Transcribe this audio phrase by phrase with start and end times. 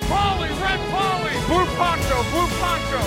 [0.00, 3.00] Red Polly, Red Polly, Blue Poncho, Blue Poncho.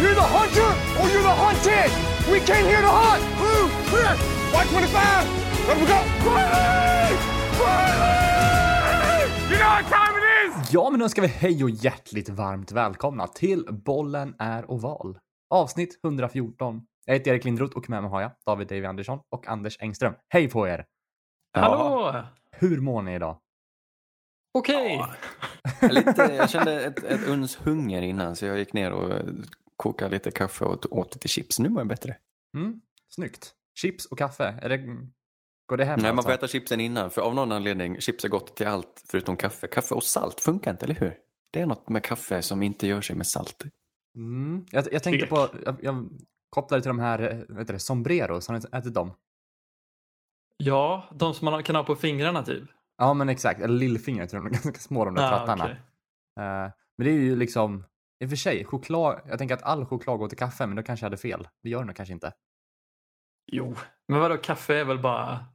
[0.00, 0.70] You're the hunter
[1.00, 1.90] or you're the hunted.
[2.32, 3.22] We came here to hunt.
[3.38, 4.16] Blue, clear.
[4.52, 5.26] White 25.
[5.68, 5.98] Let we go.
[6.30, 7.16] Riley!
[7.60, 9.30] Riley!
[9.50, 10.24] You know what time it
[10.66, 10.72] is?
[10.72, 15.18] Ja, men nu ska vi hej och hjärtligt varmt välkomna till Bollen är oval.
[15.50, 16.82] Avsnitt 114.
[17.06, 20.14] Jag heter Erik Lindroth och med mig har jag David Davy Andersson och Anders Engström.
[20.28, 20.84] Hej på er!
[21.58, 22.22] Hallå!
[22.50, 23.36] Hur mår ni idag?
[24.52, 25.04] Okej.
[25.80, 29.22] Jag, lite, jag kände ett, ett uns hunger innan så jag gick ner och
[29.76, 31.58] kokade lite kaffe och åt lite chips.
[31.58, 32.16] Nu mår jag bättre.
[32.56, 33.54] Mm, snyggt.
[33.74, 34.78] Chips och kaffe, är det,
[35.66, 36.00] går det hem?
[36.00, 36.28] Nej, man alltså?
[36.28, 39.66] får äta chipsen innan för av någon anledning, chips är gott till allt förutom kaffe.
[39.66, 41.18] Kaffe och salt funkar inte, eller hur?
[41.50, 43.64] Det är något med kaffe som inte gör sig med salt.
[44.16, 46.08] Mm, jag, jag tänkte på, jag, jag
[46.50, 49.12] kopplade till de här, eh, vet du sombreros, har ni ätit dem?
[50.56, 52.70] Ja, de som man kan ha på fingrarna typ.
[53.02, 53.60] Ja, men exakt.
[53.60, 55.64] Eller lillfingret, tror jag, de är ganska små de där Ah, trattarna.
[55.64, 55.76] okej.
[56.40, 57.84] Eh, men det är ju liksom,
[58.22, 60.82] i och för sig, choklad, jag tänker att all choklad går till kaffe, men då
[60.82, 61.48] kanske jag hade fel.
[61.62, 62.32] Det gör det nog kanske inte.
[63.52, 63.76] Jo,
[64.08, 65.46] men vadå kaffe är väl bara...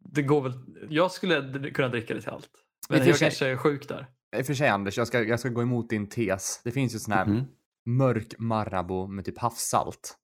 [0.00, 0.52] Det går väl...
[0.90, 2.50] Jag skulle kunna dricka det till allt.
[2.88, 4.06] Men jag sig- kanske är sjuk där.
[4.36, 6.60] I och för sig Anders, jag ska, jag ska gå emot din tes.
[6.64, 7.44] Det finns ju sån här Mhm.
[7.86, 10.16] mörk Marabou med typ havssalt.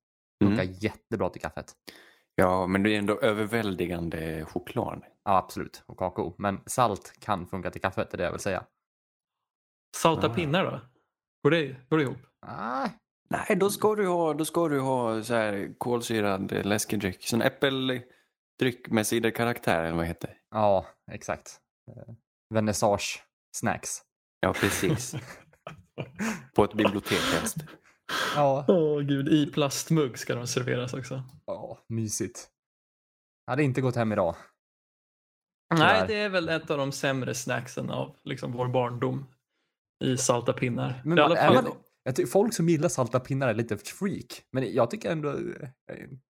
[0.44, 0.56] Mm.
[0.56, 1.72] Funkar jättebra till kaffet.
[2.34, 5.02] Ja, men det är ändå överväldigande choklad.
[5.25, 5.83] Ja, absolut.
[5.86, 6.34] Och kakao.
[6.39, 8.64] Men salt kan funka till kaffet, det är det jag vill säga.
[9.97, 10.34] Salta Ah.
[10.34, 10.80] pinnar då?
[11.42, 12.19] Går det, går det ihop?
[12.47, 12.89] Ah,
[13.30, 17.28] Nej, då ska du ha, då ska du ha så här kolsyrad läskedryck.
[17.28, 20.39] Sån äppeldryck med ciderkaraktär eller vad det heter.
[20.50, 21.61] ja, exakt.
[21.91, 22.14] Eh,
[22.55, 23.24] Vernissage
[23.56, 24.02] snacks.
[24.41, 25.14] Ja, precis.
[26.55, 27.56] På ett bibliotek helst.
[28.36, 31.22] Ja, Åh gud, i plastmugg ska de serveras också.
[31.46, 32.48] ja mysigt.
[33.46, 34.36] Hade inte gått hem idag.
[35.78, 39.27] Nej, det är väl ett av de sämre snacksen av liksom, vår barndom.
[40.05, 41.02] I salta pinnar.
[41.05, 43.77] Men I alla är fall, man, jag tycker folk som gillar salta pinnar är lite
[43.78, 44.42] freak.
[44.52, 45.68] Men jag tycker ändå, eh,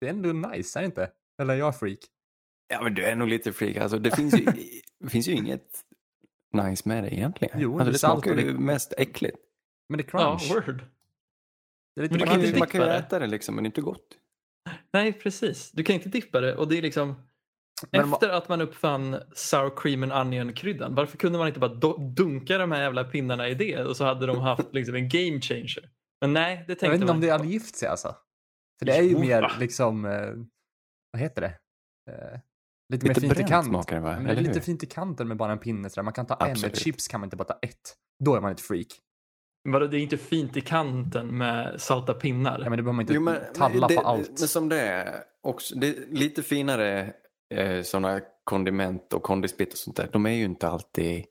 [0.01, 1.11] det är ändå nice, är det inte?
[1.43, 1.99] Eller är jag freak?
[2.69, 3.77] Ja, men du är nog lite freak.
[3.77, 4.45] Alltså, det, finns ju,
[5.01, 5.85] det finns ju inget
[6.53, 7.61] nice med det egentligen.
[7.61, 9.39] Jo, alltså, det är det salt smakar ju det- mest äckligt.
[9.89, 10.55] Men det är ja, crunch.
[10.69, 10.85] word.
[11.97, 12.99] Det är lite Men du Man kan inte man kan ju dippa det.
[13.07, 14.07] äta det liksom, men det är inte gott.
[14.93, 15.71] Nej, precis.
[15.73, 17.15] Du kan inte dippa det och det är liksom
[17.91, 20.95] Men efter att man uppfann sour cream and onion kryddan.
[20.95, 24.05] Varför kunde man inte bara do- dunka de här jävla pinnarna i det och så
[24.05, 25.91] hade de haft liksom en game changer.
[26.21, 28.17] Men nej, det tänkte Jag vet inte man om det inte hade gift sig alltså.
[28.79, 30.31] För det är ju mer liksom, eh,
[31.13, 31.59] vad heter det?
[32.13, 32.41] Eh,
[32.93, 33.67] lite, Lite mer fint i bränt kant.
[33.67, 34.17] smakar det, va?
[34.17, 34.61] Eller lite hur?
[34.61, 35.91] fint i kanten med bara en pinne.
[35.91, 36.03] Sådär.
[36.03, 36.73] Man kan ta en, Absolut.
[36.77, 37.97] ett chips kan man inte bara ta ett.
[38.25, 38.87] Då är man ett freak.
[39.65, 42.59] Vadå, det är inte fint i kanten med salta pinnar.
[42.59, 44.29] Ja, men det behöver man inte Jo, men, talla det, på allt.
[44.39, 47.13] Men som det är, också, det är lite finare
[47.55, 50.09] eh, sådana kondiment och kondisbit och sånt där.
[50.13, 51.25] De är ju inte alltid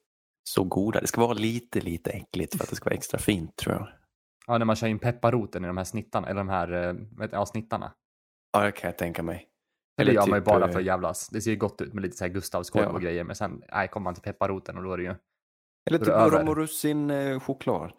[0.44, 1.02] så goda.
[1.02, 3.88] Det ska vara lite, lite äckligt för att det ska vara extra fint tror jag.
[4.48, 7.32] Ja, när man kör in pepparroten i de här snittarna, eller de här, eh, vet,
[7.32, 7.94] ja, snittarna.
[8.54, 9.48] Ja, det kan jag tänka mig.
[9.98, 11.30] Det Eller gör man ju typ, bara eh, för att jävlas.
[11.30, 12.90] Det ser ju gott ut med lite så här Gustavskorv Ja.
[12.90, 15.16] och grejer, men sen nej, kommer man till pepparroten och då är det ju...
[15.90, 17.92] Eller typ det rom och russin eh, choklad.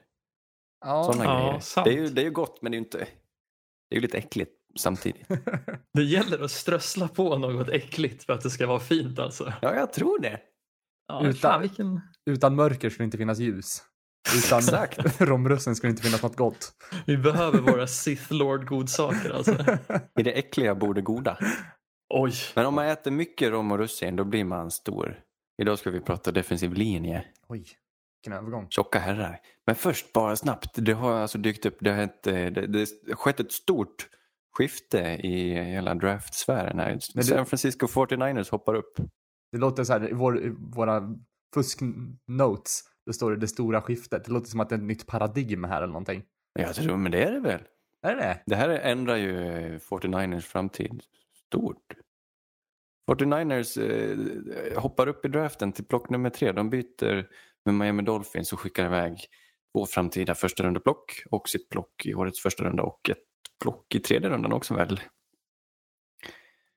[0.84, 1.60] Ja, Sådana Ja, grejer.
[1.60, 1.84] sant.
[1.84, 2.98] Det är, ju, det är ju gott men det är ju inte...
[2.98, 5.28] Det är ju lite äckligt samtidigt.
[5.94, 9.53] Det gäller att strössla på något äckligt för att det ska vara fint alltså.
[9.62, 10.41] Ja, jag tror det.
[11.09, 12.00] Ja, Utan- fan, vilken...
[12.31, 13.82] Utan mörker skulle det inte finnas ljus.
[14.37, 15.20] Utan Exakt.
[15.20, 16.72] romrussen skulle det inte finnas något gott.
[17.06, 19.53] Vi behöver våra Sith Lord godsaker alltså.
[20.19, 21.38] I det äckliga bor det goda.
[22.14, 22.32] Oj.
[22.54, 25.20] Men om man äter mycket rom och russin då blir man stor.
[25.62, 27.25] Idag ska vi prata defensiv linje.
[27.49, 27.66] Oj,
[28.22, 28.66] vilken övergång.
[28.71, 29.41] Tjocka herrar.
[29.66, 30.69] Men först bara snabbt.
[30.75, 31.77] Det har alltså dykt upp.
[31.81, 34.09] Det har, ett, det, det har skett ett stort
[34.59, 36.99] skifte i hela draftsfären här.
[37.15, 38.94] Det- San Francisco 49ers hoppar upp.
[39.53, 41.03] Det låter så här, i vår, våra
[41.55, 44.25] fusk-notes, då står det det stora skiftet.
[44.25, 46.22] Det låter som att det är ett nytt paradigm här eller någonting.
[46.59, 47.61] Jag tror, men det är det väl.
[48.03, 48.43] Är det det?
[48.47, 49.32] Det här ändrar ju
[49.78, 51.03] 49ers framtid
[51.49, 51.93] stort.
[53.11, 53.78] 49ers
[54.75, 56.52] eh, hoppar upp i draften till plock nummer tre.
[56.52, 57.29] De byter
[57.64, 59.19] med Miami Dolphins och skickar iväg
[59.76, 63.19] två framtida första rundeplock och sitt plock i årets första runda och ett
[63.62, 65.00] plock i tredje rundan också väl.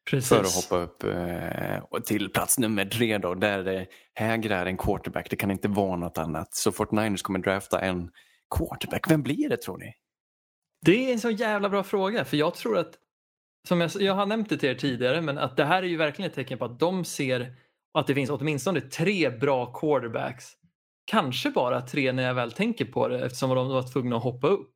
[0.10, 0.30] Precis.
[0.30, 5.30] För att hoppa upp eh, till plats nummer tre då, där det hägrar en quarterback.
[5.30, 6.54] Det kan inte vara något annat.
[6.54, 8.12] Så 49ers kommer drafta en
[8.56, 9.12] quarterback.
[9.12, 9.94] Vem blir det tror ni?
[10.86, 12.94] Det är en så jävla bra fråga för jag tror att,
[13.68, 15.98] som jag, jag har nämnt det till er tidigare, men att det här är ju
[15.98, 17.56] verkligen ett tecken på att de ser
[17.94, 20.54] att det finns åtminstone tre bra quarterbacks.
[21.06, 24.48] Kanske bara tre när jag väl tänker på det eftersom de var tvungna att hoppa
[24.48, 24.72] upp.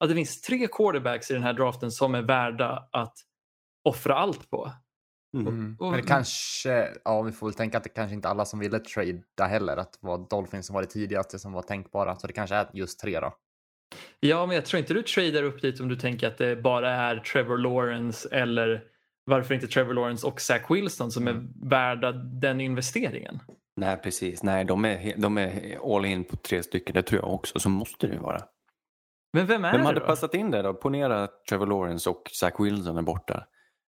[0.00, 3.14] Att det finns tre quarterbacks i den här draften som är värda att
[3.84, 4.72] offra allt på.
[5.36, 5.76] Mm.
[5.80, 8.58] Och- Men det kanske, ja vi får väl tänka att det kanske inte alla som
[8.60, 12.26] ville trada heller, att det var Dolphins som var det tidigaste som var tänkbara, så
[12.26, 13.34] det kanske är just tre då.
[14.20, 16.90] Ja, men jag tror inte du tradar upp dit om du tänker att det bara
[16.90, 18.82] är Trevor Lawrence eller
[19.24, 23.38] varför inte Trevor Lawrence och Zach Wilson som är värda den investeringen.
[23.80, 24.42] Nej, precis.
[24.42, 26.94] Nej, de är, de är all in på tre stycken.
[26.94, 27.58] Det tror jag också.
[27.60, 28.42] Så måste det ju vara.
[29.32, 30.06] Men vem är Vem det hade då?
[30.06, 30.74] passat in där då?
[30.74, 33.46] Ponera att Trevor Lawrence och Zach Wilson är borta.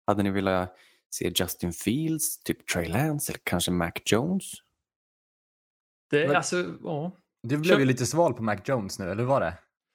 [0.08, 0.76] Hade ni velat
[1.10, 4.44] se Justin Fields, typ Trey Lance eller kanske Mac Jones?
[6.12, 7.12] Det Men- alltså, ja.
[7.44, 9.54] Du blev ju lite sval på Mac Jones nu, eller var det?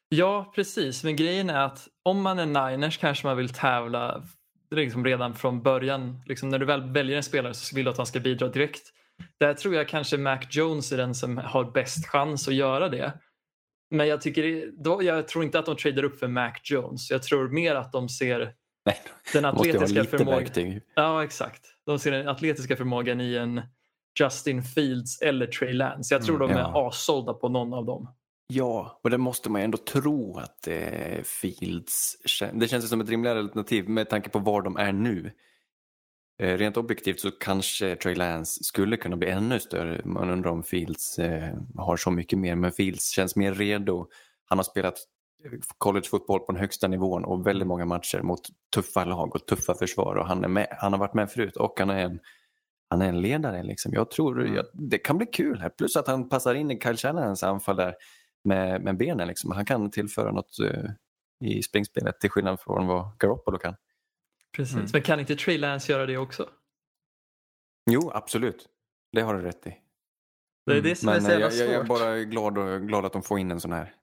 [0.08, 1.04] ja, precis.
[1.04, 4.22] Men grejen är att om man är Niners kanske man vill tävla
[4.70, 6.22] liksom redan från början.
[6.26, 8.82] Liksom när du väl väljer en spelare så vill du att han ska bidra direkt.
[9.38, 13.12] Där tror jag kanske Mac Jones är den som har bäst chans att göra det.
[13.90, 17.10] Men jag, tycker, då, jag tror inte att de tradar upp för Mac Jones.
[17.10, 18.38] Jag tror mer att de ser
[18.84, 18.96] Nej,
[19.32, 20.80] den atletiska förmågan.
[20.94, 21.66] Ja, exakt.
[21.86, 23.62] De ser den atletiska förmågan i en
[24.20, 26.14] Justin Fields eller Trey Lance.
[26.14, 26.88] Jag tror Mm, de är ja.
[26.88, 28.08] assålda på någon av dem.
[28.46, 32.16] Ja, och det måste man ju ändå tro att eh, Fields...
[32.52, 35.30] Det känns som ett rimligare alternativ med tanke på var de är nu.
[36.42, 40.00] Eh, rent objektivt så kanske Trey Lance skulle kunna bli ännu större.
[40.04, 44.06] Man undrar om Fields eh, har så mycket mer, men Fields känns mer redo.
[44.44, 44.94] Han har spelat
[45.78, 48.40] collegefotboll på den högsta nivån och väldigt många matcher mot
[48.74, 51.74] tuffa lag och tuffa försvar och han, är med, han har varit med förut och
[51.78, 52.20] han är en,
[52.90, 53.62] han är en ledare.
[53.62, 53.92] Liksom.
[53.92, 55.68] Jag tror jag, det kan bli kul här.
[55.68, 57.94] Plus att han passar in i Kyle Shanahans anfall där
[58.44, 59.28] med, med benen.
[59.28, 59.50] Liksom.
[59.50, 60.90] Han kan tillföra något eh,
[61.50, 63.74] i springspelet till skillnad från vad Garoppolo kan.
[64.56, 64.74] Precis.
[64.76, 64.86] Mm.
[64.92, 66.48] Men kan inte Trey Lance göra det också?
[67.90, 68.68] Jo, absolut.
[69.12, 69.70] Det har du rätt i.
[70.66, 70.88] Det är Mm.
[70.90, 71.88] det som är Men så eh, jävla jag, jag är svårt.
[71.88, 73.94] bara glad, och, glad att de får in en sån här.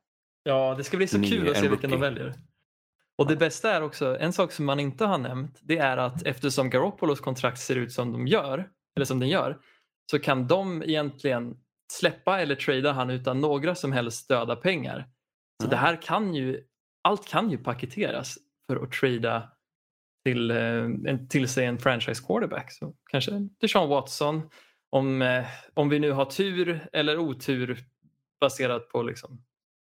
[0.43, 2.33] Ja, det ska bli så Ny, kul att se en vilken de väljer.
[3.17, 6.23] Och det bästa är också, en sak som man inte har nämnt, det är att
[6.25, 9.59] eftersom Garoppolos kontrakt ser ut som de gör, eller som den gör,
[10.11, 11.57] så kan de egentligen
[11.93, 15.09] släppa eller trada han utan några som helst döda pengar.
[15.61, 15.69] Så Ja.
[15.69, 16.63] det här kan ju,
[17.03, 18.37] allt kan ju paketeras
[18.67, 19.51] för att trada
[20.33, 22.71] till, eh, en, till sig en franchise quarterback.
[22.71, 23.31] Så kanske
[23.61, 24.41] Deshaun Watson,
[24.89, 27.79] om, eh, om vi nu har tur eller otur
[28.41, 29.41] baserat på liksom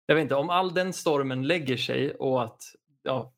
[0.07, 2.63] jag vet inte, om all den stormen lägger sig och att
[3.03, 3.33] ja,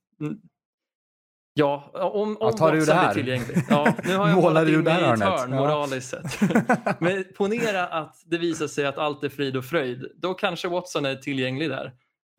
[1.55, 3.15] ja om, om Ja, tar du det här?
[3.15, 3.57] tillgänglig.
[3.69, 5.29] Ja, nu har jag Målar du ett hörnet?
[5.29, 5.57] hörn Ja.
[5.57, 6.41] moraliskt sett.
[7.01, 10.13] Men ponera att det visar sig att allt är frid och fröjd.
[10.17, 11.93] Då kanske Watson är tillgänglig där.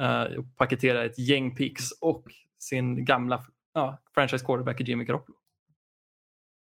[0.03, 2.23] Uh, och paketera ett gäng picks och
[2.59, 5.37] sin gamla ja, franchise quarterback i Jimmy Garoppolo.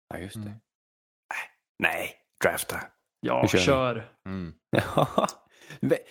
[0.08, 0.40] Ja, just det.
[0.40, 0.60] Mm.
[1.78, 2.80] Nej, drafta.
[3.20, 3.58] Ja, kör.
[3.58, 4.12] kör.
[4.26, 4.54] Mm.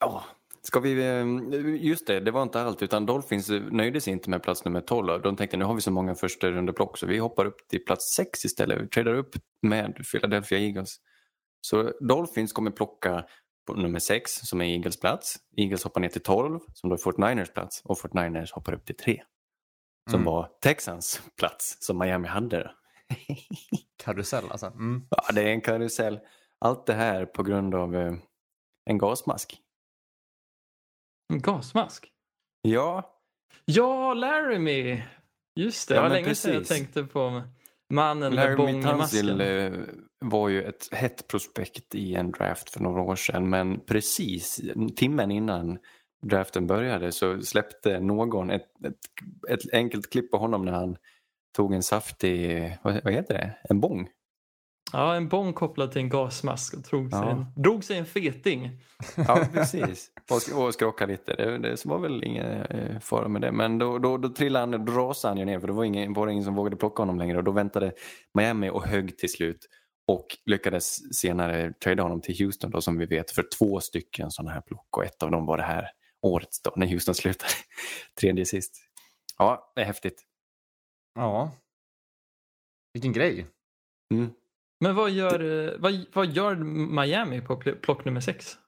[0.00, 0.24] Ja.
[0.62, 1.26] Ska vi, eh,
[1.86, 5.22] just det, det var inte allt utan Dolphins nöjde sig inte med plats nummer 12.
[5.22, 8.14] De tänkte nu har vi så många första rundeplock så vi hoppar upp till plats
[8.16, 8.82] 6 istället.
[8.82, 10.96] Vi tradar upp med Philadelphia Eagles.
[11.60, 13.24] Så Dolphins kommer plocka
[13.66, 15.36] på nummer 6 som är Eagles plats.
[15.56, 18.96] Eagles hoppar ner till 12 som då är 49ers plats och 49ers hoppar upp till
[18.96, 19.22] 3
[20.10, 20.24] som Mm.
[20.32, 22.70] var Texans plats som Miami hade.
[24.04, 24.66] Karusell alltså.
[24.66, 25.06] Mm.
[25.10, 26.20] Ja, det är en karusell.
[26.58, 28.12] Allt det här på grund av eh,
[28.90, 29.60] en gasmask.
[31.32, 32.12] En gasmask.
[32.62, 33.16] Ja,
[33.64, 35.04] Ja, Laramie!
[35.56, 37.42] Just det, Ja, det var länge sedan jag tänkte på
[37.92, 39.40] mannen med Larry Tunsil bångmasken.
[39.40, 39.72] eh,
[40.18, 44.60] var ju ett hett prospekt i en draft för några år sedan men precis
[44.96, 45.78] timmen innan
[46.22, 48.94] draften började så släppte någon ett, ett,
[49.48, 50.96] ett enkelt klipp på honom när han
[51.56, 54.08] tog en saftig, vad, vad heter det, en bång.
[54.92, 57.30] Ja, en bång kopplad till en gasmask och drog, sig, Ja.
[57.30, 58.70] en, drog sig en feting.
[59.16, 60.10] Ja, precis.
[60.30, 61.34] Och, och skrockade lite.
[61.34, 63.52] Det, det var väl ingen eh, fara med det.
[63.52, 66.12] Men då, då, då trillade han, då rasade han ju ner för det var ingen,
[66.12, 67.92] var det ingen som vågade plocka honom längre och då väntade
[68.34, 69.66] Miami och högg till slut
[70.06, 74.50] och lyckades senare trada honom till Houston då som vi vet för två stycken sådana
[74.50, 75.88] här plock och ett av dem var det här
[76.22, 77.52] årets då när Houston slutade
[78.20, 78.76] tredje sist.
[79.38, 80.22] Ja, det är häftigt.
[81.14, 81.52] Ja.
[82.92, 83.46] Vilken grej.
[84.14, 84.30] Mm.
[84.80, 86.54] Men vad gör, vad, vad gör
[87.04, 88.58] Miami på pl- plock nummer sex?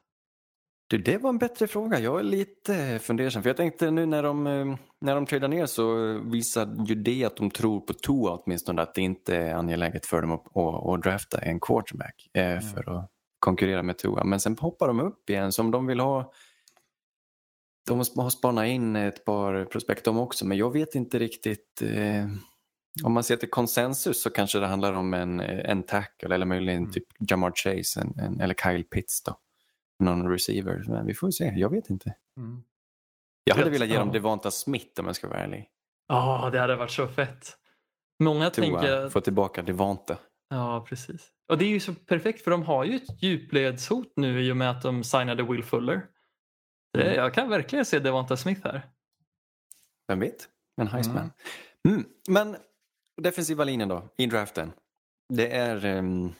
[0.93, 1.99] Du, det var en bättre fråga.
[1.99, 3.43] Jag är lite fundersam.
[3.43, 7.25] För jag tänkte nu när de, eh, när de tradar ner så visar ju det
[7.25, 8.83] att de tror på Tua åtminstone.
[8.83, 12.99] Att det inte är angeläget för dem att, att, att drafta en quarterback eh, för
[12.99, 14.25] att konkurrera med Tua.
[14.25, 15.53] Men sen hoppar de upp igen.
[15.53, 16.33] Så om de vill ha
[17.87, 20.47] de har spanat in ett par prospekt de också.
[20.47, 21.83] Men jag vet inte riktigt.
[21.83, 22.27] Eh,
[23.05, 26.79] om man ser till konsensus så kanske det handlar om en, en tackle eller möjligen
[26.83, 26.93] Mm.
[26.93, 29.39] typ Jamar Chase en, en, eller Kyle Pitts då
[29.99, 30.85] någon receiver.
[30.89, 32.15] Men vi får se, jag vet inte.
[32.37, 32.63] Mm.
[33.45, 34.13] Jag hade Vet, velat ge dem ja.
[34.13, 35.69] Devonta Smith om jag ska vara ärlig.
[36.09, 37.57] Ja, det hade varit så fett.
[38.23, 40.19] Många Tua tänker att få tillbaka Devante.
[40.51, 41.29] Ja, precis.
[41.49, 44.57] Och det är ju så perfekt för de har ju ett djupledshot nu i och
[44.57, 46.07] med att de signade Will Fuller.
[46.93, 47.15] Det, Mm.
[47.15, 48.83] jag kan verkligen se Devonta Smith här.
[50.09, 50.49] Vem vet?
[50.81, 51.31] En Heisman.
[51.89, 52.05] Mm.
[52.29, 52.57] Men
[53.23, 54.73] defensiva linjen då, i draften.
[55.29, 56.33] Det är ehm,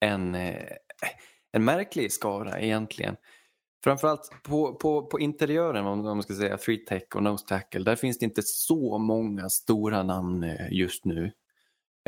[0.00, 0.72] en, eh,
[1.52, 3.16] en märklig skara egentligen.
[3.84, 7.96] Framförallt på, på, på interiören, om man ska säga three tech och nose tackle, där
[7.96, 11.32] finns det inte så många stora namn eh, just nu.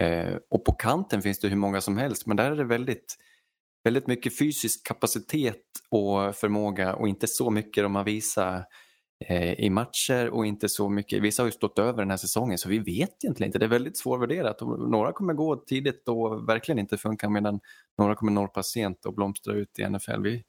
[0.01, 3.17] Eh, och på kanten finns det hur många som helst, men där är det väldigt,
[3.85, 8.67] väldigt mycket fysisk kapacitet och förmåga och inte så mycket de har visat
[9.27, 11.23] eh, i matcher och inte så mycket.
[11.23, 13.59] Vissa har ju stått över den här säsongen så vi vet egentligen inte.
[13.59, 14.61] Det är väldigt svårvärderat.
[14.61, 17.61] Några kommer gå tidigt och verkligen inte funka medan
[17.99, 20.23] några kommer norpa sent och blomstra ut i NFL.
[20.23, 20.45] Vi,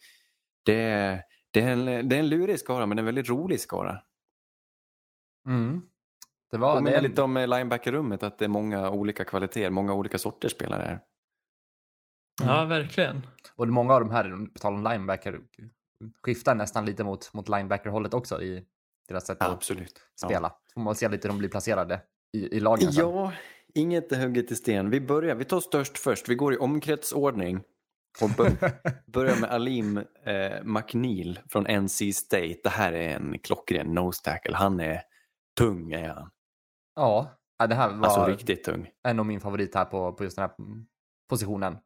[0.66, 1.22] det, är,
[1.52, 4.02] det, är en, det är en lurig skara men en väldigt rolig skara.
[5.48, 5.82] Mm.
[6.52, 7.02] Det var det.
[7.02, 11.00] lite om eh, linebacker-rummet att det är många olika kvaliteter, många olika sorters spelare här.
[12.44, 13.28] Ja, verkligen.
[13.56, 15.40] Och många av de här, på tal om linebacker,
[16.26, 18.66] skiftar nästan lite mot, mot linebacker-hållet också i
[19.08, 20.02] deras sätt att Absolut.
[20.26, 20.54] spela.
[20.74, 22.02] Får man se lite hur de blir placerade
[22.38, 23.06] i, i lagen sen.
[23.10, 23.32] Ja,
[23.74, 24.90] inget är hugget i sten.
[24.90, 26.30] Vi börjar, vi tar störst först.
[26.30, 27.64] Vi går i omkretsordning
[28.22, 28.52] och bör,
[29.12, 32.60] börjar med Alim eh, McNeil från NC State.
[32.64, 34.56] Det här är en klockren nose tackle.
[34.56, 35.02] Han är
[35.58, 36.30] tung är han.
[36.96, 38.90] Ja, ja, det här var Alltså riktigt tung.
[39.04, 40.56] en av min favorit här på, på just den här
[41.30, 41.78] positionen.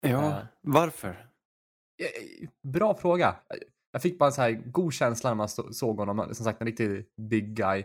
[0.00, 0.44] Ja, Eh.
[0.60, 1.08] varför?
[2.02, 3.36] Eh, Bra fråga.
[3.90, 6.34] Jag fick bara en så här god känsla när man så- såg honom.
[6.34, 7.78] Som sagt, en riktig big guy.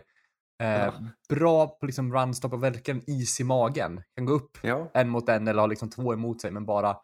[0.62, 0.94] Eh, Ja.
[1.28, 4.02] Bra på liksom runstop och verkligen is i magen.
[4.16, 6.96] Kan gå upp Ja, en mot en eller ha liksom två emot sig men bara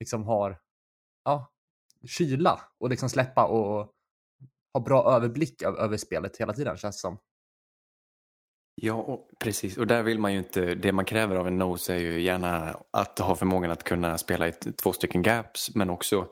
[0.00, 0.58] liksom har
[1.24, 1.50] ja,
[2.06, 3.92] kyla och liksom släppa och
[4.74, 7.18] ha bra överblick över, över spelet hela tiden känns det som.
[8.82, 9.76] Ja och, precis.
[9.76, 12.76] Och där vill man ju inte, det man kräver av en nose är ju gärna
[12.92, 16.28] att ha förmågan att kunna spela i två stycken gaps men också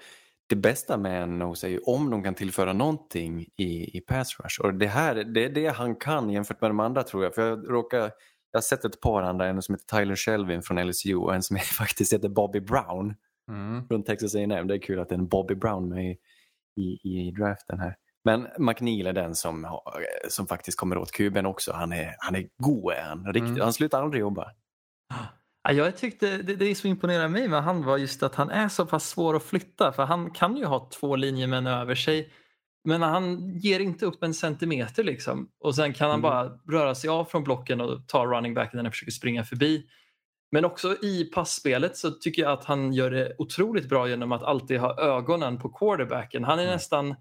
[0.48, 4.40] det bästa med en nose är ju om de kan tillföra någonting i, i pass
[4.40, 4.60] rush.
[4.60, 7.34] Och det här det är det han kan jämfört med de andra tror jag.
[7.34, 8.10] För jag råkar, jag
[8.58, 11.56] har sett ett par andra, en som heter Tyler Shelvin från LSU och en som
[11.78, 13.14] faktiskt heter Bobby Brown
[13.50, 13.88] Mm.
[13.88, 14.66] från Texas A&M.
[14.66, 16.18] Det är kul att det är en Bobby Brown med i,
[16.80, 17.96] i, i draften här.
[18.26, 19.82] Men McNeil är den som, har,
[20.28, 21.72] som faktiskt kommer åt kuben också.
[21.72, 23.24] Han är, han är god är han.
[23.26, 23.60] Riktigt, Mm.
[23.60, 24.50] Han slutar aldrig jobba.
[25.68, 28.68] Ja, jag tyckte det, det som imponerade mig med han var just att han är
[28.68, 32.32] så pass svår att flytta för han kan ju ha två linjemän över sig
[32.84, 36.30] men han ger inte upp en centimeter liksom och sen kan han Mm.
[36.30, 39.86] bara röra sig av från blocken och ta running backen när han försöker springa förbi.
[40.52, 44.42] Men också i passspelet så tycker jag att han gör det otroligt bra genom att
[44.42, 46.44] alltid ha ögonen på quarterbacken.
[46.44, 46.74] Han är Mm.
[46.74, 47.14] nästan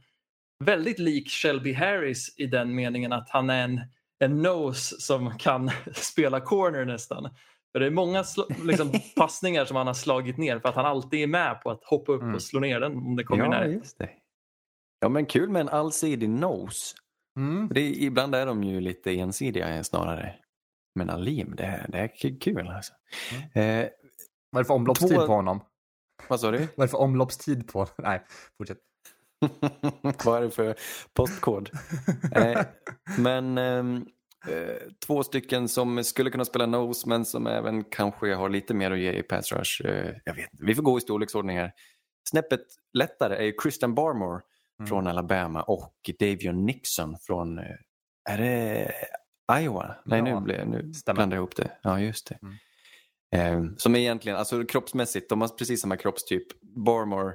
[0.64, 3.82] väldigt lik Shelby Harris i den meningen att han är en,
[4.20, 7.30] en nose som kan spela corner nästan.
[7.72, 8.24] För det är många
[8.64, 11.84] liksom, passningar som han har slagit ner för att han alltid är med på att
[11.84, 12.36] hoppa upp Mm.
[12.36, 13.74] och slå ner den om det kommer Ja, närheten.
[13.80, 14.10] just det.
[15.00, 16.96] Ja, men kul med en allsidig nose.
[17.40, 17.70] Mm.
[17.74, 20.36] Det, ibland är de ju lite ensidiga snarare.
[20.96, 22.94] Men Alim, det, är- det är kul alltså.
[23.54, 23.86] Eh,
[24.50, 25.62] Vad är det för omloppstid Två- på honom?
[26.30, 26.58] vad sa du?
[26.58, 27.88] Vad är det för omloppstid på?
[27.98, 28.22] Nej,
[28.58, 28.78] fortsätt.
[30.26, 30.76] Vad är det för
[31.14, 31.70] postkod?
[32.36, 32.62] eh,
[33.18, 34.06] men ehm,
[34.48, 34.76] eh,
[35.06, 39.00] två stycken som skulle kunna spela nose men som även kanske har lite mer att
[39.00, 39.86] ge i pass rush.
[39.86, 41.72] Eh, jag vet vi får gå i storleksordning här.
[42.30, 42.62] Snäppet
[42.94, 44.42] lättare är ju Christian Barmore
[44.80, 44.88] Mm.
[44.88, 47.66] från Alabama och Davion Nixon från, eh,
[48.30, 48.92] är det
[49.62, 49.96] Iowa?
[50.06, 51.16] Nej, Ja, nu, blir, nu stämmer.
[51.16, 51.72] blandar jag ihop det.
[51.82, 52.40] Ja, just det.
[52.42, 53.66] Mm.
[53.70, 56.48] Eh, som egentligen, alltså kroppsmässigt, de har precis samma kroppstyp.
[56.62, 57.34] Barmore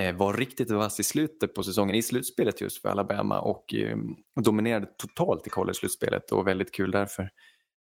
[0.00, 3.96] Eh, var riktigt vass i slutet på säsongen, i slutspelet just för Alabama och eh,
[4.40, 7.30] dominerade totalt i college-slutspelet och väldigt kul därför.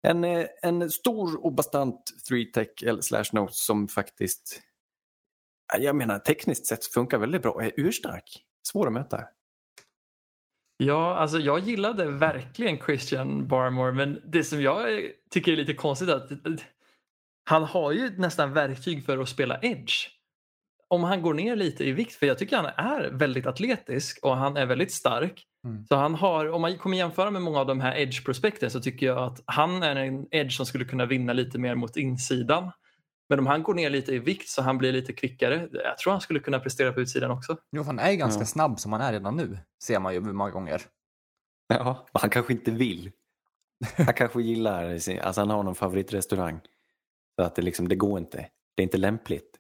[0.08, 4.62] En, eh, en stor och bastant 3-tech eller slash note som faktiskt,
[5.80, 8.46] jag menar tekniskt sett funkar väldigt bra och är urstark.
[8.68, 9.24] Svår att möta.
[10.78, 16.10] Ja, alltså jag gillade verkligen Christian Barmore men det som jag tycker är lite konstigt
[16.10, 16.54] är att eh,
[17.44, 20.21] han har ju nästan verktyg för att spela edge.
[20.92, 24.38] Om han går ner lite i vikt, för jag tycker han är väldigt atletisk och
[24.38, 25.46] han är väldigt stark.
[25.66, 25.86] Mm.
[25.86, 29.06] Så han har, om man kommer jämföra med många av de här edge-prospekten så tycker
[29.06, 32.72] jag att han är en edge som skulle kunna vinna lite mer mot insidan.
[33.30, 36.12] Men om han går ner lite i vikt så han blir lite kvickare, jag tror
[36.12, 37.58] han skulle kunna prestera på utsidan också.
[37.72, 38.46] Jo, han är ganska Ja.
[38.46, 39.58] snabb som han är redan nu.
[39.84, 40.82] Ser man ju många gånger.
[41.68, 42.06] Ja.
[42.14, 43.12] Han kanske inte vill.
[43.98, 46.60] Han kanske gillar, alltså han har någon favoritrestaurang.
[47.36, 48.38] Så att det liksom, det går inte.
[48.76, 49.51] Det är inte lämpligt.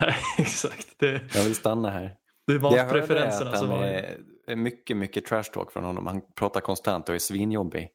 [0.38, 2.16] Exakt, det, Jag vill stanna här.
[2.46, 2.88] det Det jag
[3.52, 3.84] att som var...
[3.84, 6.06] är, är mycket, mycket trash talk från honom.
[6.06, 7.88] Han pratar konstant och är svinjobbig.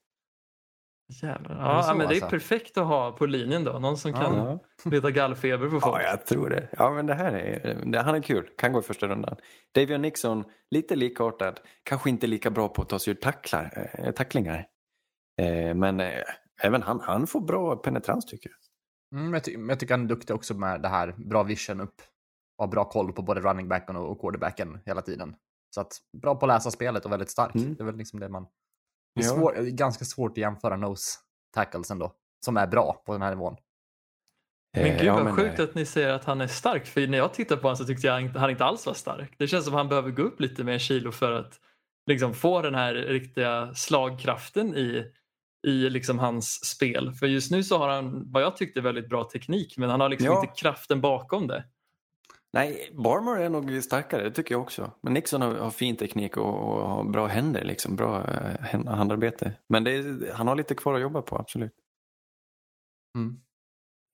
[1.21, 1.55] Jävlar.
[1.55, 2.29] det Ja, så, men det är alltså?
[2.29, 3.79] perfekt att ha på linjen då.
[3.79, 4.59] Någon som kan Ja.
[4.91, 5.95] leta gallfeber på folk.
[5.95, 6.69] Ja, jag tror det.
[6.77, 8.49] Ja, men det här är, det, han är kul.
[8.57, 9.35] Kan gå i första rundan.
[9.75, 11.59] Davion Nixon, lite likartad.
[11.83, 14.67] Kanske inte lika bra på att ta sig ur tacklar, eh, tacklingar.
[15.41, 16.11] Eh, men eh,
[16.63, 18.57] även han, han får bra penetrans tycker jag.
[19.15, 22.01] Mm, jag, ty- jag tycker han är duktig också med det här, bra vision upp.
[22.57, 25.35] Och har bra koll på både running backen och, quarterbacken hela tiden.
[25.75, 27.55] Så att bra på att läsa spelet och väldigt stark.
[27.55, 27.75] Mm.
[27.75, 28.47] Det är väl liksom det man...
[29.15, 29.35] Det är Ja.
[29.35, 31.19] svår, ganska svårt att jämföra nose
[31.53, 32.13] tackles ändå.
[32.45, 33.55] Som är bra på den här nivån.
[34.77, 36.85] Men Eh, gud ja, vad men, sjukt eh, att ni säger att han är stark.
[36.85, 39.35] För när jag tittar på honom så tyckte jag inte- han inte alls var stark.
[39.37, 41.59] Det känns som att han behöver gå upp lite mer kilo för att
[42.07, 45.11] liksom få den här riktiga slagkraften i,
[45.65, 47.13] i liksom hans spel.
[47.13, 50.09] För just nu så har han vad jag tyckte väldigt bra teknik men han har
[50.09, 50.41] liksom Ja.
[50.43, 51.63] inte kraften bakom det.
[52.53, 54.91] Nej, Barmore är nog starkare, det tycker jag också.
[55.01, 57.95] Men Nixon har, har fin teknik och, och har bra händer, liksom.
[57.95, 59.53] bra eh, hand- handarbete.
[59.69, 61.73] Men är, han har lite kvar att jobba på, absolut.
[63.17, 63.39] Mm.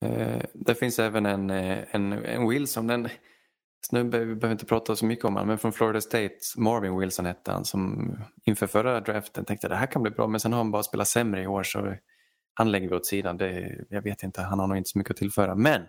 [0.06, 3.10] Eh, det finns även en, eh, en, en Wilson, en
[3.86, 7.26] snubbe, vi behöver inte prata så mycket om honom, men från Florida State, Marvin Wilson
[7.26, 8.12] hette han, som
[8.46, 11.08] inför förra draften tänkte det här kan bli bra, men sen har han bara spelat
[11.08, 11.96] sämre i år så
[12.54, 13.38] han lägger vi åt sidan.
[13.38, 15.56] Det, jag vet inte, han har nog inte så mycket att tillföra.
[15.56, 15.82] Men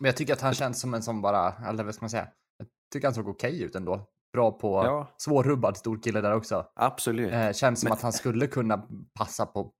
[0.00, 2.28] Men jag tycker att han känns som en som bara, eller vad ska man säga?
[2.58, 4.06] Jag tycker han såg okej ut ändå.
[4.32, 5.14] Bra på Ja.
[5.16, 6.66] svårrubbad stor kille där också.
[6.74, 7.32] absolut.
[7.32, 8.86] Eh, känns som Men- att han skulle kunna
[9.18, 9.72] passa på,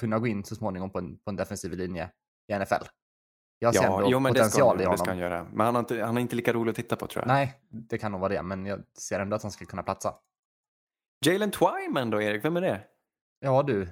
[0.00, 2.10] kunna gå in så småningom på en, på en defensiv linje
[2.52, 2.84] i NFL.
[3.58, 4.98] Jag ser Ja, ändå jo, det potential han, i det honom.
[4.98, 5.44] ska han göra.
[5.52, 7.28] Men han, har inte, han är inte lika rolig att titta på tror jag.
[7.28, 10.14] Nej, det kan nog vara det, men jag ser ändå att han skulle kunna platsa.
[11.26, 12.44] Jalen Twyman då, Erik?
[12.44, 12.80] Vem är det?
[13.40, 13.88] Ja du.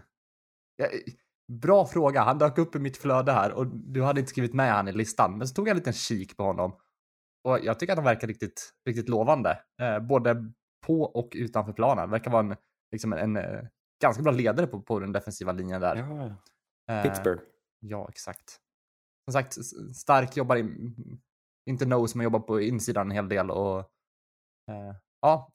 [0.76, 0.87] Ja,
[1.52, 2.23] bra fråga.
[2.23, 4.92] Han dök upp i mitt flöde här och du hade inte skrivit med han i
[4.92, 5.38] listan.
[5.38, 6.76] Men så tog jag en liten kik på honom.
[7.44, 9.59] Och jag tycker att han verkar riktigt, riktigt lovande.
[9.80, 10.52] Eh, både
[10.87, 12.11] på och utanför planen.
[12.11, 12.56] Verkar vara en,
[12.92, 13.61] liksom en, eh,
[14.02, 15.97] ganska bra ledare på, på den defensiva linjen där.
[15.97, 16.35] Ja,
[16.94, 17.42] Eh, Pittsburgh.
[17.80, 18.61] Ja, exakt.
[19.25, 19.57] Som sagt,
[19.97, 20.93] stark, jobbar i,
[21.71, 23.78] inte nose, men jobbar på insidan en hel del och
[24.71, 25.52] eh, ja,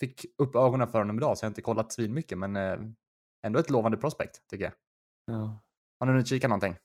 [0.00, 2.78] fick upp ögonen för honom idag så jag har inte kollat svin mycket, men eh,
[3.46, 4.72] ändå ett lovande prospect tycker jag.
[5.26, 5.62] Ja.
[6.00, 6.76] Har ni hunnit kika någonting?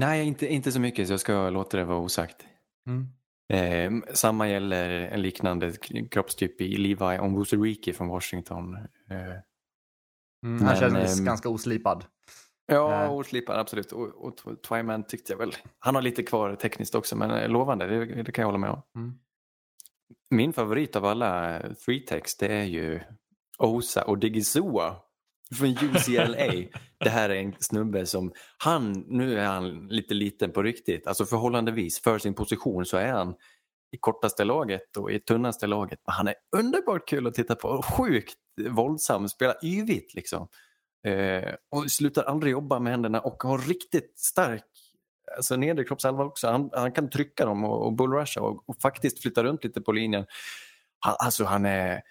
[0.00, 2.46] Nej, inte, inte så mycket så jag ska låta det vara osagt.
[2.88, 3.08] Mm.
[3.52, 5.72] Eh, samma gäller en liknande
[6.10, 8.74] kroppstyp i Levi Onwuzurike från Washington.
[9.10, 9.40] Eh,
[10.44, 12.04] Mm, han känns ehm, ganska oslipad.
[12.66, 13.12] Ja, Eh.
[13.12, 13.92] oslipad absolut.
[13.92, 15.52] Och, och Tw- Twyman tyckte jag väl.
[15.78, 18.70] Han har lite kvar tekniskt också men eh, lovande, det, det kan jag hålla med
[18.70, 18.82] om.
[18.96, 19.14] Mm.
[20.30, 23.00] Min favorit av alla eh, three text det är ju
[23.58, 24.96] Osa och Digizua
[25.58, 26.52] från UCLA.
[27.00, 31.26] det här är en snubbe som, han, nu är han lite liten på riktigt, alltså
[31.26, 33.34] förhållandevis för sin position så är han
[33.92, 36.00] i kortaste laget och i tunnaste laget.
[36.06, 38.34] Men han är underbart kul att titta på och sjukt
[38.70, 40.48] våldsam, spelar yvigt liksom.
[41.04, 44.64] Eh, och slutar aldrig jobba med händerna och har riktigt stark
[45.36, 46.48] alltså nedre kroppshalva också.
[46.48, 49.92] Han, han kan trycka dem och, och bullrusha och, och faktiskt flytta runt lite på
[49.92, 50.26] linjen.
[50.98, 52.02] Han, alltså han är,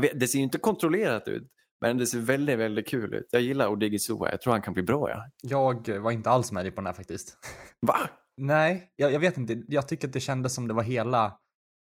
[0.00, 1.48] vet, det ser ju inte kontrollerat ut,
[1.80, 3.28] men det ser väldigt, väldigt kul ut.
[3.30, 5.10] Jag gillar Odigizua, jag tror han kan bli bra.
[5.10, 5.24] Ja.
[5.42, 7.36] Jag var inte alls med dig på den här faktiskt.
[7.86, 7.98] Va?
[8.36, 9.62] Nej, jag, jag vet inte.
[9.68, 11.38] Jag tycker att det kändes som det var hela,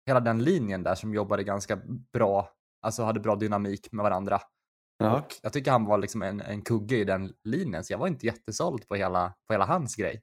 [0.07, 1.81] hela den linjen där som jobbade ganska
[2.12, 2.51] bra,
[2.83, 4.40] alltså hade bra dynamik med varandra.
[5.01, 5.19] Ja.
[5.19, 8.07] Och jag tycker han var liksom en, en kugge i den linjen, så jag var
[8.07, 10.23] inte jättesåld på hela, på hela hans grej.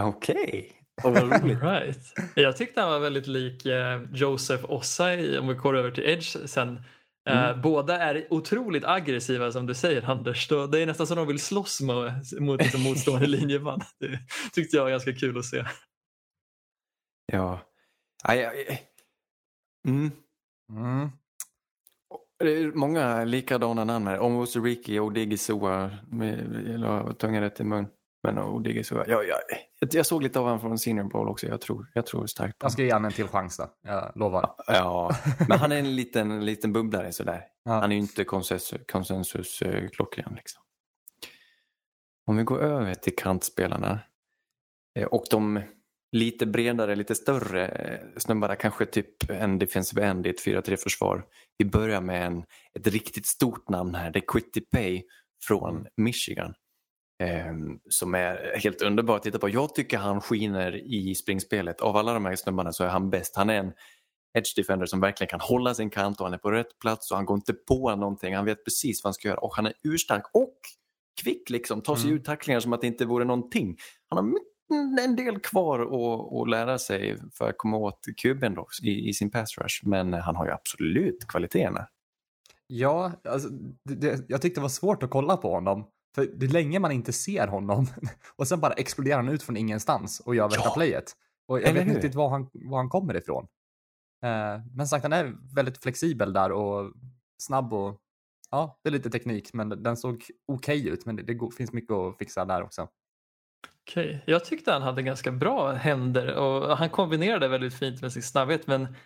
[0.00, 0.72] Okej,
[1.04, 1.22] okay.
[1.22, 1.58] roligt.
[1.62, 1.98] Right.
[2.34, 6.36] Jag tyckte han var väldigt lik eh, Joseph Ossai om vi går över till Edge
[6.48, 6.76] sen.
[7.28, 7.60] Eh, Mm.
[7.60, 10.48] Båda är otroligt aggressiva som du säger Anders.
[10.48, 13.80] Då, det är nästan som de vill slåss mot, mot liksom, motstående linjeman.
[13.98, 14.18] Det
[14.52, 15.64] tyckte jag var ganska kul att se.
[17.32, 17.60] Ja.
[18.24, 18.82] Aj, aj.
[19.88, 20.10] Mm.
[20.72, 21.10] Mm.
[22.38, 24.18] Det är många likadana namn här.
[24.18, 25.90] Omwuzuriki och Odigizua.
[26.10, 27.86] Jag la tungan rätt i mun.
[28.22, 29.04] Men Odigizua.
[29.08, 29.36] Ja, ja,
[29.80, 31.46] jag, jag såg lite av honom från Senior Bowl också.
[31.46, 34.12] Jag tror, jag tror starkt på Jag ska ge honom en till chans då, jag
[34.14, 34.54] lovar.
[34.66, 35.10] Ja,
[35.48, 37.44] men han är en liten, liten bubblare sådär.
[37.64, 37.72] Ja.
[37.72, 40.62] Han är ju inte konsensus, konsensus eh, klockren liksom.
[42.26, 43.98] Om vi går över till kantspelarna
[44.98, 45.62] eh, och de
[46.18, 51.24] lite bredare, lite större eh, snubbarna, kanske typ en defensive end i ett 4-3 försvar.
[51.58, 52.44] Vi börjar med en,
[52.78, 55.02] ett riktigt stort namn här, det är Quitty Pay
[55.46, 56.54] från Michigan.
[57.22, 57.52] Eh,
[57.88, 59.48] som är helt underbart att titta på.
[59.48, 61.80] Jag tycker han skiner i springspelet.
[61.80, 63.36] Av alla de här snubbarna så är han bäst.
[63.36, 63.72] Han är en
[64.38, 67.16] edge defender som verkligen kan hålla sin kant och han är på rätt plats och
[67.16, 68.34] han går inte på någonting.
[68.34, 70.58] Han vet precis vad han ska göra och han är urstark och
[71.22, 71.82] kvick liksom.
[71.82, 72.18] Tar sig Mm.
[72.20, 73.76] ur tacklingar som att det inte vore någonting.
[74.08, 74.55] Han har mycket-
[75.00, 79.12] en del kvar att, att lära sig för att komma åt kuben då, i, i
[79.14, 79.80] sin pass rush.
[79.88, 81.88] Men han har ju absolut kvaliteterna.
[82.66, 83.48] Ja, alltså,
[83.84, 85.86] det, det, jag tyckte det var svårt att kolla på honom.
[86.14, 87.86] För det är länge man inte ser honom
[88.36, 90.74] och sen bara exploderar han ut från ingenstans och gör värsta Ja.
[90.74, 91.12] playet.
[91.48, 93.46] Och jag Eller vet inte riktigt var han, var han kommer ifrån.
[94.24, 96.92] Eh, men sagt, han är väldigt flexibel där och
[97.38, 98.00] snabb och
[98.50, 101.06] ja, det är lite teknik, men den såg okej ut.
[101.06, 102.88] Men det, det finns mycket att fixa där också.
[103.88, 108.22] Okej, jag tyckte han hade ganska bra händer och han kombinerade väldigt fint med sin
[108.22, 108.96] snabbhet men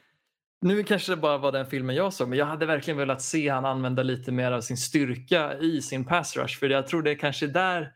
[0.62, 3.48] nu kanske det bara var den filmen jag såg men jag hade verkligen velat se
[3.48, 7.10] han använda lite mer av sin styrka i sin pass rush för jag tror det
[7.10, 7.92] är kanske där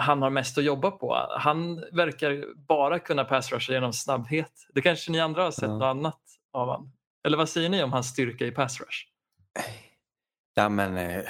[0.00, 1.26] han har mest att jobba på.
[1.30, 4.52] Han verkar bara kunna pass rusha genom snabbhet.
[4.74, 5.68] Det kanske ni andra har sett Ja.
[5.68, 6.20] något annat
[6.52, 6.92] av han.
[7.26, 9.04] Eller vad säger ni om hans styrka i pass rush?
[10.54, 11.22] Ja, men, eh,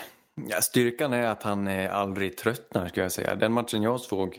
[0.49, 3.35] ja, styrkan är att han aldrig tröttnar ska jag säga.
[3.35, 4.39] Den matchen jag såg,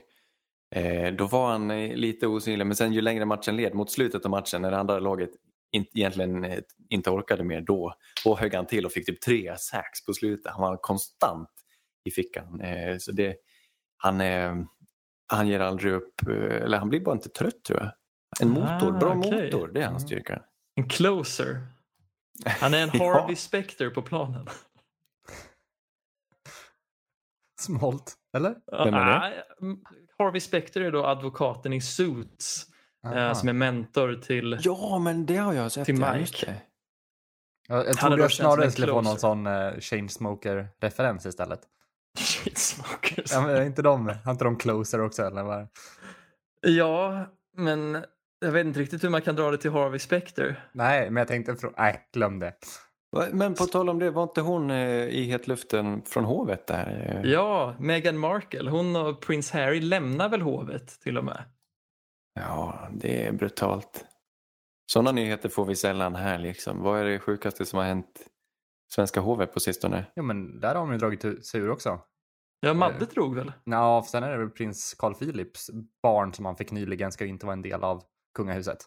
[0.75, 2.67] eh, då var han eh, lite osynlig.
[2.67, 5.29] Men sen ju längre matchen led mot slutet av matchen när det andra laget
[5.71, 7.93] in, egentligen eh, inte orkade mer då,
[8.25, 10.51] då högg han till och fick typ tre sacks på slutet.
[10.51, 11.49] Han var konstant
[12.03, 12.62] i fickan.
[12.62, 13.36] Eh, så det,
[13.97, 14.55] han, eh,
[15.27, 17.91] han ger aldrig upp, eh, eller han blir bara inte trött tror jag.
[18.41, 19.51] En motor, Ah, bra okej.
[19.51, 20.08] motor, det är hans Mm.
[20.08, 20.43] styrka.
[20.75, 21.62] En closer.
[22.45, 23.13] Han är en Ja.
[23.13, 24.47] Harvey Specter på planen.
[27.62, 28.55] Smolt, eller?
[28.86, 29.43] Vem är det?
[30.19, 32.65] Harvey Specter är då advokaten i Suits
[33.05, 34.58] eh, som är mentor till...
[34.62, 35.86] Ja, men det har jag sett.
[35.86, 36.55] Till Mike.
[37.67, 41.62] Jag, jag trodde jag snarare skulle få någon sån uh, Chainsmoker-referens istället.
[42.19, 43.32] Shitsmokers.
[43.32, 45.43] Ja, men är inte de, har inte de closer också eller?
[45.43, 45.67] Vad?
[46.62, 47.25] Ja,
[47.58, 48.03] men
[48.39, 50.69] jag vet inte riktigt hur man kan dra det till Harvey Specter.
[50.71, 52.53] Nej, men jag tänkte, nej, glöm det.
[53.32, 57.22] Men på tal om det, var inte hon eh, i hetluften från hovet där?
[57.24, 58.69] Eh, Ja, Meghan Markle.
[58.69, 61.43] Hon och Prince Harry lämnar väl hovet till och med.
[62.34, 64.06] Ja, det är brutalt.
[64.91, 66.82] Sådana nyheter får vi sällan här liksom.
[66.84, 68.26] Vad är det sjukaste som har hänt
[68.93, 70.06] svenska hovet på sistone?
[70.15, 72.00] Jo, men där har de ju dragit sig ur också.
[72.60, 72.76] Ja, Eh.
[72.76, 73.52] Madde drog väl?
[73.63, 75.69] Ja, sen är det väl prins Carl Philips
[76.04, 78.04] barn som han fick nyligen ska ju inte vara en del av
[78.38, 78.78] kungahuset.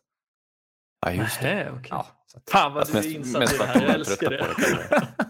[1.07, 1.71] Ja, just det.
[1.71, 1.87] Okej.
[1.91, 3.83] Ja, så att, Fan vad du är insatt i för det att här.
[3.87, 4.39] Jag älskar det.
[4.39, 5.09] på det,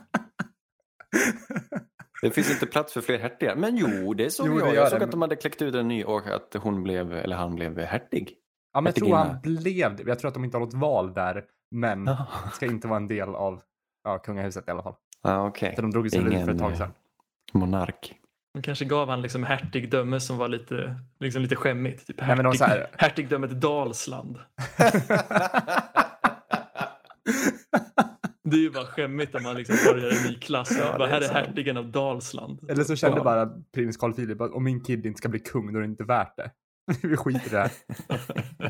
[2.22, 3.56] Det finns inte plats för fler hertigar.
[3.56, 4.74] Men jo, det såg Jo, det jag.
[4.74, 7.12] Jag det, såg men- att de hade kläckt ut en ny och att hon blev,
[7.12, 8.34] eller han blev hertig.
[8.72, 10.02] ja, men jag tror han blev det.
[10.06, 13.08] Jag tror att de inte har något val där, men Ja, ska inte vara en
[13.08, 13.62] del av
[14.04, 14.94] ja, kungahuset i alla fall.
[15.22, 15.50] ah.
[15.54, 16.92] För de drog sig ur för Ingen, ett tag eh, sedan.
[17.52, 18.14] Monark.
[18.54, 22.06] De kanske gav han liksom hertigdöme som var lite, liksom lite skämmigt.
[22.06, 24.38] Typ hertig, här- Hertigdömet Dalsland.
[28.44, 30.76] Det är ju bara skämmigt om man liksom börjar en ny klass.
[30.78, 31.36] Ja, bara, här är sant.
[31.46, 32.70] hertigen av Dalsland.
[32.70, 33.24] Eller så kände Ja.
[33.24, 35.88] bara prins Carl Philip att om min kid inte ska bli kung, då är det
[35.88, 36.50] inte värt det.
[37.08, 37.70] Vi skiter i det här.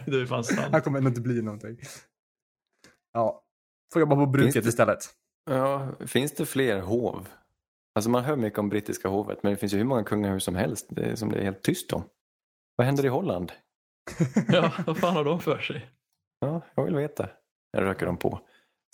[0.10, 0.68] det är fan sant.
[0.72, 1.76] Han kommer ändå inte bli någonting.
[3.12, 3.42] Ja,
[3.92, 4.98] får jobba på bruket Finns det- istället.
[5.50, 7.28] Ja, finns det fler hov?
[7.94, 10.54] Alltså man hör mycket om brittiska hovet men det finns ju hur många kungahus som
[10.54, 12.04] helst det som det är helt tyst om.
[12.76, 13.52] Vad händer i Holland?
[14.48, 15.90] Ja, vad fan har de för sig?
[16.40, 17.28] Ja, jag vill veta.
[17.72, 18.40] Jag röker de på.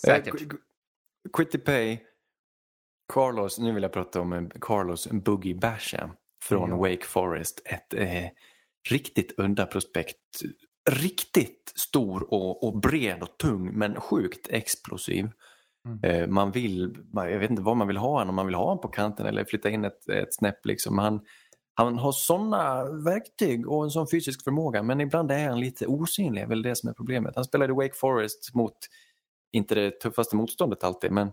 [0.05, 0.33] Säkert.
[0.33, 0.59] Eh, Qu- Qu-
[1.33, 1.97] Quitty Pay.
[3.13, 6.09] Carlos, nu vill jag prata om eh, Carlos Boogie Basham
[6.43, 6.75] från Ja.
[6.77, 7.61] Wake Forest.
[7.65, 8.25] Ett eh,
[8.89, 10.17] riktigt udda prospekt.
[10.89, 15.29] Riktigt stor och, och bred och tung men sjukt explosiv.
[15.85, 15.99] Mm.
[16.03, 18.63] Eh, man vill, jag vet inte vad man vill ha honom, om man vill ha
[18.63, 20.65] honom på kanten eller flytta in ett, ett snäpp.
[20.65, 20.97] Liksom.
[20.97, 21.21] Han,
[21.73, 26.41] han har sådana verktyg och en sån fysisk förmåga men ibland är han lite osynlig,
[26.41, 27.35] är väl det som är problemet.
[27.35, 28.77] Han spelade i Wake Forest mot,
[29.51, 31.31] inte det tuffaste motståndet alltid, men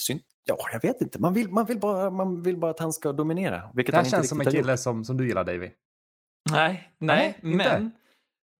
[0.00, 1.18] syn, ja, jag vet inte.
[1.18, 3.70] Man vill, man, vill bara, man vill bara att han ska dominera.
[3.74, 5.70] Vilket Det här han inte känns som en kille som, som du gillar, Davy.
[6.50, 7.90] Nej, nej, Nej, men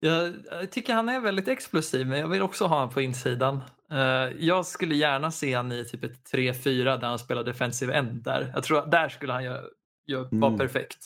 [0.01, 3.61] jag, jag tycker han är väldigt explosiv men jag vill också ha honom på insidan.
[3.95, 4.01] Eh,
[4.39, 8.51] jag skulle gärna se han i typ ett 3-4 där han spelar defensive end där.
[8.55, 10.59] Jag tror att där skulle han vara Mm.
[10.59, 10.99] perfekt.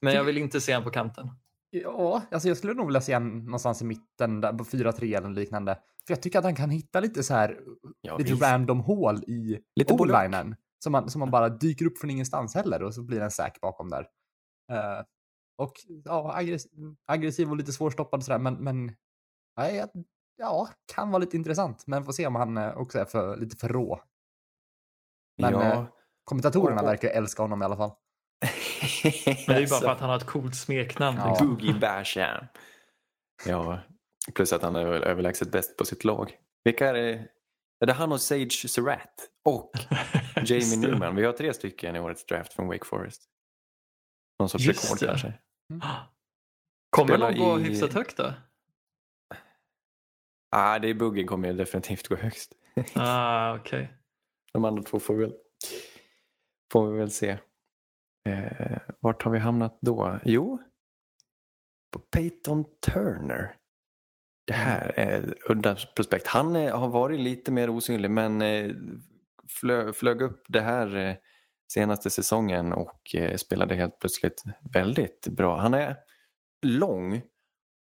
[0.00, 1.30] Men jag vill inte se honom på kanten.
[1.70, 5.28] Ja, alltså jag skulle nog vilja se han någonstans i mitten, där på 4-3 eller
[5.28, 5.78] liknande.
[6.06, 7.58] För jag tycker att han kan hitta lite så här,
[8.00, 8.42] Ja, lite visst.
[8.42, 10.56] random hål i Lite o-linen.
[10.78, 13.30] Som man, som man bara dyker upp från ingenstans heller och så blir det en
[13.30, 14.06] säk bakom där.
[14.72, 15.04] Eh,
[15.56, 15.72] och
[16.04, 16.70] ja, aggressiv,
[17.06, 18.92] aggressiv och lite svårstoppad sådär, men, men
[19.56, 19.88] nej, jag-
[20.36, 21.86] ja, kan vara lite intressant.
[21.86, 24.00] Men får se om han eh, också är för, lite för rå.
[25.42, 25.62] Men ja.
[25.62, 25.84] eh,
[26.24, 27.90] kommentatorerna Och- och- verkar älska honom i alla fall.
[29.04, 29.12] Men
[29.46, 31.18] det är ju bara för att han har ett coolt smeknamn.
[31.18, 31.28] Ja.
[31.28, 31.48] liksom.
[31.48, 32.46] Boogie Basham.
[33.46, 33.80] Ja,
[34.34, 36.36] plus att han är väl överlägset bäst på sitt lag.
[36.64, 37.28] Vilka är det?
[37.80, 39.70] Är det han och Sage Surratt och
[40.44, 40.76] Jamie.
[40.76, 41.16] Newman?
[41.16, 43.22] Vi har tre stycken i årets draft från Wake Forest.
[44.38, 45.06] Någon sorts Just rekord det.
[45.06, 45.32] kanske.
[46.90, 48.32] Kommer Spelar de gå i- hyfsat högt då?
[50.56, 52.52] Ah, det är Boogie kommer ju definitivt gå högst.
[52.94, 53.92] Ah, okej.
[54.52, 55.34] De andra två får vi väl,
[56.72, 57.38] får vi väl se.
[58.28, 60.18] Eh, vart har vi hamnat då?
[60.24, 60.58] Jo,
[61.92, 63.56] på Peyton Turner.
[64.46, 66.26] Det här är udda prospekt.
[66.26, 68.70] Han eh, har varit lite mer osynlig men eh,
[69.48, 71.14] flö, flög upp det här eh,
[71.72, 75.56] senaste säsongen och eh, spelade helt plötsligt väldigt bra.
[75.56, 75.96] Han är
[76.66, 77.22] lång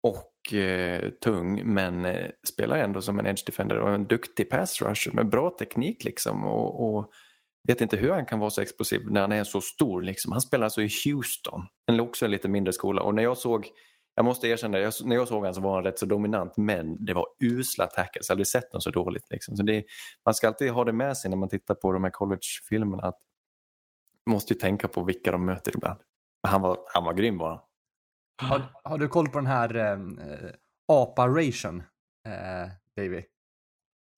[0.04, 4.82] och eh, tung men eh, spelar ändå som en edge defender och en duktig pass
[4.82, 6.46] rusher med bra teknik liksom.
[6.46, 7.12] Och, och
[7.68, 10.02] vet inte hur han kan vara så explosiv när han är så stor.
[10.02, 10.32] Liksom.
[10.32, 13.02] Han spelar alltså i Houston, en också en lite mindre skola.
[13.02, 13.68] Och när jag såg,
[14.16, 17.06] jag måste erkänna, jag, när jag såg honom så var han rätt så dominant men
[17.06, 18.30] det var usla tackles.
[18.30, 19.30] Jag har aldrig sett honom så dåligt.
[19.30, 19.58] Liksom.
[19.58, 19.84] Så det,
[20.26, 23.04] man ska alltid ha det med sig när man tittar på de här college-filmerna.
[23.04, 23.20] Att
[24.26, 26.00] man måste ju tänka på vilka de möter ibland.
[26.48, 27.60] Han var, han var grym bara.
[28.39, 29.99] Har, har du koll på den här eh,
[30.88, 31.84] apa-ration,
[32.28, 33.23] eh, Davy?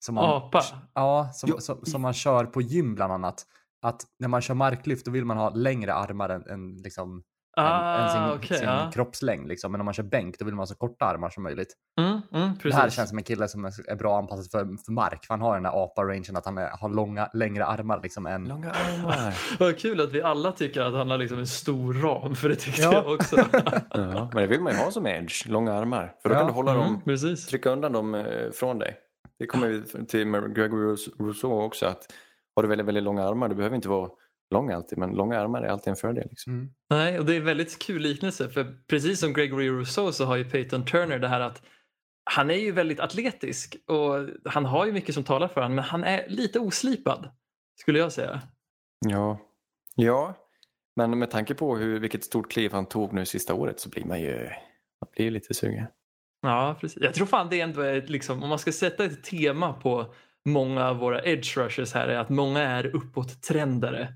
[0.04, 0.62] Som man, Apa?
[0.94, 1.58] Ja, som, Jo.
[1.58, 3.46] som, som man kör på gym bland annat.
[3.82, 7.22] Att när man kör marklyft då vill man ha längre armar än, än, liksom,
[7.56, 8.56] Ah, än sin, okej.
[8.58, 8.90] sin ja.
[8.94, 9.48] kroppslängd.
[9.48, 9.72] Liksom.
[9.72, 11.74] Men om man kör bänk då vill man ha så korta armar som möjligt.
[12.00, 15.24] Mm, mm, Det här känns som en kille som är bra anpassad för, för mark.
[15.26, 18.44] För han har den här apa-rangen att han är, har långa, längre armar liksom än...
[18.48, 19.34] Långa armar.
[19.58, 22.56] Vad kul att vi alla tycker att han har liksom en stor ram, för det
[22.56, 22.92] tyckte Ja.
[22.92, 23.36] jag också.
[23.90, 26.14] Ja, men det vill man ju ha som edge, långa armar.
[26.22, 26.38] För då Ja.
[26.38, 27.46] kan du hålla dem Mm, precis.
[27.46, 28.96] trycka undan dem eh, från dig.
[29.38, 32.06] Det kommer vi till med Gregory Rous- Rousseau också att
[32.56, 34.08] har du väldigt, väldigt långa armar, du behöver inte vara
[34.52, 36.26] lång alltid, men långa armar är alltid en fördel.
[36.30, 36.52] Liksom.
[36.52, 36.70] Mm.
[36.90, 40.36] Nej, och det är en väldigt kul liknelse för precis som Gregory Rousseau så har
[40.36, 41.62] ju Peyton Turner det här att
[42.24, 45.84] han är ju väldigt atletisk och han har ju mycket som talar för honom men
[45.84, 47.30] han är lite oslipad
[47.80, 48.40] skulle jag säga.
[49.08, 49.38] Ja.
[49.96, 50.34] ja,
[50.96, 54.04] men med tanke på hur, vilket stort kliv han tog nu sista året så blir
[54.04, 54.48] man ju,
[55.00, 55.86] man blir lite sugen.
[56.42, 57.02] Ja, precis.
[57.02, 60.88] Jag tror fan det ändå är liksom, om man ska sätta ett tema på många
[60.88, 64.14] av våra edge rushers här är att många är uppåt-trendare.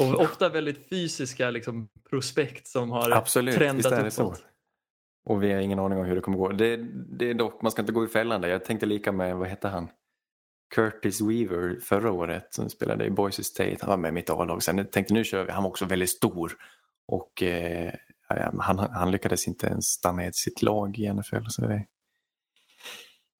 [0.00, 4.22] Och ofta väldigt fysiska liksom, prospekt som har Absolut, trendat det så.
[4.22, 4.44] uppåt.
[5.24, 6.48] Och vi har ingen aning om hur det kommer gå.
[6.48, 6.76] Det,
[7.18, 8.48] det är dock, man ska inte gå i fällan där.
[8.48, 9.88] Jag tänkte lika med, vad hette han?
[10.74, 13.76] Curtis Weaver förra året som spelade i Boise State.
[13.80, 14.62] Han var med i mitt A-lag.
[14.62, 15.52] Sen jag tänkte nu kör vi.
[15.52, 16.52] Han var också väldigt stor.
[17.06, 17.92] Och eh,
[18.58, 21.46] han, han lyckades inte ens stanna i sitt lag i NFL.
[21.48, 21.86] Så det,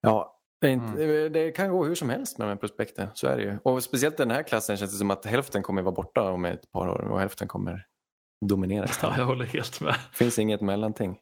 [0.00, 3.08] ja, det, inte, det kan gå hur som helst med de här prospekten.
[3.14, 3.58] Så är det ju.
[3.62, 6.72] Och speciellt den här klassen känns det som att hälften kommer vara borta om ett
[6.72, 7.86] par år och hälften kommer
[8.46, 9.94] dominera Ja, jag håller helt med.
[10.10, 11.18] Det finns inget mellanting.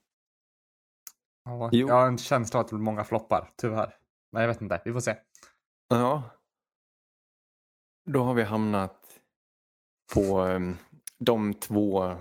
[1.45, 1.89] Ja, Jo.
[1.89, 3.97] jag har en känsla att det blir många floppar, tyvärr.
[4.33, 5.17] Men jag vet inte, vi får se.
[5.89, 6.23] Ja.
[8.11, 9.21] Då har vi hamnat
[10.15, 10.77] på um,
[11.19, 12.15] de två.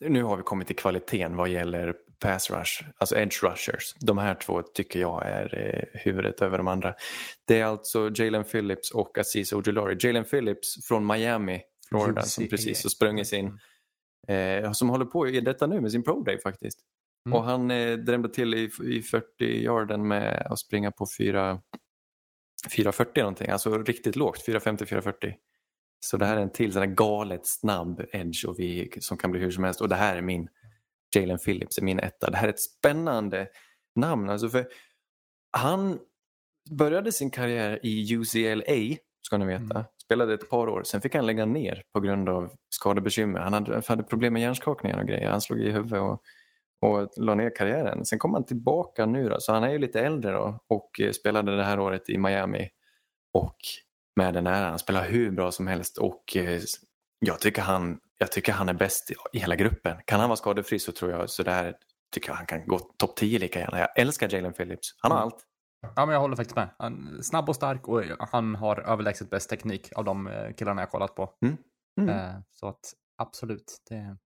[0.00, 3.94] Nu har vi kommit till kvaliteten vad gäller pass rush, alltså edge rushers.
[4.00, 6.94] De här två tycker jag är eh, huvudet över de andra.
[7.44, 9.96] Det är alltså Jalen Phillips och Aziz Ojulari.
[10.00, 13.58] Jalen Phillips från Miami, Florida, som precis har sprungit sin,
[14.28, 16.78] eh, som håller på i detta nu med sin pro day faktiskt.
[17.26, 17.38] Mm.
[17.38, 21.60] Och han eh, drämde till i, i 40 yarden med att springa på 4
[22.68, 25.34] 440 någonting, alltså riktigt lågt, 450-440.
[26.00, 29.30] Så det här är en till sån här galet snabb edge och vi, som kan
[29.30, 30.48] bli hur som helst och det här är min
[31.16, 32.30] Jalen Phillips, är min etta.
[32.30, 33.48] Det här är ett spännande
[33.96, 34.30] namn.
[34.30, 34.66] Alltså för
[35.52, 35.98] han
[36.70, 39.78] började sin karriär i UCLA, ska ni veta.
[39.78, 39.84] Mm.
[40.04, 43.40] Spelade ett par år, sen fick han lägga ner på grund av skadebekymmer.
[43.40, 45.30] Han hade, hade problem med hjärnskakningar och grejer.
[45.30, 46.22] Han slog i huvudet och,
[46.82, 48.04] och la ner karriären.
[48.04, 51.56] Sen kom han tillbaka nu då, så han är ju lite äldre då och spelade
[51.56, 52.68] det här året i Miami.
[53.32, 53.56] Och
[54.16, 56.60] med den här, han spelar hur bra som helst och eh,
[57.18, 59.96] jag tycker han, jag tycker han är bäst i, hela gruppen.
[60.04, 61.74] Kan han vara skadefri så tror jag så där
[62.14, 63.78] tycker jag han kan gå topp 10 lika gärna.
[63.78, 64.94] Jag älskar Jalen Phillips.
[64.98, 65.24] Han har Mm.
[65.24, 65.46] allt.
[65.96, 66.68] Ja, men jag håller faktiskt med.
[66.78, 68.02] Han är snabb och stark och
[68.32, 71.30] han har överlägset bäst teknik av de eh, killarna jag kollat på.
[71.98, 72.08] Mm.
[72.08, 72.80] Eh, Så att
[73.18, 73.76] absolut.
[73.90, 74.16] Det...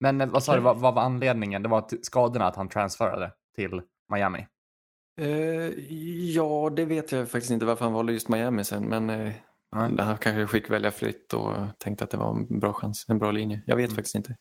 [0.00, 1.62] Men eh, vad sa du, vad, vad var anledningen?
[1.62, 4.46] Det var att skadorna att han transferade till Miami.
[5.20, 5.28] Eh,
[6.34, 8.84] ja, det vet jag faktiskt inte varför han valde just Miami sen.
[8.84, 9.32] Men eh,
[9.76, 9.96] Nej.
[9.98, 13.30] han kanske fick välja fritt och tänkte att det var en bra chans, en bra
[13.30, 13.62] linje.
[13.66, 13.96] Jag vet Mm.
[13.96, 14.36] faktiskt inte.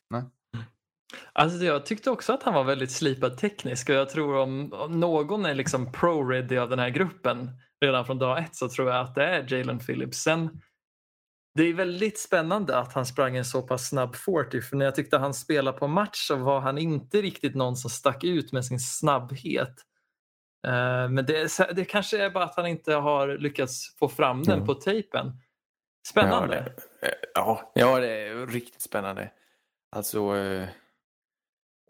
[1.34, 5.00] Alltså jag tyckte också att han var väldigt slipad teknisk och jag tror om, om
[5.00, 7.50] någon är liksom pro-ready av den här gruppen
[7.82, 10.18] redan från dag ett så tror jag att det är Jalen Phillips.
[10.18, 10.62] Sen,
[11.56, 14.96] det är väldigt spännande att han sprang en så pass snabb 40 för när jag
[14.96, 18.66] tyckte han spelade på match så var han inte riktigt någon som stack ut med
[18.66, 19.76] sin snabbhet.
[20.68, 24.54] Eh, Men det, det kanske är bara att han inte har lyckats få fram den
[24.54, 24.66] Mm.
[24.66, 25.32] på tejpen.
[26.10, 26.56] Spännande.
[26.56, 29.32] Ja, det, eh, ja, ja, det är riktigt spännande.
[29.96, 30.68] Alltså, eh,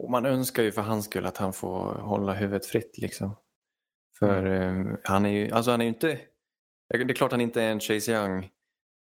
[0.02, 3.36] och man önskar ju för hans skull att han får hålla huvudet fritt liksom.
[4.18, 4.88] För Mm.
[4.92, 6.06] eh, han är ju, alltså han är inte,
[6.88, 8.50] det är klart han inte är en Chase Young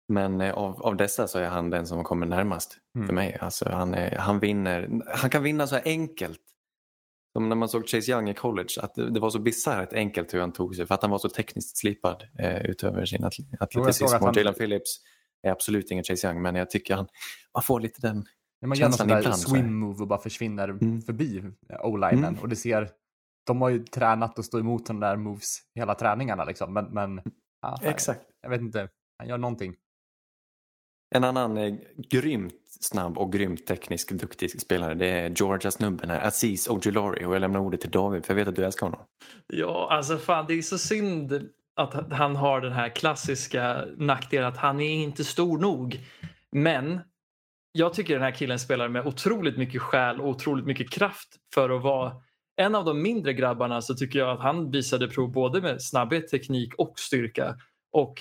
[0.08, 3.06] Men eh, av, av dessa så är han den som kommer närmast Mm.
[3.06, 3.36] för mig.
[3.40, 6.40] Alltså, han, är, han, vinner, han kan vinna så här enkelt.
[7.36, 10.34] Som när man såg Chase Young i college, att det, det var så bisarrt enkelt
[10.34, 13.24] hur han tog sig för att han var så tekniskt slipad eh, utöver sin
[13.60, 14.04] atleticism.
[14.16, 15.00] att han- Jalen Phillips
[15.42, 17.06] är absolut ingen Chase Young men jag tycker han,
[17.54, 18.24] man får lite den
[18.60, 21.02] Ja, man gör någon Känslan sån där swim move och bara försvinner Mm.
[21.02, 21.38] förbi
[21.70, 22.24] eh, o-linen.
[22.24, 22.38] Mm.
[22.40, 22.90] Och det ser,
[23.46, 26.72] de har ju tränat och stå emot de där moves hela träningarna liksom.
[26.72, 27.20] Men, men
[27.62, 28.20] ja, Exakt.
[28.42, 29.74] jag vet inte, han gör någonting.
[31.14, 31.74] En annan eh,
[32.10, 37.40] grymt snabb och grymt teknisk duktig spelare det är Georgia-snubben här, Aziz Ojulari och jag
[37.40, 39.00] lämnar ordet till David för jag vet att du älskar honom.
[39.46, 44.56] Ja, alltså fan det är så synd att han har den här klassiska nackdelen att
[44.56, 46.00] han är inte stor nog.
[46.52, 47.00] Men
[47.72, 51.70] jag tycker den här killen spelar med otroligt mycket själ och otroligt mycket kraft för
[51.70, 52.12] att vara
[52.56, 56.28] en av de mindre grabbarna så tycker jag att han visade prov både med snabbhet,
[56.28, 57.56] teknik och styrka.
[57.92, 58.14] Och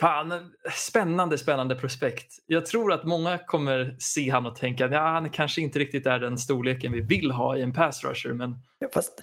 [0.00, 2.34] fan, spännande, spännande prospekt.
[2.46, 6.06] Jag tror att många kommer se han och tänka att ja, han kanske inte riktigt
[6.06, 8.32] är den storleken vi vill ha i en pass rusher.
[8.32, 9.22] Men Ja, fast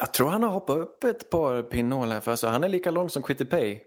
[0.00, 2.90] jag tror han har hoppat upp ett par pinnhål här för alltså, han är lika
[2.90, 3.80] lång som Quitty Pay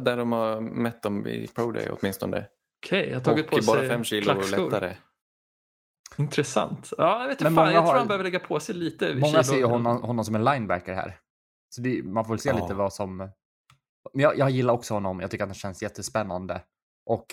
[0.00, 2.46] där de har mätt dem i Pro Day åtminstone.
[2.86, 4.64] okej, jag har tagit och på sig bara fem kilo klackskor.
[4.70, 4.94] lättare.
[6.16, 6.92] Intressant.
[6.98, 7.72] Ja, jag vet inte Men fan.
[7.74, 9.42] Jag tror har- han behöver lägga på sig lite Många kilo.
[9.44, 11.16] ser honom, honom som en linebacker här.
[11.70, 12.56] Så det, man får väl se Ja.
[12.62, 13.30] lite vad som...
[14.12, 16.62] Men jag, jag gillar också honom, jag tycker att han känns jättespännande.
[17.06, 17.26] Och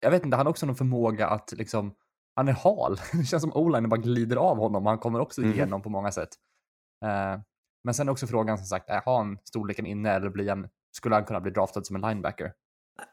[0.00, 1.94] jag vet inte, han har också någon förmåga att liksom...
[2.34, 2.96] Han är hal.
[3.12, 5.52] Det känns som o-linen bara glider av honom och han kommer också Mhm.
[5.52, 6.28] igenom på många sätt.
[7.04, 7.40] Eh,
[7.84, 11.14] men sen är också frågan som sagt, är han storleken inne eller blir han, skulle
[11.14, 12.52] han kunna bli draftad som en linebacker?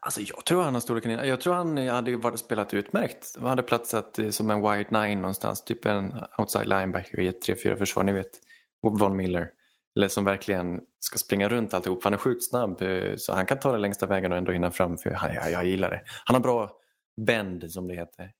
[0.00, 1.18] Alltså jag tror han har storleken in.
[1.28, 3.36] Jag tror han hade varit spelat utmärkt.
[3.38, 5.64] Han hade platsat eh, som en wide nine någonstans.
[5.64, 8.04] Typ en outside linebacker i ett 3-4 försvar.
[8.04, 8.30] Ni vet,
[8.82, 9.50] Von Miller.
[9.96, 12.04] Eller som verkligen ska springa runt alltihop.
[12.04, 14.70] Han är sjukt snabb eh, så han kan ta den längsta vägen och ändå hinna
[14.70, 14.98] fram.
[14.98, 16.02] För jag, jag, jag gillar det.
[16.24, 16.70] Han har bra
[17.26, 18.32] bend som det heter.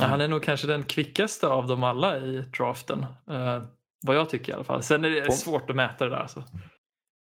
[0.00, 3.06] Ja, han är nog kanske den kvickaste av dem alla i draften.
[3.30, 3.62] Eh,
[4.06, 4.82] vad jag tycker i alla fall.
[4.82, 6.16] Sen är det På- svårt att mäta det där.
[6.16, 6.44] Alltså.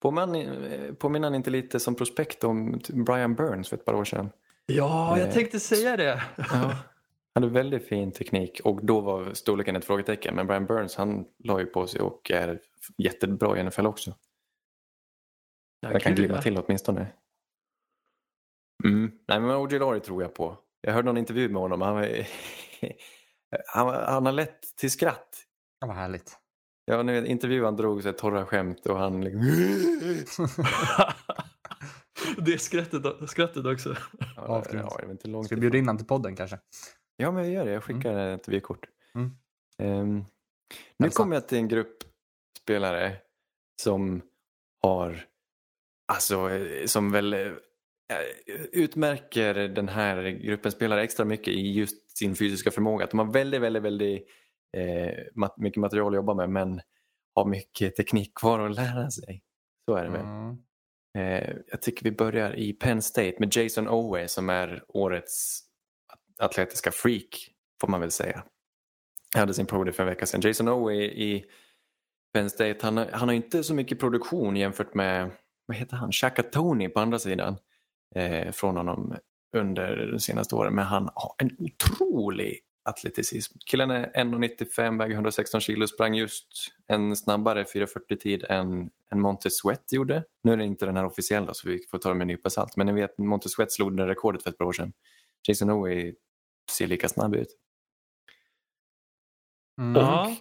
[0.02, 4.30] Påminner eh, han inte lite som prospekt om Brian Burns för ett par år sedan?
[4.66, 6.24] Ja, jag Eh, tänkte säga det.
[6.38, 6.44] Ja.
[7.34, 10.36] Han hade väldigt fin teknik och då var storleken ett frågetecken.
[10.36, 12.60] Men Brian Burns han la ju på sig och är
[12.98, 14.16] jättebra i NFL också.
[15.80, 16.42] Ja, Jag kan glida ja.
[16.42, 17.08] till åtminstone.
[18.86, 19.12] Mm.
[19.28, 20.58] Nej men Ojulari tror jag på.
[20.82, 21.82] Jag hörde någon intervju med honom.
[21.82, 22.08] Han, var-
[23.68, 25.46] han, han har lätt till skratt.
[25.80, 26.38] Ja, vad härligt.
[26.86, 30.48] Ja, nu intervjuan drog sig torra skämt och han liksom...
[32.38, 33.96] det skrattet, skrattet också.
[34.36, 34.74] Ja, fint.
[34.84, 36.60] ja, det var inte långt Ska vi bjuda in honom till podden kanske?
[37.18, 37.72] Ja, men jag gör det.
[37.72, 38.86] Jag skickar ett vykort.
[39.16, 39.32] Mm.
[39.78, 40.26] Ehm,
[41.00, 41.98] nu kommer jag till en grupp
[42.66, 43.16] spelare
[43.82, 44.22] som
[44.82, 45.24] har,
[46.08, 47.52] alltså eh, som väl eh,
[48.72, 53.04] utmärker den här gruppen spelare extra mycket i just sin fysiska förmåga.
[53.04, 54.28] Att de har väldigt, väldigt, väldigt
[54.78, 56.82] eh, mycket material att jobba med men
[57.36, 59.44] har mycket teknik kvar att lära sig.
[59.86, 60.22] Så är det väl.
[60.22, 60.58] Mm.
[61.18, 65.62] Eh, jag tycker vi börjar i Penn State med Jason Owe som är årets
[66.38, 67.50] atletiska freak
[67.82, 68.44] får man väl säga.
[69.34, 70.42] Jag hade sin pro day för en vecka sedan.
[70.42, 71.46] Jason Owe i
[72.36, 75.32] Penn State, han, har- han har inte så mycket produktion jämfört med,
[75.66, 77.58] vad heter han, Shaka Tony på andra sidan
[78.16, 79.16] eh, från honom
[79.58, 80.76] under de senaste åren.
[80.76, 83.58] Men han har en otrolig atleticism.
[83.66, 86.48] Killen är 1,95, väger 116 kilo, sprang just
[86.88, 90.24] en snabbare 4.40 tid än, än Montez Sweat gjorde.
[90.44, 92.50] Nu är det inte den här officiella så vi får ta det med en nypa
[92.50, 92.78] salt.
[92.78, 94.94] Men ni vet, Montez Sweat slog det rekordet för ett par år sedan.
[95.48, 96.14] Jason Owe
[96.72, 97.48] ser lika snabb ut.
[99.82, 100.02] Mm.
[100.02, 100.36] Ja.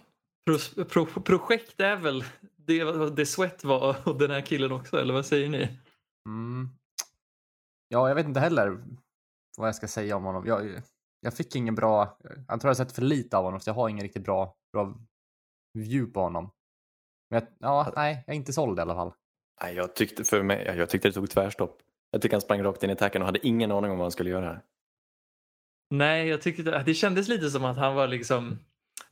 [0.47, 2.25] Pro, pro, projekt är väl
[2.57, 5.79] det, det Sweat var och den här killen också, eller vad säger ni?
[6.29, 6.69] Mm.
[7.89, 8.85] Ja, jag vet inte heller
[9.57, 10.47] vad jag ska säga om honom.
[10.47, 10.83] Jag,
[11.21, 13.75] jag fick ingen bra, jag tror jag har sett för lite av honom så jag
[13.75, 14.95] har ingen riktigt bra, bra
[15.79, 16.51] view på honom.
[17.31, 19.13] Men jag, ja, nej, jag är inte såld i alla fall.
[19.63, 21.83] Nej, jag, tyckte för mig, jag tyckte det tog tvärstopp.
[22.11, 24.13] Jag tycker han sprang rakt in i tacken och hade ingen aning om vad han
[24.13, 24.61] skulle göra.
[25.91, 28.59] Nej, jag tyckte det, det kändes lite som att han var liksom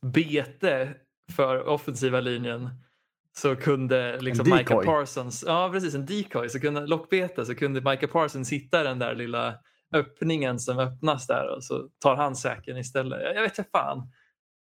[0.00, 0.94] bete
[1.32, 2.70] för offensiva linjen.
[3.36, 4.84] Så kunde liksom Micah.
[4.84, 8.98] Parsons, ja precis en decoy, så kunde lockbete, så kunde Micah Parsons hitta i den
[8.98, 9.54] där lilla
[9.94, 13.22] öppningen som öppnas där och så tar han säkern istället.
[13.22, 14.10] Jag, jag vet inte fan.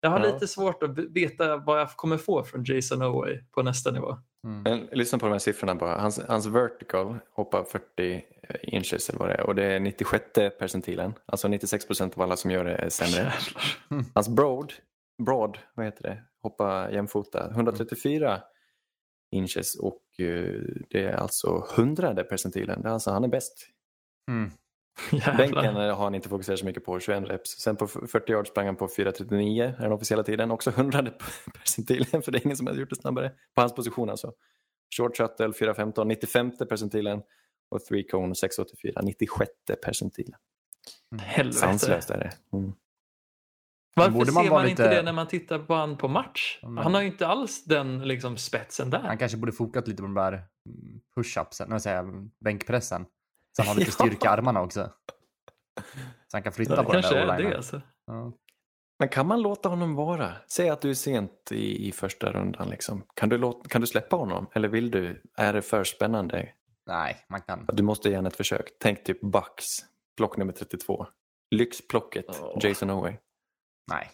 [0.02, 0.34] Jag har Ja.
[0.34, 4.18] lite svårt att veta vad jag kommer få från Jason Owe på nästa nivå.
[4.44, 4.62] Mm.
[4.64, 6.00] Men lyssna på de här siffrorna bara.
[6.00, 8.22] Hans, hans vertical hoppar 40
[8.62, 10.24] inches eller vad det är och det är 96
[10.60, 11.14] percentilen.
[11.26, 13.18] Alltså 96 procent av alla som gör det är sämre.
[13.90, 14.06] Jävlar.
[14.14, 14.74] Hans broad,
[15.26, 18.42] broad, vad heter det, hoppa jämfota, 134
[19.32, 22.82] inches och eh, det är alltså 100 percentilen.
[22.82, 23.68] Det är alltså han är bäst.
[24.32, 24.52] Mm.
[25.38, 27.50] Bänken eh, har han inte fokuserat så mycket på, 21 reps.
[27.50, 30.52] Sen på 40 yards sprang han på 4.39, är den officiella tiden.
[30.52, 31.06] Också 100
[31.54, 33.32] percentilen, för det är ingen som har gjort det snabbare.
[33.56, 34.34] På hans position alltså.
[34.98, 37.22] Short shuttle 4.15, 95 percentilen.
[37.70, 39.52] Och three cone 6.84, 96
[39.84, 40.40] percentilen.
[41.20, 41.58] Helvete.
[41.58, 42.58] Sanslöst är det.
[42.58, 42.74] Mm.
[43.98, 46.60] Varför Borde man ser man inte lite- det när man tittar på han på match?
[46.62, 49.00] men- Han har ju inte alls den liksom, spetsen där.
[49.00, 50.46] Han kanske borde fokat lite på de där mm,
[51.16, 53.06] push-upsen, jag, bänkpressen.
[53.56, 54.90] Så han har lite styrka i armarna också.
[56.28, 57.82] Så han kan flytta det på den där är det alltså.
[58.08, 58.34] Ja.
[59.00, 60.32] Men kan man låta honom vara?
[60.48, 62.70] Säg att du är sent i, i första rundan.
[62.70, 63.04] Liksom.
[63.14, 64.48] Kan, du låta, kan du släppa honom?
[64.54, 65.22] Eller vill du?
[65.38, 66.50] Är det för spännande?
[66.88, 67.66] Nej, man kan.
[67.74, 68.70] Du måste ge honom ett försök.
[68.80, 69.66] Tänk typ Bucks,
[70.18, 71.08] plock nummer 32.
[71.52, 72.58] Lyxplocket, Åh.
[72.62, 73.14] Jason Oway.
[73.92, 74.12] Nej.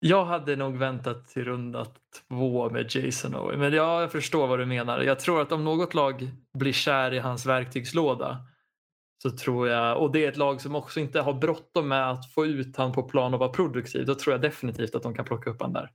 [0.00, 1.86] Jag hade nog väntat till runda
[2.28, 3.60] två med Jason Owen.
[3.60, 5.00] Men ja, jag förstår vad du menar.
[5.00, 8.46] Jag tror att om något lag blir kär i hans verktygslåda
[9.22, 12.32] så tror jag, och det är ett lag som också inte har bråttom med att
[12.32, 15.24] få ut han på plan och vara produktiv, då tror jag definitivt att de kan
[15.24, 15.90] plocka upp han där.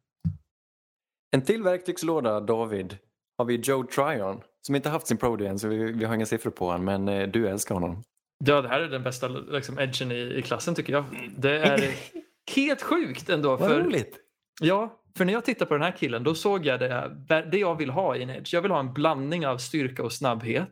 [1.32, 2.98] En till verktygslåda, David,
[3.38, 4.42] har vi Joe Tryon.
[4.62, 6.86] Som inte haft sin pro än, så vi, vi har inga siffror på honom.
[6.86, 8.04] Men eh, du älskar honom.
[8.46, 11.06] Ja, det här är den bästa liksom, edgen i, i klassen tycker jag.
[11.38, 11.80] Det är
[12.56, 13.56] helt sjukt ändå.
[13.56, 14.18] Vad För, roligt!
[14.62, 17.76] ja, för när jag tittar på den här killen då såg jag det, det jag
[17.76, 18.54] vill ha i en edge.
[18.54, 20.72] Jag vill ha en blandning av styrka och snabbhet.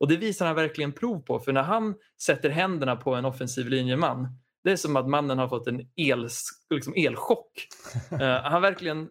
[0.00, 1.38] Och det visar han verkligen prov på.
[1.38, 4.28] För när han sätter händerna på en offensiv linjeman
[4.64, 6.28] det är som att mannen har fått en el,
[6.70, 7.68] liksom elchock.
[8.20, 9.08] Eh, han verkligen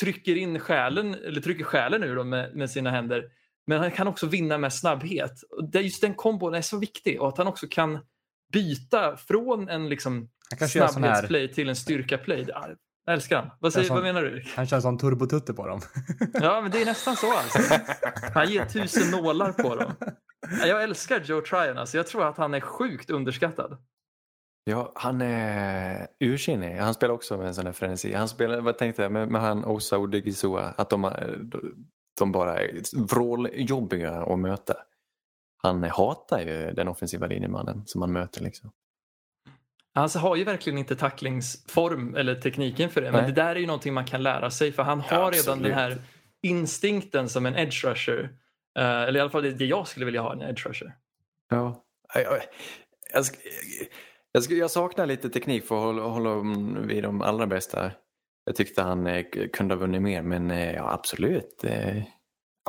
[0.00, 3.24] trycker in själen, eller trycker själen ur dem med, med sina händer.
[3.66, 5.42] Men han kan också vinna med snabbhet.
[5.50, 7.98] Och det, just den kombon är så viktig och att han också kan
[8.52, 12.44] byta från en liksom Han kanske gör sån här, snabbhetsplay till en styrkaplay.
[13.04, 13.50] Jag älskar han.
[13.60, 14.44] Vad, säger, sån- vad menar du?
[14.56, 15.80] han kör sån turbotutte på dem.
[16.34, 17.58] Ja, men det är nästan så alltså.
[18.34, 19.92] Han ger tusen nålar på dem.
[20.60, 21.78] Ja, Jag älskar Joe Tryon.
[21.78, 21.96] Alltså.
[21.96, 23.78] Jag tror att han är sjukt underskattad.
[24.64, 26.76] Ja, han är ursinnig.
[26.76, 28.12] Han spelar också med en sån här frenesi.
[28.14, 31.38] Han spelar, vad tänkte jag, med, med han Osa Odigizua, att de, är-
[32.18, 32.80] de bara är
[33.14, 34.74] vråljobbiga att möta.
[35.62, 38.42] Han hatar ju den offensiva linjemannen som han möter.
[38.42, 38.70] Liksom.
[39.94, 43.12] Han har ju verkligen inte tacklingsform eller tekniken för det.
[43.12, 43.32] Men Nej.
[43.32, 44.72] det där är ju någonting man kan lära sig.
[44.72, 46.02] För han har Ja, redan den här
[46.42, 48.30] instinkten som en edge rusher.
[48.78, 50.94] Eh, eller i alla fall det jag skulle vilja ha en edge rusher.
[51.50, 51.84] Ja.
[52.14, 52.24] Jag,
[53.12, 53.24] jag,
[54.32, 56.34] jag, jag, saknar lite teknik för att hålla, hålla
[56.80, 57.90] vid de allra bästa.
[58.44, 61.64] Jag tyckte han eh, kunde ha vunnit mer, men eh, ja, absolut.
[61.64, 62.02] Eh,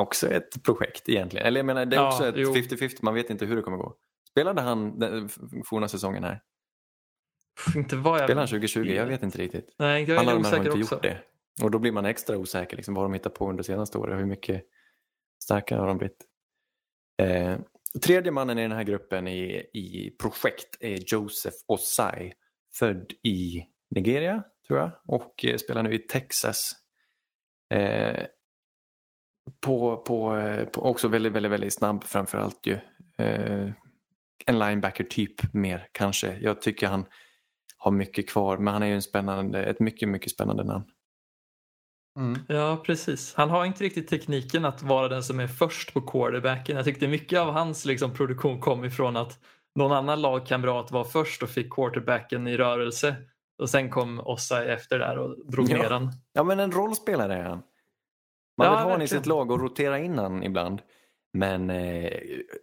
[0.01, 1.47] också ett projekt egentligen.
[1.47, 2.53] Eller jag menar, det är Ja, också ett jo.
[2.53, 3.95] 50-50, man vet inte hur det kommer gå.
[4.30, 5.30] Spelade han den
[5.65, 6.41] forna säsongen här?
[7.76, 8.26] Inte vad jag...
[8.26, 8.80] Spelade han 2020?
[8.80, 9.76] Jag vet inte riktigt.
[9.80, 10.95] Nej, jag Alla är de här har inte också.
[10.95, 11.18] gjort det.
[11.64, 14.20] Och då blir man extra osäker liksom, vad de hittar på under senaste året.
[14.20, 14.64] Hur mycket
[15.43, 16.26] starkare har de blivit?
[17.22, 17.58] Eh,
[18.01, 22.34] tredje mannen i den här gruppen i, i projekt är Joseph Osai.
[22.80, 23.64] Född i
[23.95, 26.72] Nigeria, tror jag, och eh, spelar nu i Texas.
[27.74, 28.26] Eh,
[29.62, 32.74] på, på, eh, på också väldigt, väldigt, väldigt snabb framför allt ju.
[33.18, 33.70] Eh,
[34.45, 36.38] en linebacker typ mer kanske.
[36.41, 37.06] Jag tycker han
[37.84, 40.84] har mycket kvar, men han är ju en spännande, ett mycket, mycket spännande namn.
[42.20, 42.40] Mm.
[42.48, 43.34] Ja, precis.
[43.36, 46.76] Han har inte riktigt tekniken att vara den som är först på quarterbacken.
[46.76, 49.40] Jag tyckte mycket av hans liksom, produktion kom ifrån att
[49.76, 53.16] någon annan lagkamrat var först och fick quarterbacken i rörelse.
[53.62, 55.78] Och sen kom Ossa efter där och drog Ja.
[55.78, 56.12] ner han.
[56.34, 57.64] Ja, men en rollspelare är han.
[58.58, 60.82] Man Ja, vill ha honom i sitt lag och rotera in han ibland.
[61.34, 62.10] Men eh,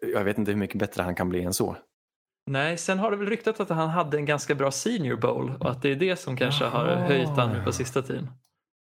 [0.01, 1.77] jag vet inte hur mycket bättre han kan bli än så.
[2.51, 5.71] Nej, sen har det väl ryktat att han hade en ganska bra senior bowl och
[5.71, 7.07] att det är det som kanske har Jaha.
[7.07, 8.31] höjt han nu på sista tiden.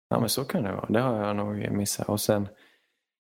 [0.10, 0.86] Ja, men så kan det vara.
[0.90, 2.10] Det har jag nog missat.
[2.10, 2.48] Och sen,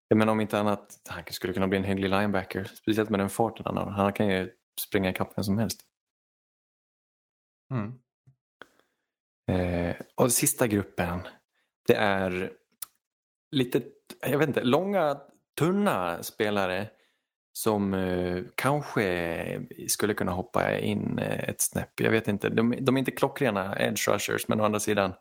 [0.07, 2.63] jag menar om inte annat, han skulle kunna bli en hygglig linebacker.
[2.63, 3.91] Speciellt med den farten han har.
[3.91, 4.51] Han kan ju
[4.87, 5.81] springa ikapp vem som helst.
[7.71, 7.99] Mm.
[9.51, 11.19] Eh, och sista gruppen,
[11.87, 12.51] det är
[13.51, 13.81] lite,
[14.21, 15.21] jag vet inte, långa,
[15.59, 16.89] tunna spelare
[17.53, 21.99] som eh, kanske skulle kunna hoppa in eh, ett snäpp.
[21.99, 25.13] Jag vet inte, de, de är inte klockrena edge rushers men å andra sidan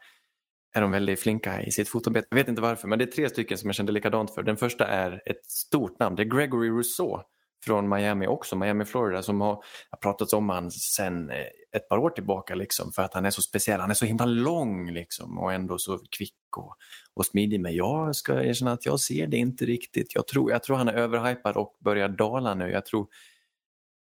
[0.75, 2.27] är de väldigt flinka i sitt fotarbete.
[2.31, 4.43] Jag vet inte varför men det är tre stycken som jag kände likadant för.
[4.43, 7.23] Den första är ett stort namn, det är Gregory Rousseau
[7.65, 9.65] från Miami också, Miami, Florida som har,
[10.03, 11.37] pratats om han sen eh,
[11.73, 13.81] ett par år tillbaka liksom för att han är så speciell.
[13.81, 16.77] Han är så himla lång liksom och ändå så kvick och,
[17.15, 17.61] och smidig.
[17.61, 20.15] Men jag ska erkänna att jag ser det inte riktigt.
[20.15, 22.71] Jag tror, jag tror han är överhypad och börjar dala nu.
[22.71, 23.07] Jag tror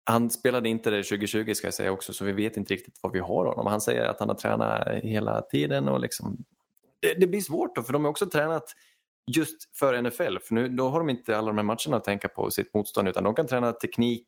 [0.05, 3.13] han spelade inte det 2020 ska jag säga också så vi vet inte riktigt vad
[3.13, 3.67] vi har honom.
[3.67, 6.45] Han säger att han har tränat hela tiden och liksom
[7.01, 8.65] det, det blir svårt då för de har också tränat
[9.37, 12.29] just för NFL för nu, då har de inte alla de här matcherna att tänka
[12.29, 14.27] på sitt motstånd utan de kan träna teknik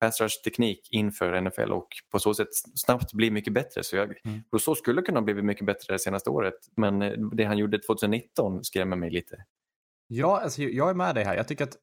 [0.00, 3.82] pass rush teknik inför NFL och på så sätt snabbt bli mycket bättre.
[3.84, 4.42] Så jag, Mm.
[4.52, 8.64] Rousseau skulle kunna bli mycket bättre det senaste året men eh, det han gjorde 2019
[8.64, 9.44] skrämmer mig lite.
[10.06, 11.36] Ja, alltså, jag är med dig här.
[11.36, 11.76] Jag tycker att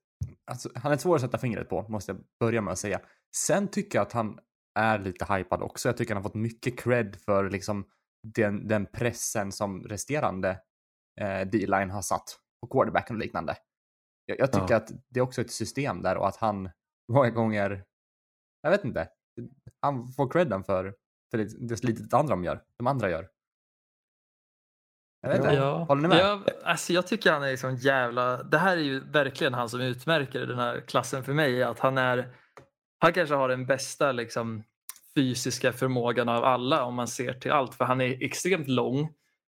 [0.51, 2.99] alltså, han är svår att sätta fingret på, måste jag börja med att säga.
[3.35, 4.39] Sen tycker jag att han
[4.79, 5.89] är lite hypad också.
[5.89, 7.85] Jag tycker han har fått mycket cred för liksom
[8.35, 10.49] den, den pressen som resterande
[11.21, 13.55] eh, D-line har satt på quarterbacken och liknande.
[14.25, 14.75] Jag, jag tycker Ja.
[14.77, 16.69] att det är också ett system där och att han
[17.11, 17.83] många gånger,
[18.63, 19.07] jag vet inte,
[19.79, 20.93] han får credden för,
[21.31, 23.29] för det, det slitet andra de gör, de andra gör.
[25.21, 25.83] Jag vet inte, Ja.
[25.83, 26.17] håller ni med?
[26.17, 28.43] Ja, alltså jag tycker han är sån jävla...
[28.43, 31.63] Det här är ju verkligen han som utmärker den här klassen för mig.
[31.63, 32.35] Att han är...
[32.99, 34.63] Han kanske har den bästa liksom,
[35.15, 37.75] fysiska förmågan av alla om man ser till allt.
[37.75, 39.09] För han är extremt lång.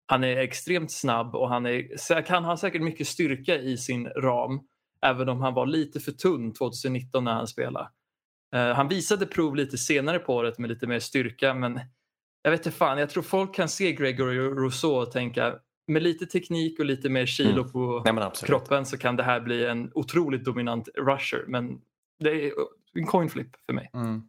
[0.08, 4.60] Han är extremt snabb och han är, kan ha säkert mycket styrka i sin ram.
[5.02, 7.90] Även om han var lite för tunn 2019 när han spelade.
[8.56, 11.80] Eh, han visade prov lite senare på året med lite mer styrka men
[12.42, 15.56] jag vet inte fan, jag tror folk kan se Gregory Rousseau och tänka
[15.88, 17.72] med lite teknik och lite mer kilo Mm.
[17.72, 21.46] på Nej kroppen så kan det här bli en otroligt dominant rusher.
[21.48, 21.82] Men
[22.20, 22.52] det är
[22.94, 23.90] en coin flip för mig.
[23.94, 24.22] Mm.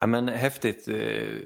[0.00, 0.88] Ja, men häftigt.
[0.88, 1.38] eh,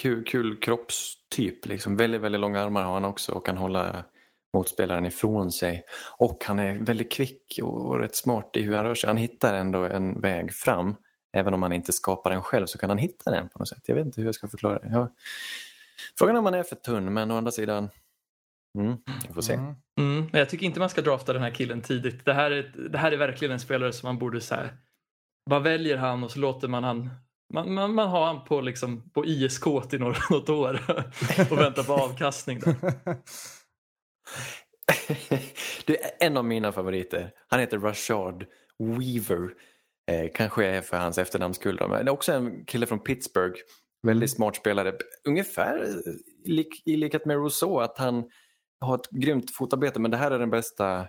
[0.00, 1.66] Kul, kul kroppstyp.
[1.66, 1.96] Liksom.
[1.96, 4.04] Väldigt, väldigt långa armar har han också och kan hålla
[4.54, 5.82] motspelaren ifrån sig.
[6.18, 9.08] Och han är väldigt kvick och, och rätt smart i hur han rör sig.
[9.08, 10.96] Han hittar ändå en väg fram.
[11.38, 13.82] Även om han inte skapar den själv så kan han hitta den på något sätt.
[13.86, 14.88] Jag vet inte hur jag ska förklara det.
[14.88, 15.08] Jag...
[16.18, 17.88] Frågan är om han är för tunn men å andra sidan.
[18.78, 18.96] Mm,
[19.28, 19.52] vi får se.
[19.52, 19.74] Mm.
[19.98, 22.24] Mm, men jag tycker inte man ska drafta den här killen tidigt.
[22.24, 24.76] Det här är, det här är verkligen en spelare som man borde så här,
[25.44, 27.10] Vad väljer han och så låter man han
[27.54, 30.80] man, man, man har han på, liksom, på ISK till något, något år
[31.50, 32.58] och väntar på avkastning.
[35.86, 37.30] Är en av mina favoriter.
[37.48, 38.46] Han heter Rashard
[38.78, 39.54] Weaver.
[40.08, 41.76] Eh, kanske är för hans efternamns skull.
[41.76, 43.60] då, Men det är också en kille från Pittsburgh.
[44.02, 44.92] Väldigt smart spelare.
[45.24, 46.12] Ungefär eh,
[46.44, 48.30] lik, i likhet med Rousseau att han
[48.80, 51.06] har ett grymt fotarbete men det här är den bästa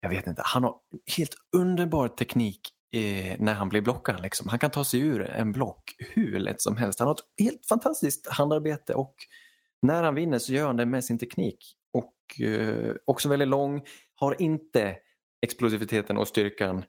[0.00, 0.76] jag vet inte, han har
[1.16, 2.60] helt underbar teknik
[2.92, 4.22] eh, när han blir blockad.
[4.22, 4.48] Liksom.
[4.48, 6.98] Han kan ta sig ur en block hur lätt som helst.
[6.98, 9.14] Han har ett helt fantastiskt handarbete och
[9.82, 11.58] när han vinner så gör han det med sin teknik.
[11.92, 13.82] Och eh, också väldigt lång,
[14.14, 14.96] har inte
[15.42, 16.84] explosiviteten och styrkan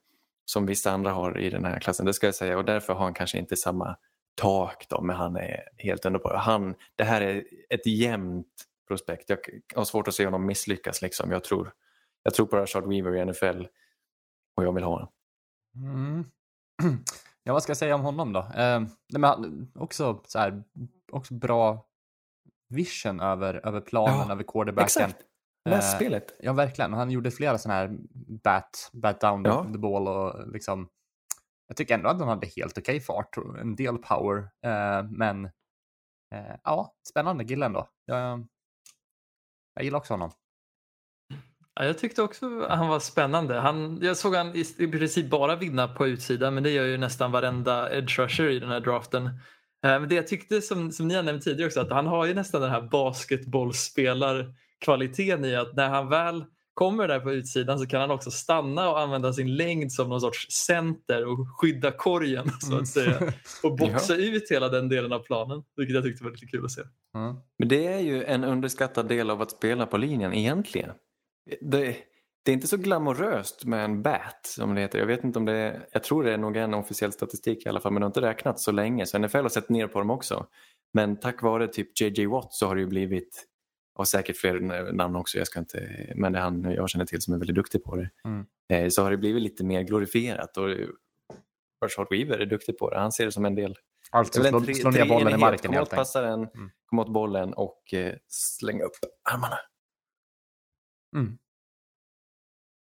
[0.46, 2.58] som vissa andra har i den här klassen, det ska jag säga.
[2.58, 3.98] Och därför har han kanske inte samma
[4.36, 6.36] tak då, men han är helt underbar.
[6.36, 8.48] Han, det här är ett jämnt
[8.88, 9.30] prospekt.
[9.30, 9.40] Jag
[9.76, 11.02] har svårt att se honom misslyckas.
[11.02, 11.32] Liksom.
[11.32, 11.74] Jag, tror,
[12.24, 13.66] jag tror på Rashard Weaver i NFL
[14.56, 15.10] och jag vill ha honom.
[15.76, 16.26] Mm.
[17.48, 18.40] Ja, vad ska jag säga om honom då?
[18.40, 18.82] Eh,
[19.14, 20.64] men också så här,
[21.12, 21.86] också bra
[22.70, 24.86] vision över, över planen, Ja, över quarterbacken.
[24.86, 25.18] Exakt,
[25.70, 26.36] Eh, spelet.
[26.40, 26.94] Ja, verkligen.
[26.94, 27.98] Han gjorde flera sådana här
[28.44, 29.64] bat, bat down the, Ja.
[29.74, 30.90] the ball och liksom.
[31.68, 35.46] Jag tycker ändå att han hade helt okej fart och en del power, eh, men
[36.36, 37.90] eh, ja, spännande kille ändå.
[38.06, 38.48] Jag,
[39.76, 40.32] jag gillar också honom.
[41.76, 43.60] Ja, jag tyckte också att han var spännande.
[43.60, 46.98] Han, jag såg han i, i princip bara vinna på utsidan men det gör ju
[46.98, 49.40] nästan varenda edge rusher i den här draften.
[49.82, 52.34] Men det jag tyckte som, som ni har nämnt tidigare också att han har ju
[52.34, 52.82] nästan den här
[54.80, 58.90] basketbollspelarkvaliteten i att när han väl kommer där på utsidan så kan han också stanna
[58.90, 63.34] och använda sin längd som någon sorts center och skydda korgen så att säga.
[63.64, 65.64] Och boxa ut hela den delen av planen.
[65.76, 66.82] Vilket jag tyckte var lite kul att se.
[67.16, 67.36] Mm.
[67.58, 70.92] Men det är ju en underskattad del av att spela på linjen egentligen.
[71.62, 71.98] Det,
[72.46, 75.00] det är inte så glamoröst med en bat som det heter.
[75.00, 77.70] Jag vet inte om det är, jag tror det är nog en officiell statistik i
[77.70, 80.00] alla fall men det har inte räknats så länge så NFL har sett ner på
[80.00, 80.46] dem också.
[80.94, 83.46] Men tack vare typ JJ Watt så har det ju blivit
[83.96, 84.60] och säkert fler
[84.94, 87.56] namn också, jag ska inte, men det är han jag känner till som är väldigt
[87.56, 88.10] duktig på det.
[88.26, 88.46] Mm.
[88.70, 90.70] Eh, Så har det blivit lite mer glorifierat och
[91.84, 93.00] Rashard Weaver är duktig på det.
[93.00, 93.76] Han ser det som en del
[94.12, 96.00] Alltså slå, tre- slå ner bollen i marken helt åt enkelt.
[96.00, 96.72] passaren, Mm.
[96.86, 98.96] komma åt bollen och eh, slänga upp
[99.32, 99.58] armarna.
[101.16, 101.38] Mm.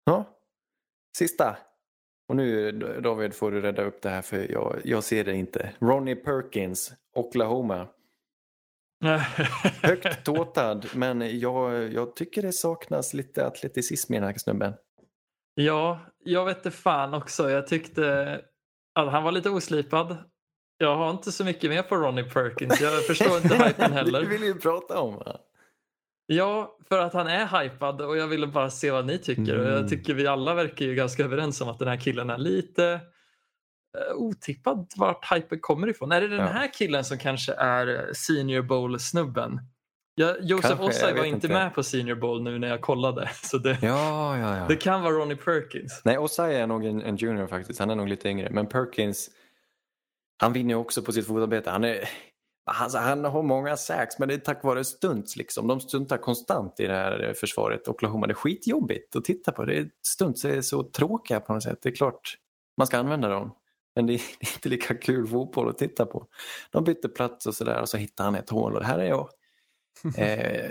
[0.03, 0.37] Ja,
[1.17, 1.57] sista.
[2.29, 2.71] Och nu
[3.03, 5.73] David får du rädda upp det här för jag, jag ser det inte.
[5.79, 7.87] Ronnie Perkins, Oklahoma.
[9.81, 14.73] Högt tåtad men jag, jag tycker det saknas lite atleticism i den här snubben.
[15.55, 17.49] Ja, jag vet inte fan också.
[17.49, 18.41] Jag tyckte
[18.95, 20.17] att han var lite oslipad.
[20.77, 22.81] Jag har inte så mycket mer på Ronnie Perkins.
[22.81, 24.21] Jag förstår inte hypen Det heller.
[24.25, 25.15] vill ju prata om.
[25.15, 25.39] va?
[26.25, 29.57] Ja, för att han är hypad och jag ville bara se vad ni tycker.
[29.59, 29.73] Och Mm.
[29.79, 32.99] jag tycker vi alla verkar ju ganska överens om att den här killen är lite
[33.97, 36.11] eh, otippad vart hypen kommer ifrån.
[36.11, 39.59] Är det den här killen som kanske är Senior Bowl-snubben?
[40.19, 41.47] Ja, Josef Ossai var inte inte.
[41.47, 43.29] med på Senior Bowl nu när jag kollade.
[43.43, 44.65] Så det, Ja, ja, ja.
[44.67, 46.01] det kan vara Ronnie Perkins.
[46.05, 47.79] Nej, Osai är nog en, en junior faktiskt.
[47.79, 48.49] Han är nog lite yngre.
[48.51, 49.29] Men Perkins
[50.41, 51.69] Han vinner också på sitt fotarbete.
[51.69, 52.09] Han, är,
[52.65, 55.35] han, han har många sacks men det är tack vare stunts.
[55.35, 55.67] Liksom.
[55.67, 57.87] De stuntar konstant i det här försvaret.
[57.87, 58.27] Oklahoma.
[58.27, 59.65] Det är skitjobbigt att titta på.
[59.65, 61.79] Det är, stunts är så tråkiga på något sätt.
[61.81, 62.37] Det är klart
[62.77, 63.51] man ska använda dem.
[63.95, 64.21] Men det är
[64.55, 66.27] inte lika kul fotboll att titta på.
[66.71, 69.09] De byter plats och sådär och så hittar han ett hål och det här är
[69.09, 69.29] jag.
[70.17, 70.69] Eh,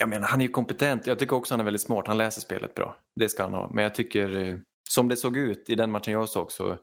[0.00, 1.06] jag menar, han är ju kompetent.
[1.06, 2.06] Jag tycker också han är väldigt smart.
[2.06, 2.96] Han läser spelet bra.
[3.16, 3.70] Det ska han ha.
[3.74, 4.56] Men jag tycker, eh,
[4.88, 6.78] som det såg ut i den matchen jag såg så,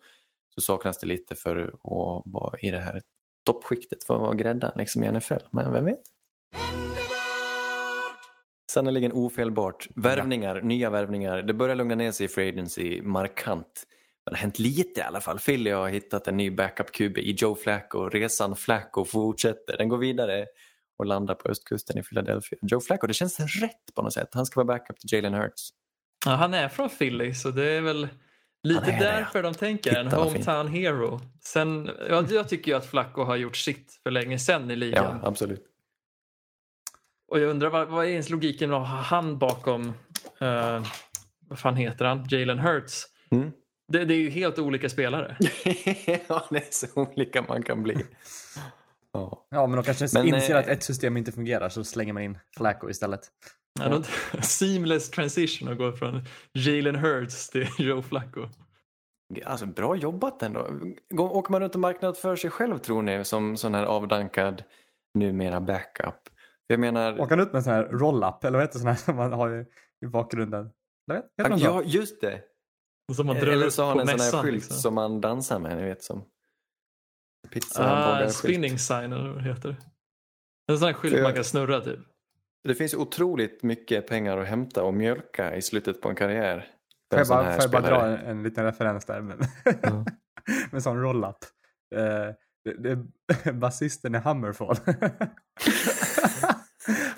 [0.55, 3.01] så saknas det lite för att vara i det här
[3.45, 5.43] toppskiktet för att vara gräddan liksom i NFL.
[5.51, 6.01] Men vem vet?
[8.71, 9.87] Sannerligen ofelbart.
[9.95, 11.41] Värvningar, nya värvningar.
[11.41, 13.87] Det börjar lugna ner sig i Free Agency markant.
[14.25, 15.39] Det har hänt lite i alla fall.
[15.39, 18.09] Philly har hittat en ny backup-QB i Joe Flacco.
[18.09, 19.77] Resan Flacco fortsätter.
[19.77, 20.45] Den går vidare
[20.97, 22.59] och landar på östkusten i Philadelphia.
[22.61, 24.29] Joe Flacco, det känns rätt på något sätt.
[24.33, 25.69] Han ska vara backup till Jalen Hurts.
[26.25, 28.07] Ja, han är från Philly så det är väl
[28.63, 29.95] lite är det, därför de tänker.
[29.95, 30.45] En Titta fint.
[30.45, 31.19] hometown hero.
[31.41, 35.19] Sen, jag, jag tycker ju att Flacco har gjort sitt för länge sedan i ligan.
[35.21, 35.63] Ja, absolut.
[37.27, 39.87] Och jag undrar vad, vad är ens logiken att ha han bakom,
[40.39, 40.83] eh,
[41.47, 43.05] vad fan heter han, Jalen Hurts?
[43.31, 43.51] Mm.
[43.93, 45.37] Det, det är ju helt olika spelare.
[46.27, 48.05] ja, det är så olika man kan bli.
[49.13, 49.45] Ja.
[49.49, 52.23] Ja, men de kanske Men, inser eh, att ett system inte fungerar så slänger man
[52.23, 53.21] in Flacco istället.
[53.79, 53.89] Ja.
[53.89, 54.09] något
[54.43, 56.21] seamless transition att gå från
[56.53, 58.49] Jalen Hurts till Joe Flacco.
[59.45, 60.67] Alltså, bra jobbat ändå.
[61.09, 64.63] Går- Åker man runt och marknadsför sig själv tror ni som sån här avdankad
[65.13, 66.15] numera backup?
[66.67, 68.95] Jag menar, Åker han ut med en sån här roll-up, eller vad heter sån här
[68.95, 69.65] som man har i,
[70.05, 70.69] i bakgrunden?
[71.11, 72.41] Eller vet- de ja just det.
[73.09, 74.43] Och som man drar Eller så har han en sån här mässan.
[74.43, 74.77] skylt Liksom.
[74.77, 76.25] som man dansar med, ni vet som
[77.51, 77.83] pizza
[78.23, 79.75] Ah, spinning sign eller vad det heter.
[80.71, 81.99] En sån här skylt jag- man kan snurra typ.
[82.63, 86.67] Det finns otroligt mycket pengar att hämta och mjölka i slutet på en karriär.
[87.11, 89.47] Får jag bara, får jag bara dra en, en liten referens där med,
[89.81, 89.89] Ja.
[90.45, 91.35] med en sån roll-up?
[91.95, 92.01] Eh,
[92.63, 92.89] det, det
[93.43, 94.75] är basisten i Hammerfall.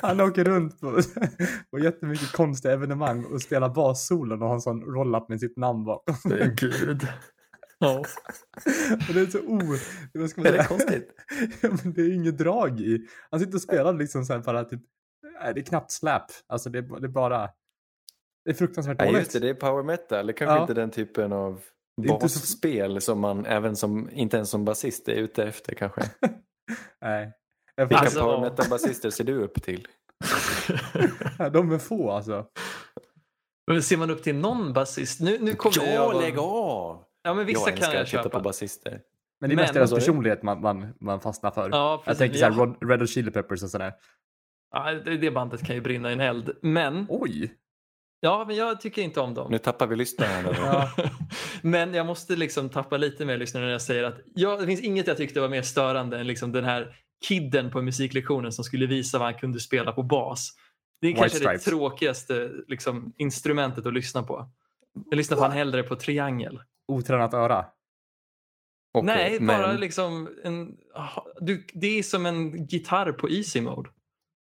[0.08, 1.00] Han åker runt på,
[1.72, 5.84] på jättemycket konstiga evenemang och spelar bassolon och har en sån roll-up med sitt namn
[5.86, 6.16] bakom.
[6.56, 7.08] Gud.
[7.80, 8.00] Ja.
[9.08, 9.60] Och det är så o...
[10.14, 10.68] Vad ska man Är det säga?
[10.68, 11.10] konstigt?
[11.62, 13.08] Ja, men det är inget drag i.
[13.32, 14.82] Han sitter och spelar liksom så här bara typ...
[15.42, 16.24] Nej, det är knappt släp.
[16.48, 17.50] Alltså det är, det är bara...
[18.46, 19.20] Det är fruktansvärt Ja, dåligt.
[19.20, 20.28] just det, det är power metal.
[20.28, 20.62] Det kanske Ja.
[20.62, 21.62] inte är den typen av
[22.02, 26.02] inte så- basspel som man även som, inte ens som basist är ute efter kanske.
[27.02, 27.34] Nej.
[27.76, 29.88] Jag Vilka Alltså- power metal-basister ser du upp till?
[31.52, 32.46] De är få alltså.
[33.72, 35.20] Men ser man upp till någon basist?
[35.22, 37.04] Nu, nu kommer jag Ja, vara- lägg av!
[37.24, 38.30] Ja, men vissa jag kan jag köpa.
[38.30, 39.02] på basister.
[39.42, 41.70] Men det är Men- mest deras personlighet man, man, man fastnar för.
[41.70, 42.20] Ja, jag precis.
[42.20, 42.52] tänker såhär.
[42.52, 43.94] Rod- Red Hot Chili Peppers och sådär.
[44.74, 46.58] Ja, det, det bandet kan ju brinna i en eld.
[46.62, 47.54] Men, Oj!
[48.20, 49.52] ja, men jag tycker inte om dem.
[49.52, 50.50] Nu tappar vi lyssnarna.
[50.58, 50.90] Ja.
[51.62, 54.82] Men jag måste liksom tappa lite mer lyssnare när jag säger att ja, det finns
[54.82, 56.96] inget jag tyckte var mer störande än liksom den här
[57.28, 60.52] kidden på musiklektionen som skulle visa vad han kunde spela på bas.
[61.02, 61.64] Det är White kanske Stripes.
[61.66, 64.50] det tråkigaste liksom, instrumentet att lyssna på.
[65.10, 66.62] Jag lyssnar fan hellre på triangel.
[66.88, 67.66] Otränat öra.
[68.94, 70.78] Okej, Nej, men- bara liksom en...
[71.42, 73.90] Du, det är som en gitarr på easy mode.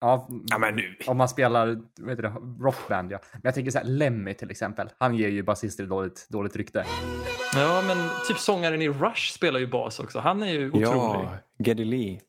[0.01, 0.97] Ja, Ja, men nu.
[1.07, 3.19] om man spelar vad heter det, rockband ja.
[3.33, 4.91] Men jag tänker såhär Lemmy till exempel.
[4.99, 6.85] Han ger ju basister dåligt, dåligt rykte.
[7.55, 7.97] Ja, men
[8.29, 10.19] typ sångaren i Rush spelar ju bas också.
[10.19, 10.85] Han är ju otrolig.
[10.93, 12.21] Ja, Geddy Lee.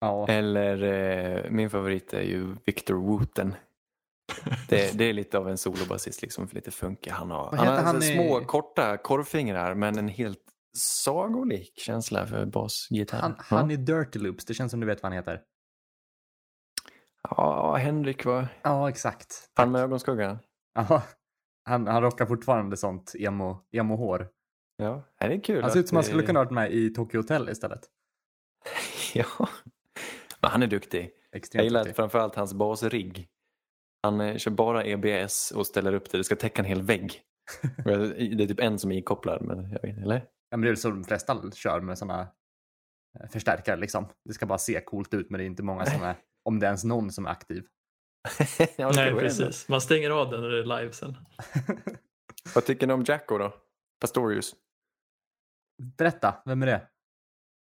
[0.00, 0.28] Ja.
[0.28, 3.54] Eller eh, min favorit är ju Victor Wooten.
[4.68, 7.10] Det, det är lite av en solobasist, liksom, lite funkig.
[7.10, 10.42] Han har, han har heter han alltså i- små korta korvfingrar men en helt
[10.78, 13.20] sagolik känsla för basgitarr.
[13.20, 15.42] Han, han är Dirty Loops, det känns som du vet vad han heter.
[17.30, 19.50] Ja, Henrik var Ja, exakt.
[19.54, 20.38] han med ögonskuggan.
[20.74, 21.02] Ja.
[21.64, 24.28] Han, han rockar fortfarande sånt emo, emo-hår.
[24.76, 25.62] Ja, det är kul.
[25.62, 27.80] Han ser ut att som han skulle kunna ha varit med i Tokyo Hotel istället.
[29.14, 29.24] Ja,
[30.42, 31.10] men han är duktig.
[31.30, 31.96] Jag Extremt gillar duktig.
[31.96, 33.28] framförallt hans basrigg.
[34.02, 36.18] Han eh, kör bara EBS och ställer upp det.
[36.18, 37.22] Det ska täcka en hel vägg.
[37.84, 38.00] Jag-
[38.36, 40.24] Det är typ en som är inkopplad, men jag vet eller?
[40.50, 42.28] Ja, men det är väl så de flesta kör med sådana
[43.30, 44.08] förstärkare liksom.
[44.24, 46.14] Det ska bara se coolt ut men det är inte många som är,
[46.44, 47.64] om det är ens någon som är aktiv.
[48.76, 49.68] Ja, Nej, precis.
[49.68, 51.16] Man stänger av den när det är live sen.
[52.54, 53.54] Vad tycker ni om Jacko då?
[54.00, 54.54] Pastorius.
[55.98, 56.88] Berätta, vem är det?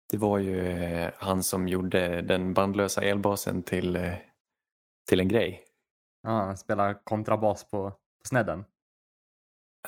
[0.10, 4.14] Det var ju eh, han som gjorde den bandlösa elbasen till, eh,
[5.10, 5.64] till en grej.
[6.24, 8.66] Ja, han spelar kontrabas på, på snedden.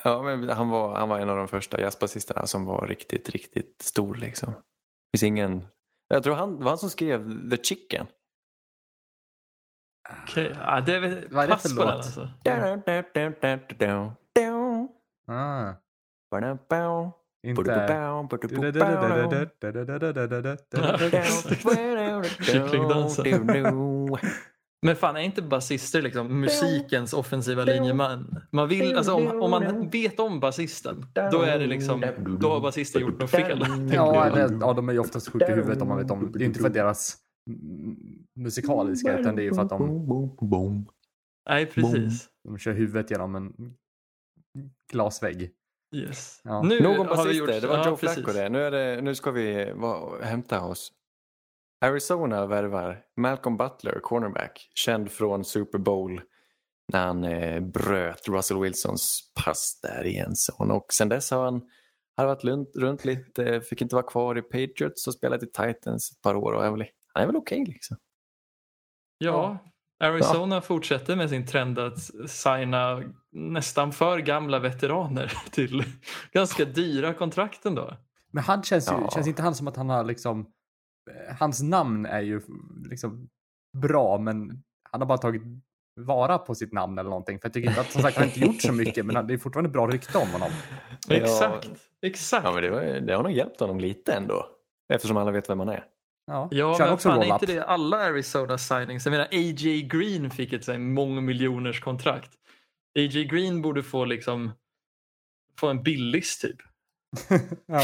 [0.04, 3.82] Ja, men han, var, han var en av de första jazzbasisterna som var riktigt, riktigt
[3.82, 4.52] stor liksom.
[4.52, 5.66] Det finns ingen...
[6.08, 8.06] Jag tror han det var han som skrev The Chicken.
[10.22, 11.86] Okej, ja, det är väl Vad är det för låt?
[11.86, 12.28] alltså.
[15.26, 15.74] Ah,
[17.46, 17.62] inte...
[22.40, 23.24] Kycklingdansen.
[24.82, 28.40] Men fan, är inte basister liksom musikens offensiva linjeman?
[28.50, 32.04] Man vill, alltså, om, om man vet om basisten, då är det liksom,
[32.40, 33.64] då har basisten gjort något fel.
[33.92, 36.32] Ja, eller, ja, de är ju oftast sjuka i huvudet om man vet om.
[36.32, 37.16] Det är inte för deras
[38.36, 40.06] musikaliska, utan det är ju för att de,
[41.48, 42.28] Nej, precis.
[42.44, 43.74] de kör huvudet genom en
[44.92, 45.50] glasvägg.
[45.92, 46.40] Yes.
[46.44, 46.62] Ja.
[46.62, 47.60] Nu Någon har vi basister, gjort...
[47.62, 47.96] det var ja, Joe.
[47.96, 48.48] Flacco det.
[48.48, 49.02] Nu, är det.
[49.02, 50.92] nu ska vi va, hämta oss.
[51.80, 56.20] Arizona värvar Malcolm Butler, cornerback, känd från Super Bowl
[56.92, 60.70] när han eh, bröt Russell Wilsons pass där i en zon.
[60.70, 61.62] Och sen dess har han
[62.16, 66.22] harvat runt, runt lite, fick inte vara kvar i Patriots och spelat i Titans ett
[66.22, 66.52] par år.
[66.52, 66.84] Och är väl,
[67.14, 67.96] han är väl okej liksom.
[69.18, 69.58] Ja,
[70.00, 71.98] Arizona fortsätter med sin trend att
[72.30, 75.84] signa nästan för gamla veteraner till
[76.32, 77.96] ganska dyra kontrakt ändå.
[78.32, 79.10] Men han känns ju, Ja.
[79.14, 80.40] känns inte han som att han har liksom,
[81.10, 82.40] eh, hans namn är ju
[82.90, 83.28] liksom
[83.82, 85.42] bra, men han har bara tagit
[85.96, 87.38] vara på sitt namn eller någonting.
[87.40, 89.34] För jag tycker inte att, som sagt, han har inte gjort så mycket, men det
[89.34, 90.50] är fortfarande bra rykte om honom.
[91.08, 91.14] Ja.
[91.14, 91.70] Exakt,
[92.02, 92.44] exakt.
[92.44, 94.46] Ja, men det, var, det har nog hjälpt honom lite ändå.
[94.92, 95.84] Eftersom alla vet vem han är.
[96.30, 99.04] Ja, Ja, Kör men också fan är inte det alla Arizona signings?
[99.06, 99.82] Jag menar A.J.
[99.82, 102.30] Green fick ett så här mångmiljoners kontrakt.
[102.98, 103.24] A.J.
[103.24, 104.50] Green borde få liksom
[105.60, 106.56] få en billis typ.
[107.66, 107.80] ja.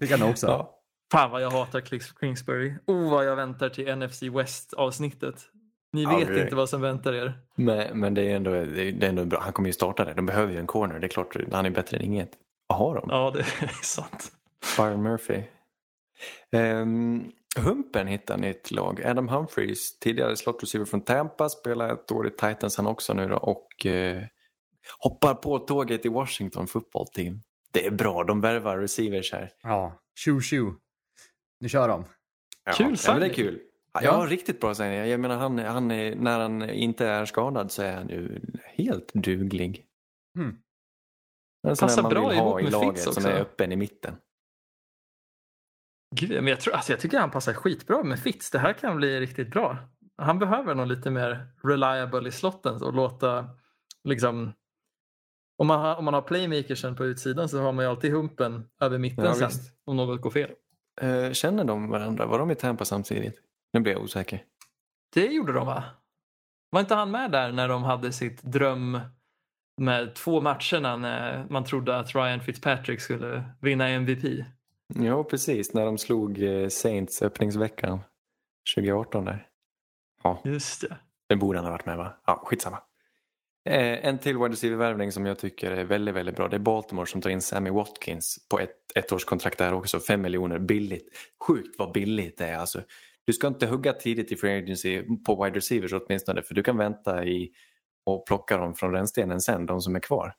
[0.00, 0.46] Fick han också.
[0.46, 0.78] Ja.
[1.12, 2.74] Fan vad jag hatar Cliff Kingsbury.
[2.86, 5.48] Oh vad jag väntar till NFC West avsnittet.
[5.92, 7.40] Ni Ja, vet det- inte vad som väntar er.
[7.56, 9.40] Men, men det är ändå, det är det är ändå bra.
[9.40, 10.14] Han kommer ju starta det.
[10.14, 10.98] De behöver ju en corner.
[10.98, 12.30] Det är klart, han är bättre än inget.
[12.66, 13.06] Vad har de?
[13.10, 14.32] Ja, det är sant.
[14.76, 15.42] Byron Murphy.
[16.56, 19.02] Um, Humpen hittar nytt lag.
[19.04, 23.28] Adam Humphries, tidigare slot receiver från Tampa, spelar ett år i Titans han också nu
[23.28, 24.22] då och eh,
[24.98, 27.40] hoppar på tåget i Washington football team.
[27.72, 29.50] Det är bra, de värvar receivers här.
[29.62, 30.74] Ja, tjo tjo.
[31.60, 32.04] Nu kör de.
[32.64, 33.60] Ja, Kul ja, men det är kul.
[33.94, 34.26] Ja, Ja.
[34.28, 34.94] riktigt bra signing.
[34.98, 38.40] Jag menar, han, han är, när han inte är skadad så är han ju
[38.74, 39.86] helt duglig.
[40.38, 40.56] Mm.
[41.68, 43.28] En sån Passar bra vill ihop ha i med laget Fitz som också.
[43.28, 44.14] är öppen i mitten.
[46.14, 48.50] Gud, men jag, tror, alltså jag tycker han passar skitbra med Fitz.
[48.50, 49.76] Det här kan bli riktigt bra.
[50.18, 53.48] Han behöver nog lite mer reliable i slotten och låta
[54.04, 54.52] liksom
[55.58, 58.64] om man, har, om man har playmakersen på utsidan så har man ju alltid humpen
[58.80, 59.72] över mitten Ja, sen visst.
[59.84, 60.50] om något går fel.
[61.00, 62.26] Eh, känner de varandra?
[62.26, 63.42] Var de i Tampa samtidigt?
[63.72, 64.44] Nu blir jag osäker.
[65.14, 65.84] Det gjorde de va?
[66.70, 69.00] Var inte han med där när de hade sitt dröm
[69.80, 74.44] med två matcherna när man trodde att Ryan Fitzpatrick skulle vinna MVP?
[74.94, 75.74] Ja, precis.
[75.74, 78.00] När de slog eh, Saints öppningsveckan
[78.76, 79.46] 2018 där.
[80.22, 80.96] Ja, Just det.
[81.28, 82.20] det borde han ha varit med va?
[82.26, 82.78] Ja, skitsamma.
[83.68, 86.48] Eh, en till wide receiver-värvning som jag tycker är väldigt, väldigt bra.
[86.48, 90.00] Det är Baltimore som tar in Sammy Watkins på ett ettårskontrakt där också.
[90.00, 91.08] Fem miljoner billigt.
[91.46, 92.82] Sjukt vad billigt det är alltså.
[93.24, 96.76] Du ska inte hugga tidigt i free agency på wide receivers åtminstone för du kan
[96.76, 97.50] vänta i
[98.06, 100.34] och plocka dem från rännstenen sen, de som är kvar.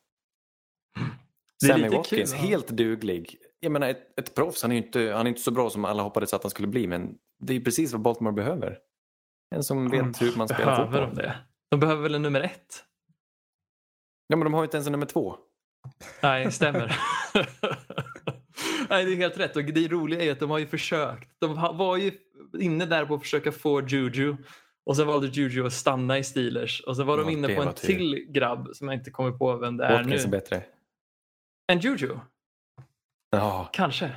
[1.68, 3.38] Sammy Watkins, kul, helt duglig.
[3.64, 5.86] Jag menar ett, ett proffs, han är ju inte, han är inte så bra som
[5.86, 8.78] alla hoppades att han skulle bli men det är precis vad Baltimore behöver.
[9.56, 11.16] En som vet hur man spelar Behöver fotboll.
[11.16, 11.36] de det?
[11.72, 12.84] De behöver väl en nummer ett?
[14.28, 15.36] Ja men de har ju inte ens en nummer två.
[16.24, 16.98] Nej, stämmer.
[18.90, 19.56] Nej, det är helt rätt.
[19.56, 21.30] Och det roliga är att de har ju försökt.
[21.40, 22.12] De var ju
[22.60, 24.36] inne där på att försöka få Juju.
[24.86, 26.82] Och sen valde Juju att stanna i Steelers.
[26.82, 29.78] Och sen var de inne på en till grabb som jag inte kommer på vem
[29.78, 29.96] det är nu.
[29.98, 30.64] Watkins är bättre.
[31.68, 32.18] En Juju?
[33.38, 34.16] Ja, Kanske.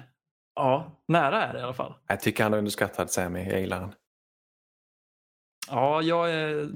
[0.55, 1.95] Ja, nära är det i alla fall.
[2.07, 3.95] jag tycker han är underskattad Sammy, jag gillar han.
[5.71, 6.71] Ja, jag är...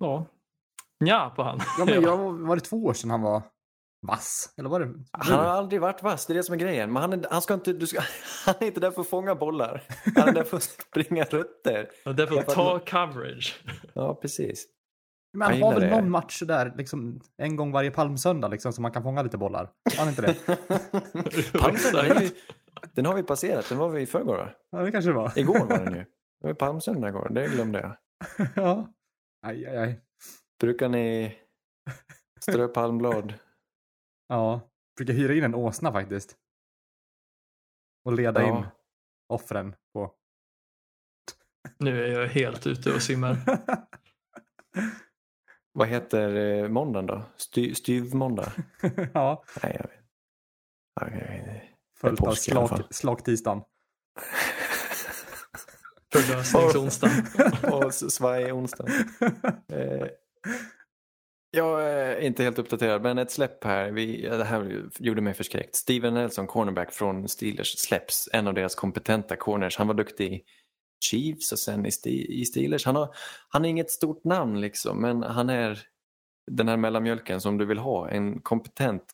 [0.00, 0.26] Ja,
[0.98, 1.60] ja på han.
[1.78, 3.42] Ja, men jag, var det två år sedan han var
[4.06, 4.54] vass?
[4.56, 4.94] Eller var det?
[5.12, 6.92] Han har aldrig varit vass, det är det som är grejen.
[6.92, 8.00] Men han är, han ska inte, du ska,
[8.44, 9.82] han är inte där för att fånga bollar.
[10.16, 11.90] Han är där för att springa rötter.
[12.04, 13.60] Och därför ta coverage.
[13.94, 14.66] Ja, precis.
[15.36, 15.90] Men han har väl det.
[15.90, 19.70] någon match där liksom en gång varje palmsöndag liksom så man kan fånga lite bollar.
[19.96, 20.34] Har han inte det?
[21.60, 22.30] Palmsöndag,
[22.92, 23.68] den har vi passerat.
[23.68, 24.50] Den var vi i förrgår va?
[24.70, 25.38] Ja, det kanske det var.
[25.38, 26.04] Igår var den ju.
[26.40, 27.96] Det var palmsöndag igår, det glömde jag.
[28.56, 28.92] ja.
[29.46, 30.00] Aj, aj, aj.
[30.60, 31.36] Brukar ni
[32.40, 33.34] strö palmblad?
[34.28, 34.60] Ja.
[34.96, 36.36] Brukar hyra in en åsna faktiskt.
[38.04, 38.58] Och leda Ja.
[38.58, 38.66] in
[39.28, 40.14] offren på.
[41.78, 43.36] Nu är jag helt ute och simmar.
[45.76, 47.22] Vad heter eh, måndagen då?
[47.36, 48.52] Sty, styvmåndag?
[49.14, 49.44] ja.
[49.62, 50.00] Nej, jag vet.
[52.00, 53.62] Följt av slak, slaktisdagen.
[56.12, 57.24] Förlösningsonsdagen.
[57.72, 58.86] Och s- svaj onsdag.
[59.72, 60.06] Eh,
[61.50, 63.90] Jag är inte helt uppdaterad, men ett släpp här.
[63.90, 65.74] Vi, det här gjorde mig förskräckt.
[65.74, 68.28] Steven Nelson, cornerback från Steelers, släpps.
[68.32, 69.78] En av deras kompetenta corners.
[69.78, 70.44] Han var duktig
[71.04, 72.84] Chiefs och sen i, Ste- i Steelers.
[72.84, 73.14] Han har,
[73.48, 75.78] han är inget stort namn liksom, men han är
[76.50, 78.08] den här mellanmjölken som du vill ha.
[78.08, 79.04] En kompetent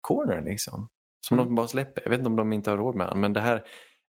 [0.00, 0.88] corner liksom.
[1.20, 2.02] Som de bara släpper.
[2.02, 3.64] Jag vet inte om de inte har råd med honom, men det här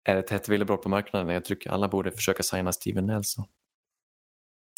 [0.04, 1.30] är ett hett villebrott på marknaden.
[1.30, 3.46] Jag tycker alla borde försöka signa Steven Nelson.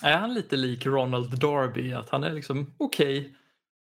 [0.04, 1.94] Är han lite lik Ronald Darby?
[1.94, 3.36] Att han är liksom okej.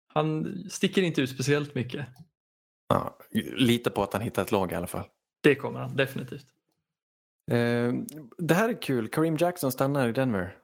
[0.09, 2.07] Han sticker inte ut speciellt mycket.
[2.89, 3.19] Ja,
[3.57, 5.07] lita på att han hittar ett lag i alla fall.
[5.43, 6.47] Det kommer han definitivt.
[7.51, 7.93] Eh,
[8.39, 9.09] det här är kul.
[9.09, 10.57] Kareem Jackson stannar i Denver.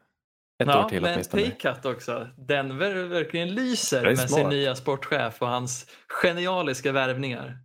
[0.63, 1.43] Ett ja, år till men åtminstone.
[1.43, 2.29] paycut också.
[2.37, 4.31] Denver verkligen lyser med smart.
[4.31, 7.59] sin nya sportchef och hans genialiska värvningar.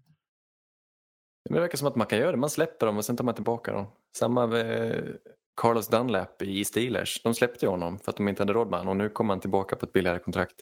[1.49, 2.37] Men det verkar som att man kan göra det.
[2.37, 3.87] Man släpper dem och sen tar man tillbaka dem.
[4.17, 5.17] Samma med
[5.61, 7.21] Carlos Dunlap i Steelers.
[7.23, 9.33] De släppte ju honom för att de inte hade råd med honom och nu kommer
[9.33, 10.55] han tillbaka på ett billigare kontrakt.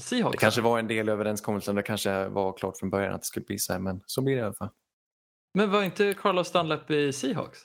[0.00, 0.32] Seahawks.
[0.32, 1.74] Det kanske var en del i överenskommelsen.
[1.74, 4.34] Det kanske var klart från början att det skulle bli så här men så blir
[4.34, 4.70] det i alla fall.
[5.54, 7.60] Men var inte Carlos Dunlap i Seahawks?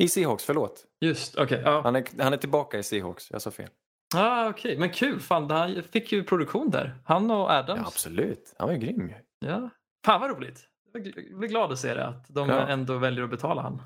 [0.00, 0.84] I Seahawks, förlåt.
[1.00, 1.62] Just, okej.
[1.64, 1.80] ja.
[1.82, 3.30] Han är, han är tillbaka i Seahawks.
[3.30, 3.68] Jag sa fel.
[4.14, 4.78] Ah, okej.
[4.78, 6.94] Men kul, fan han fick ju produktion där.
[7.04, 7.80] Han och Adams.
[7.80, 8.54] Ja, absolut.
[8.58, 9.12] Han var ju grym.
[9.38, 9.70] Ja.
[10.06, 10.60] Fan vad roligt.
[10.92, 11.02] Jag
[11.38, 12.66] blir glad att se det, att de Ja.
[12.68, 13.82] ändå väljer att betala han.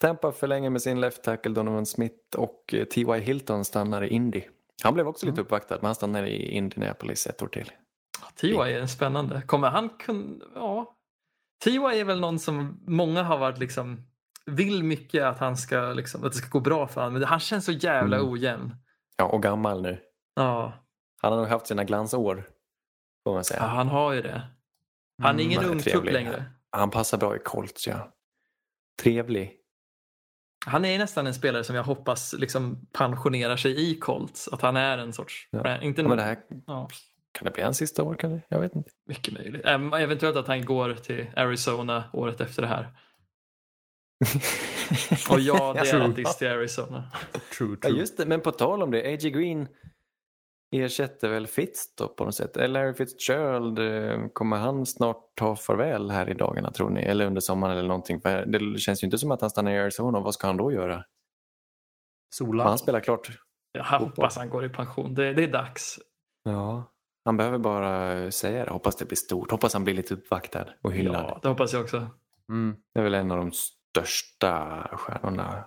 [0.00, 3.20] Tampa förlänger med sin left tackle Donovan Smith och eh, T.Y.
[3.20, 4.42] Hilton stannar i Indy.
[4.82, 5.44] Han blev också lite Mm.
[5.46, 7.70] uppvaktad men han stannar i Indianapolis ett år till.
[8.40, 8.54] T.Y.
[8.56, 9.42] är spännande.
[9.46, 10.44] Kommer han kunna...
[10.54, 10.94] Ja.
[11.64, 11.76] T.Y.
[11.76, 14.02] är väl någon som många har varit liksom...
[14.46, 17.12] Vill mycket att han ska liksom, att det ska gå bra för honom.
[17.14, 18.30] Men han känns så jävla Mm.
[18.32, 18.76] ojämn.
[19.16, 20.00] Ja, och gammal nu.
[20.34, 20.72] Ja,
[21.22, 22.48] Han har nog haft sina glansår.
[23.24, 23.60] Får man säga.
[23.60, 24.42] ja han har ju det.
[25.22, 26.44] Han är ingen han är ung tupp längre.
[26.70, 28.12] Han passar bra i Colts, ja.
[29.02, 29.58] Trevlig.
[30.66, 34.48] Han är nästan en spelare som jag hoppas liksom pensionerar sig i Colts.
[34.48, 35.48] Att han är en sorts...
[35.50, 35.80] Ja.
[35.80, 36.36] Inte Ja, men det här,
[36.66, 36.88] ja,
[37.32, 38.14] kan det bli hans sista år?
[38.14, 38.40] Kan det?
[38.48, 38.90] Jag vet inte.
[39.06, 39.64] mycket möjligt.
[39.66, 42.88] Eventuellt att han går till Arizona året efter det här.
[45.30, 47.04] Och ja, det är diss till Arizona.
[47.58, 47.98] True, Ja, true.
[48.00, 48.26] just det.
[48.26, 49.30] Men på tal om det, A.J.
[49.30, 49.68] Green
[50.76, 52.56] ersätter väl Fitz då på något sätt?
[52.56, 57.02] Eller Larry Fitzgerald, eh, kommer han snart ta farväl här i dagarna tror ni?
[57.02, 58.20] Eller under sommaren eller någonting?
[58.20, 60.20] För det känns ju inte som att han stannar i Arizona.
[60.20, 61.04] Vad ska han då göra?
[62.34, 62.64] Sola.
[62.64, 63.30] Han spelar klart.
[63.72, 65.14] Jag hoppas han går i pension.
[65.14, 65.98] Det, det är dags.
[66.44, 66.84] Ja.
[67.24, 68.70] Han behöver bara säga det.
[68.70, 69.50] Hoppas det blir stort.
[69.50, 71.24] Hoppas han blir lite uppvaktad och hyllad.
[71.28, 72.06] Ja, det hoppas jag också.
[72.48, 72.76] Mm.
[72.94, 73.50] Det är väl en av de
[73.96, 75.64] största stjärnorna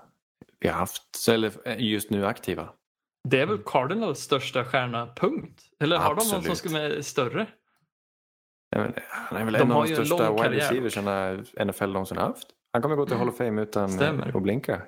[0.59, 1.15] vi har haft.
[1.15, 2.69] Så- Eller eh, just nu aktiva.
[3.29, 5.61] Det är väl Cardinals största stjärna, punkt?
[5.79, 6.97] Eller har de någon som Absolut.
[6.97, 7.47] är större?
[8.75, 12.47] Vet inte, Han är väl De en av de största wide receiversarna NFL någonsin haft.
[12.73, 14.37] Han kommer gå till Hall of Fame utan Stämmer.
[14.37, 14.81] att blinka.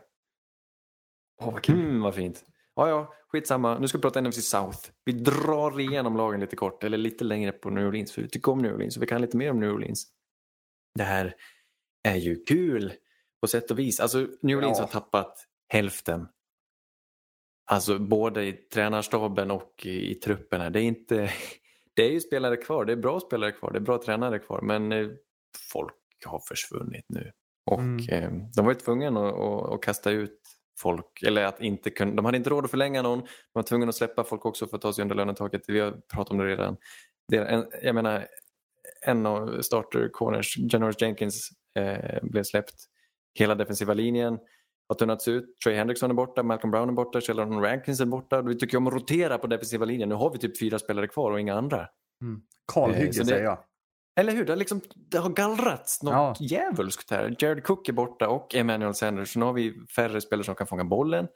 [1.42, 1.80] Åh, vad kul.
[1.80, 2.46] Mm, vad fint.
[2.76, 3.80] Ja, ja, skitsamma.
[3.80, 4.80] Nu ska vi prata NFC South.
[5.06, 8.52] Vi drar igenom lagen lite kort, eller lite längre på New Orleans, för vi tycker
[8.52, 10.08] om New Orleans och vi kan lite mer om New Orleans.
[10.96, 11.36] Det här
[12.04, 12.94] är ju kul
[13.42, 14.00] på sätt och vis.
[14.00, 14.84] Alltså, New Orleans Ja.
[14.84, 16.28] har tappat hälften.
[17.72, 20.70] Alltså både i tränarstaben och i, i trupperna.
[20.70, 21.32] Det är inte...
[21.96, 24.62] Det är ju spelare kvar, det är bra spelare kvar, det är bra tränare kvar,
[24.62, 25.08] men eh,
[25.72, 25.94] folk
[26.26, 27.32] har försvunnit nu.
[27.72, 28.10] Och Mm.
[28.10, 30.40] eh, de var ju tvungna att, att, att kasta ut
[30.80, 33.88] folk, eller att inte kunna, de hade inte råd att förlänga någon, de var tvungna
[33.90, 35.62] att släppa folk också för att ta sig under lönetaket.
[35.68, 36.78] Vi har pratat om det redan.
[37.28, 38.28] Det en, jag menar,
[39.06, 42.76] en av starter corners, Janoris Jenkins, eh, blev släppt.
[43.38, 44.40] Hela defensiva linjen
[44.90, 45.46] har tunnats ut.
[45.64, 48.42] Trey Hendrickson är borta, Malcolm Brown är borta, Sheldon Rankins är borta.
[48.42, 50.10] Vi tycker om att rotera på defensiva linjen.
[50.10, 51.88] Nu har vi typ fyra spelare kvar och inga andra.
[52.22, 52.36] Mm.
[52.36, 52.42] Eh,
[52.74, 53.60] Kalhygge så det- säger jag.
[54.20, 54.46] Eller hur?
[54.46, 56.36] Det har, liksom, det har gallrats något Ja.
[56.40, 57.36] djävulskt här.
[57.40, 59.36] Jared Cook är borta och Emmanuel Sanders.
[59.36, 61.28] Nu har vi färre spelare som kan fånga bollen.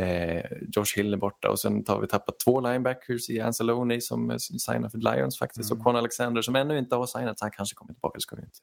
[0.00, 0.42] Eh,
[0.76, 4.36] Josh Hill är borta och sen har vi tappat två linebackers i Anzalone som eh,
[4.36, 5.70] signar för Lions faktiskt.
[5.70, 5.78] Mm.
[5.80, 8.36] Och Quan Alexander som ännu inte har signat så han kanske kommer tillbaka, det ska
[8.36, 8.58] vi inte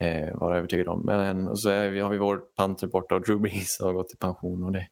[0.00, 1.06] eh, vara övertygade om.
[1.06, 4.12] Men och så är vi, har vi vår panter borta och Drew Brees har gått
[4.12, 4.64] i pension.
[4.64, 4.88] Och det,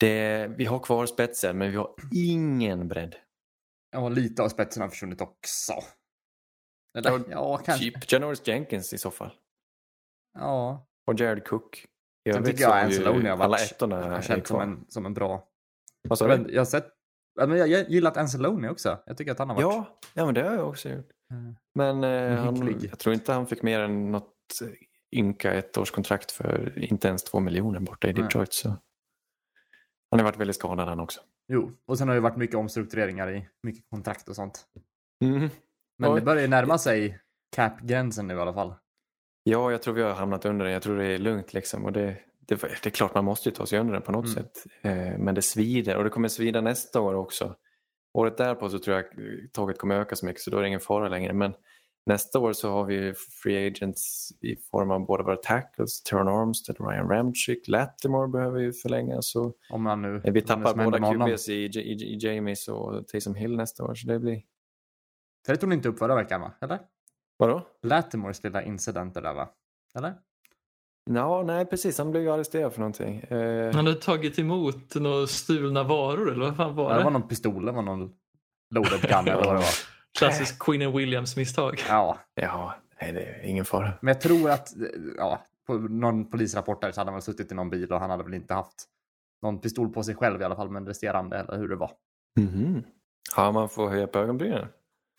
[0.00, 3.14] det, vi har kvar spetsen men vi har ingen bredd.
[3.92, 5.72] Ja, lite av spetsen har försvunnit också.
[6.98, 7.84] Eller, Ja, ja, kanske.
[7.84, 9.30] Typ Janoris Jenkins i så fall.
[10.38, 10.86] Ja.
[11.06, 11.86] Och Jared Cook.
[12.28, 15.14] I Sen tycker jag Anzalone har alla varit ettorna har känt som en, som en
[15.14, 15.48] bra...
[16.08, 16.52] Vad sa Jag, du?
[16.52, 16.86] jag har sett...
[17.34, 18.98] Jag, jag gillat Anzalone också.
[19.06, 19.62] Jag tycker att han har varit...
[19.74, 21.10] Ja, ja, men det har jag också gjort.
[21.32, 21.54] Mm.
[21.74, 24.34] Men eh, han, jag tror inte han fick mer än något
[25.12, 28.12] ynka ettårskontrakt för inte ens två miljoner borta i.
[28.12, 28.52] Detroit.
[28.52, 28.68] Så.
[30.10, 31.20] Han har varit väldigt skadad han också.
[31.48, 34.64] Jo, och sen har det varit mycket omstruktureringar i mycket kontrakt och sånt.
[35.24, 35.48] Mm.
[35.98, 36.20] Men Oj.
[36.20, 37.18] det börjar närma sig
[37.56, 38.74] cap-gränsen nu i alla fall.
[39.42, 40.72] Ja, jag tror vi har hamnat under den.
[40.74, 41.84] Jag tror det är lugnt liksom.
[41.84, 44.24] Och det, det, det är klart man måste ju ta sig under den på något
[44.26, 44.34] Mm.
[44.34, 44.66] sätt.
[44.82, 47.56] Eh, men det svider och det kommer svida nästa år också.
[48.14, 49.06] Året därpå så tror jag
[49.52, 51.32] taget kommer öka så mycket så då är det ingen fara längre.
[51.32, 51.54] Men
[52.06, 56.76] nästa år så har vi free agents i form av båda våra tackles, Teron Armstead,
[56.80, 59.30] Ryan Ramchick, Lattimore behöver ju förlängas.
[59.30, 60.20] Så Om man nu...
[60.24, 60.98] vi tappar båda?
[60.98, 64.42] QBs i, i, i Jamies och Taysom Hill nästa år så det blir...
[65.46, 66.52] Det tog ni inte upp förra veckan va?
[66.60, 66.78] Eller?
[67.36, 67.66] Vadå?
[67.82, 69.48] Latimores lilla incidenter där va?
[69.94, 70.14] Eller?
[71.10, 73.20] Ja, nej precis, han blev ju arresterad för någonting.
[73.20, 76.98] Eh, Han hade tagit emot några stulna varor eller vad fan var det?
[76.98, 78.12] det var någon pistol, det var någon
[78.74, 79.64] loaded gun eller vad det var.
[80.18, 81.80] Klassiskt Queen and Williams-misstag.
[81.88, 83.92] Ja, ja, nej det är ingen fara.
[84.00, 84.68] men jag tror att,
[85.16, 88.10] ja, på någon polisrapport där så hade han väl suttit i någon bil och han
[88.10, 88.84] hade väl inte haft
[89.42, 91.90] någon pistol på sig själv i alla fall, men resterande eller hur det var.
[92.40, 92.82] Mhm.
[93.36, 94.66] Ja, man får höja på ögonbrynen.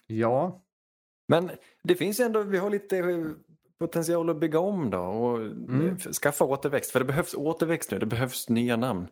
[0.08, 0.62] Ja,
[1.28, 1.52] Men
[1.84, 3.06] det finns ju ändå, vi har lite eh,
[3.80, 5.88] potential att bygga om då och Mm.
[5.88, 6.92] eh, skaffa återväxt.
[6.92, 9.08] För det behövs återväxt nu, det behövs nya namn.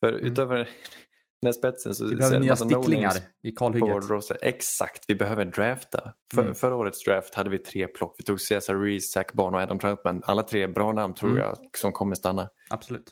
[0.00, 0.56] För utöver
[1.42, 4.42] den här spetsen så vi behöver nya sticklingar i kalhygget.
[4.42, 6.12] Exakt, vi behöver drafta.
[6.34, 6.54] För, Mm.
[6.54, 8.14] Förra årets draft hade vi tre plock.
[8.18, 10.22] Vi tog Cesar Reese, Zach Barn och Adam Troutman.
[10.24, 11.42] Alla tre bra namn tror Mm.
[11.42, 12.48] jag som kommer stanna.
[12.70, 13.10] Absolut.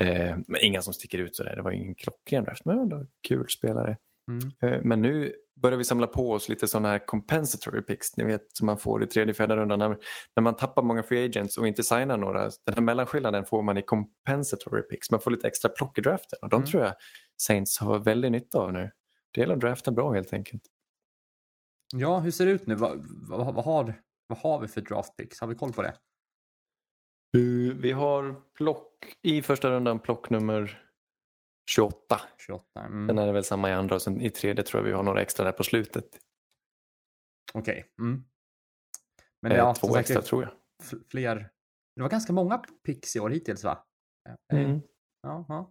[0.00, 1.56] Eh, men inga som sticker ut sådär.
[1.56, 3.96] Det var ingen klockren draft, men ändå kul spelare.
[4.30, 4.74] Mm.
[4.74, 5.32] Eh, Men nu
[5.62, 9.02] börjar vi samla på oss lite sådana här compensatory picks, ni vet som man får
[9.02, 9.78] i tredje, fjärde rundan.
[9.78, 9.88] När,
[10.36, 13.76] när man tappar många free agents och inte signar några, den här mellanskillnaden får man
[13.78, 15.10] i compensatory picks.
[15.10, 16.66] Man får lite extra plock i draften och de Mm.
[16.66, 16.94] tror jag
[17.36, 18.90] Saints har väldigt nytta av nu.
[19.34, 20.62] Det gäller att drafta bra helt enkelt.
[21.94, 22.74] Ja, hur ser det ut nu?
[22.74, 23.94] Vad, vad, vad, har,
[24.26, 25.40] vad har vi för draft picks?
[25.40, 25.94] Har vi koll på det?
[27.36, 30.83] Uh, vi har plock i första rundan plock nummer
[31.66, 32.20] 28.
[32.38, 32.64] 28.
[32.74, 33.18] Sen Mm.
[33.18, 35.22] är det väl samma i andra och sen i tredje tror jag vi har några
[35.22, 36.04] extra där på slutet.
[37.54, 37.86] Okej.
[37.98, 38.24] Mm.
[39.42, 40.52] Men Eh, ja, Två som sagt, extra tror jag.
[41.10, 41.50] fler.
[41.96, 43.84] Det var ganska många picks i år hittills va?
[44.52, 44.80] Eh, Mm.
[45.22, 45.70] Ja, ja.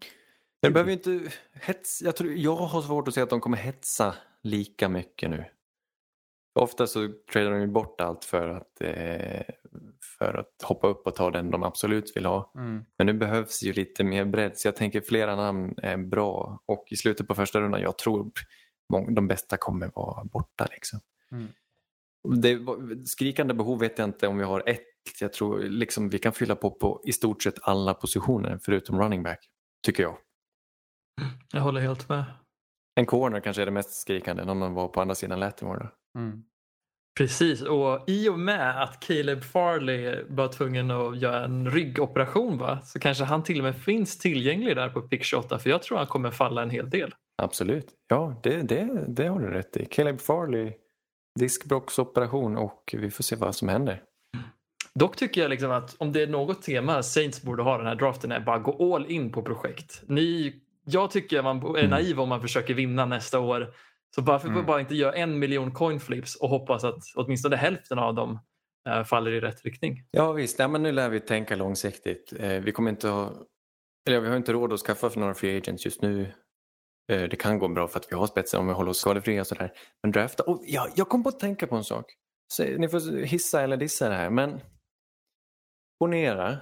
[0.62, 3.58] Det behöver ju inte hets, jag, tror, jag har svårt att se att de kommer
[3.58, 5.46] hetsa lika mycket nu.
[6.60, 9.42] Ofta så tradar de ju bort allt för att, eh,
[10.18, 12.52] för att hoppa upp och ta den de absolut vill ha.
[12.56, 12.86] Mm.
[12.98, 16.86] Men nu behövs ju lite mer bredd så jag tänker flera namn är bra och
[16.90, 18.32] i slutet på första rundan jag tror
[19.16, 20.68] de bästa kommer vara borta.
[20.72, 21.00] Liksom.
[21.32, 21.48] Mm.
[22.42, 22.60] Det,
[23.06, 24.82] skrikande behov vet jag inte om vi har ett.
[25.20, 29.24] Jag tror liksom vi kan fylla på på i stort sett alla positioner förutom running
[29.24, 29.50] back.
[29.86, 30.18] Tycker jag.
[31.54, 32.26] Jag håller helt med.
[32.96, 35.90] En corner kanske är det mest skrikande, om man var på andra sidan Latimore.
[36.18, 36.44] Mm.
[37.18, 42.80] Precis, och i och med att Caleb Farley var tvungen att göra en ryggoperation va?
[42.84, 45.98] så kanske han till och med finns tillgänglig där på pick 28 för jag tror
[45.98, 47.14] han kommer falla en hel del.
[47.42, 49.86] Absolut, ja det, det, det har du rätt i.
[49.86, 50.74] Caleb Farley,
[51.40, 54.02] diskbråcksoperation och vi får se vad som händer.
[54.96, 57.96] Dock tycker jag liksom att om det är något tema Saints borde ha den här
[57.96, 60.02] draften är bara gå all in på projekt.
[60.08, 60.54] Ni,
[60.86, 61.90] jag tycker man är Mm.
[61.90, 63.74] naiv om man försöker vinna nästa år.
[64.16, 64.66] Så varför Mm.
[64.66, 68.40] bara inte göra en miljon coin flips och hoppas att åtminstone hälften av dem
[68.90, 70.08] eh, faller i rätt riktning.
[70.12, 72.34] Ja visst, ja, men nu lär vi tänka långsiktigt.
[72.40, 73.34] Eh, vi kommer inte ha,
[74.08, 76.34] eller vi har inte råd att skaffa för några free agents just nu.
[77.12, 79.42] Eh, det kan gå bra för att vi har spetsen om vi håller oss skadefria
[79.42, 79.72] och sådär.
[80.04, 82.06] Men drafta, oh, ja, jag kom på att tänka på en sak.
[82.54, 84.60] Så, ni får hissa eller dissa det här men
[86.00, 86.58] ponera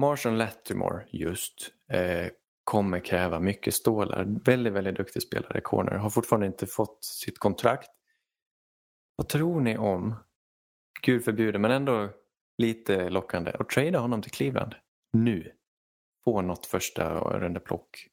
[0.00, 2.26] Marshall Lattimore just eh,
[2.64, 4.26] kommer kräva mycket stålar.
[4.44, 5.92] Väldigt, väldigt duktig spelare, corner.
[5.92, 7.90] Har fortfarande inte fått sitt kontrakt.
[9.16, 10.14] Vad tror ni om,
[11.02, 12.10] gud förbjude, men ändå
[12.58, 14.74] lite lockande, att trada honom till Cleveland
[15.12, 15.52] nu?
[16.24, 18.08] Få något första rundeplock.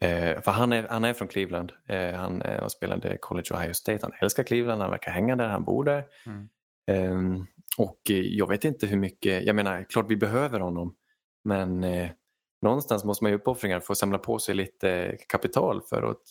[0.00, 1.72] Eh, för han är, han är från Cleveland.
[1.88, 3.98] Eh, han eh, spelade college Ohio State.
[4.02, 6.04] Han älskar Cleveland, han verkar hänga där, han bor där.
[6.26, 6.48] Mm.
[6.90, 7.44] Eh,
[7.78, 10.96] och jag vet inte hur mycket, jag menar klart vi behöver honom.
[11.44, 12.10] Men eh,
[12.62, 16.22] någonstans måste man ju uppoffringar för att samla på sig lite kapital för att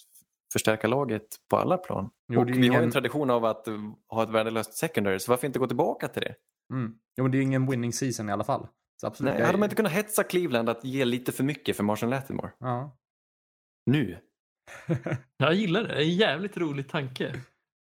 [0.54, 2.10] förstärka laget på alla plan.
[2.34, 3.68] Jo, och är vi har ju en ingen- tradition av att
[4.10, 6.36] ha ett värdelöst secondary så varför inte gå tillbaka till det?
[6.74, 6.94] Mm.
[7.18, 8.68] Jo, men det är ju ingen winning season i alla fall.
[9.02, 9.32] Så absolut.
[9.32, 12.10] Nej, jag- hade man inte kunnat hetsa Cleveland att ge lite för mycket för Marshall
[12.10, 12.52] Lattimore?
[12.60, 12.98] Ja.
[13.86, 14.18] Nu?
[15.38, 17.34] Jag gillar det, det är en jävligt rolig tanke.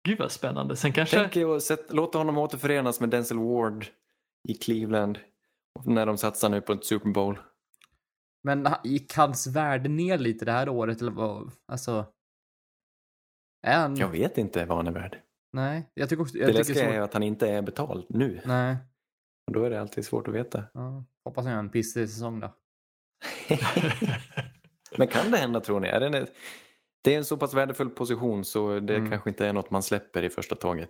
[0.08, 0.76] Gud vad spännande.
[0.76, 1.18] Sen kanske...
[1.20, 3.86] Tänk er att låta honom återförenas med Denzel Ward
[4.48, 5.20] i Cleveland
[5.86, 7.40] när de satsar nu på ett Super Bowl.
[8.46, 11.52] Men gick hans värde ner lite det här året eller vad?
[11.68, 12.06] Alltså.
[13.68, 13.96] Är han?
[13.96, 15.22] Jag vet inte vad han är värd.
[15.54, 16.38] Nej, jag tycker också.
[16.38, 18.42] Jag Det läskiga är att han inte är betald nu.
[18.46, 18.76] Nej.
[19.48, 20.64] Och då är det alltid svårt att veta.
[20.74, 21.04] Ja.
[21.24, 22.56] Hoppas han gör en pissig säsong då.
[24.98, 25.88] Men kan det hända tror ni?
[25.88, 26.28] Är det, en,
[27.04, 29.10] det är en så pass värdefull position så det Mm.
[29.12, 30.90] kanske inte är något man släpper i första taget.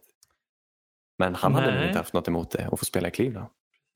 [1.17, 1.87] Men han hade nog Nej.
[1.87, 3.49] inte haft något emot det att få spela i Cleveland.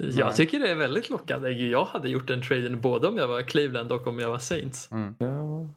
[0.04, 1.50] Jag tycker det är väldigt lockande.
[1.50, 4.92] Jag hade gjort den traden både om jag var Cleveland och om jag var Saints.
[4.92, 5.16] Mm.
[5.20, 5.70] Ja.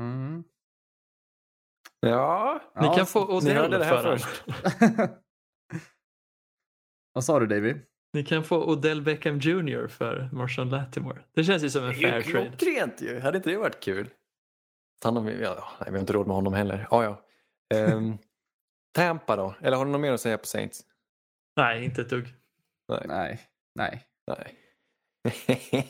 [0.00, 0.44] Mm.
[2.00, 4.44] Ja, Ni kan få Odell det här för först.
[7.12, 7.74] Vad sa du Davy?
[8.12, 11.22] Ni kan få Odell Beckham Jr för Marshall Latimore.
[11.34, 12.46] Det känns ju som en Det är fair ju trade.
[12.56, 13.20] klockrent ju.
[13.20, 14.08] Hade inte det varit kul?
[15.04, 16.86] Han ja, nej, vi har inte råd med honom heller.
[16.90, 17.24] Ja, ja.
[17.76, 18.18] Ehm,
[18.94, 19.54] Tampa då?
[19.60, 20.84] Eller har du något mer att säga på Saints?
[21.56, 22.34] Nej, inte ett dugg.
[22.88, 23.40] Nej,
[23.74, 24.02] nej.
[24.26, 24.54] Nej.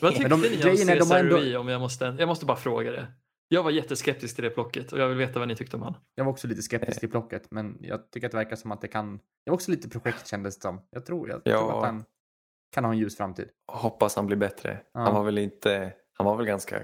[0.01, 1.55] Vad tyckte Men de- ni om Cesar ändå- Rui?
[1.55, 3.07] Om jag, måste, jag måste bara fråga det.
[3.47, 5.93] Jag var jätteskeptisk till det plocket och jag vill veta vad ni tyckte om han.
[6.15, 8.81] Jag var också lite skeptisk till plocket, men jag tycker att det verkar som att
[8.81, 9.17] det kan...
[9.17, 10.81] Det var också lite projekt kändes det som.
[10.89, 11.57] Jag tror, jag Ja.
[11.59, 12.05] tror att han
[12.71, 13.49] kan ha en ljus framtid.
[13.71, 14.79] Hoppas han blir bättre.
[14.93, 14.99] Ja.
[14.99, 15.93] Han var väl inte...
[16.13, 16.81] Han var väl ganska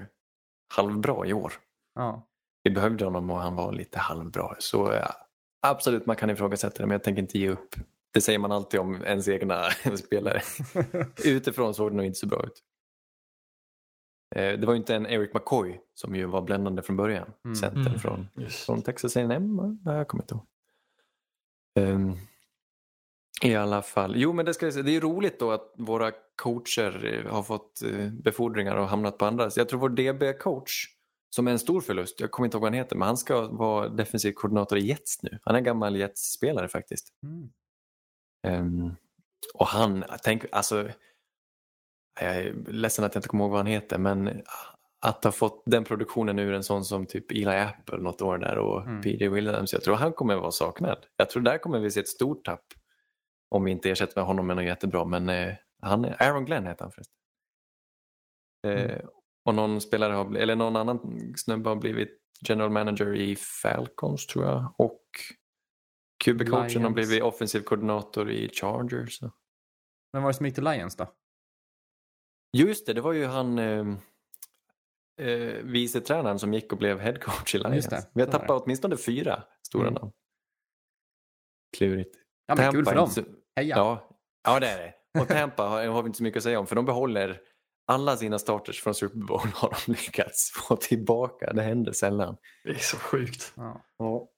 [0.75, 1.53] halvbra i år.
[1.95, 2.27] Ja.
[2.63, 4.55] Vi behövde honom och han var lite halvbra.
[4.59, 5.13] Så ja,
[5.61, 7.75] absolut, man kan ifrågasätta det, men jag tänker inte ge upp.
[8.13, 9.69] Det säger man alltid om ens egna
[10.05, 10.41] spelare.
[11.25, 12.63] Utifrån såg det nog inte så bra ut.
[14.35, 17.33] Eh, Det var ju inte en Eric McCoy som ju var bländande från början.
[17.45, 17.55] Mm.
[17.55, 17.99] Centern Mm.
[17.99, 19.79] från, från Texas A&M.
[19.85, 20.45] Nej, jag kommer inte ihåg.
[21.79, 22.13] Ehm,
[23.43, 24.13] I alla fall.
[24.17, 27.43] Jo, men det, ska jag säga, det är roligt då att våra coacher eh, har
[27.43, 29.49] fått eh, befordringar och hamnat på andra.
[29.51, 30.85] Så jag tror vår DB-coach,
[31.35, 33.47] som är en stor förlust, jag kommer inte ihåg vad han heter, men han ska
[33.47, 35.39] vara defensiv koordinator i Jets nu.
[35.43, 37.07] Han är en gammal Jets-spelare faktiskt.
[37.23, 37.49] Mm.
[38.43, 38.95] Ehm,
[39.53, 40.89] och han, tänk, alltså,
[42.19, 44.41] jag är ledsen att jag inte kommer ihåg vad han heter, men
[45.05, 48.57] att ha fått den produktionen ur en sån som typ Eli Apple något år där
[48.57, 49.01] och Mm.
[49.01, 51.05] PJ Williams, jag tror han kommer vara saknad.
[51.17, 52.65] Jag tror där kommer vi se ett stort tapp
[53.49, 56.83] om vi inte ersätter honom med något jättebra, men eh, han, är- Aaron Glenn heter
[56.85, 57.15] han förresten.
[58.67, 58.99] Eh,
[59.45, 60.99] Och någon spelare har, eller någon annan
[61.37, 65.01] snubbe har blivit general manager i Falcons tror jag och
[66.23, 69.21] QB-coachen har blivit offensiv koordinator i Chargers.
[70.13, 71.13] Men var det som gick till Lions då?
[72.57, 73.85] Just det, det var ju han eh,
[75.21, 77.75] eh, vice tränaren som gick och blev head coach i Lions.
[77.75, 79.93] Just det, Vi har tappat åtminstone fyra stora Mm.
[79.93, 80.11] namn.
[81.77, 82.15] Klurigt.
[82.45, 83.09] Ja, men kul för dem.
[83.09, 83.23] så-
[83.55, 83.75] Heja!
[83.77, 84.09] Ja,
[84.43, 85.21] ja, det är det.
[85.21, 87.41] Och Tampa har, har vi inte så mycket att säga om för de behåller
[87.87, 91.53] alla sina starters från Super Bowl har de lyckats få tillbaka.
[91.53, 92.37] Det händer sällan.
[92.63, 93.53] Det är så sjukt.
[93.55, 93.85] Ja.
[93.97, 94.29] Ja.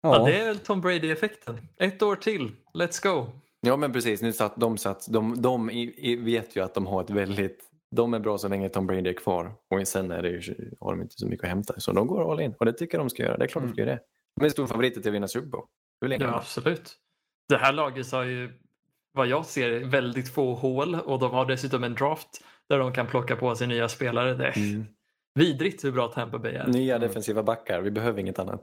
[0.00, 1.60] Ja, det är väl Tom Brady-effekten.
[1.76, 2.52] Ett år till.
[2.74, 3.26] Let's go.
[3.60, 6.86] Ja men precis, nu satt de satt, de, de i, i, vet ju att de
[6.86, 7.64] har ett väldigt,
[7.96, 10.92] de är bra så länge Tom Brady är kvar och sen är det ju, har
[10.92, 11.80] de inte så mycket att hämta.
[11.80, 13.64] Så de går all in och det tycker jag de ska göra, det är klart
[13.64, 14.00] de ska göra det.
[14.40, 15.64] De är stora favoriter till att vinna Super Bowl.
[16.00, 16.94] Ja, absolut.
[17.48, 18.52] Det här laget har ju,
[19.12, 23.06] vad jag ser, väldigt få hål och de har dessutom en draft där de kan
[23.06, 24.34] plocka på sig nya spelare.
[24.34, 24.86] Det är Mm.
[25.34, 26.66] vidrigt hur bra Tampa Bay är.
[26.66, 28.62] Nya defensiva backar, vi behöver inget annat.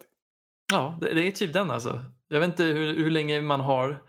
[0.73, 2.05] Ja, det, det är typ den alltså.
[2.27, 4.01] Jag vet inte hur, hur länge man har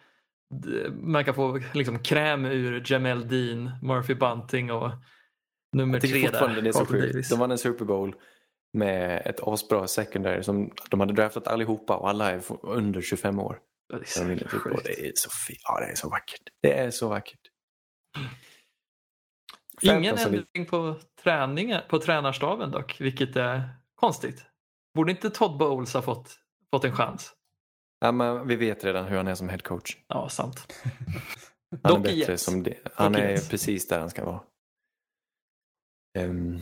[0.91, 4.91] man kan få liksom kräm ur Jamel Dean, Murphy Bunting och
[5.77, 7.31] nummer tre där, det är så sjukt.
[7.31, 8.15] De vann en Super Bowl
[8.73, 13.59] med ett asbra secondary som de hade draftat allihopa och alla är under 25 år.
[13.89, 13.99] Det är
[14.37, 14.85] De så sjukt.
[14.85, 15.31] Det är så.
[15.65, 16.43] Ja, det är så vackert.
[16.63, 17.41] Det är så vackert.
[19.83, 24.45] Ingen vi- ändring på, träningen, på tränarstaben dock, vilket är konstigt.
[24.95, 26.39] Borde inte Todd Bowles ha fått,
[26.77, 27.33] fått en chans?
[28.01, 29.97] Ja, men vi vet redan hur han är som head coach.
[30.09, 30.73] Ja, sant.
[31.83, 32.43] Han Dock är bättre Jets.
[32.45, 32.79] som det.
[32.95, 33.49] Han Dock är Jets.
[33.49, 34.41] precis där han ska vara.
[36.19, 36.61] Ehm,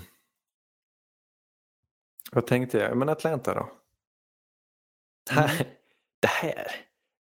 [2.32, 2.96] vad tänkte jag?
[2.96, 3.72] Men Atlanta då?
[5.26, 5.66] Det här, Mm.
[6.20, 6.66] det här,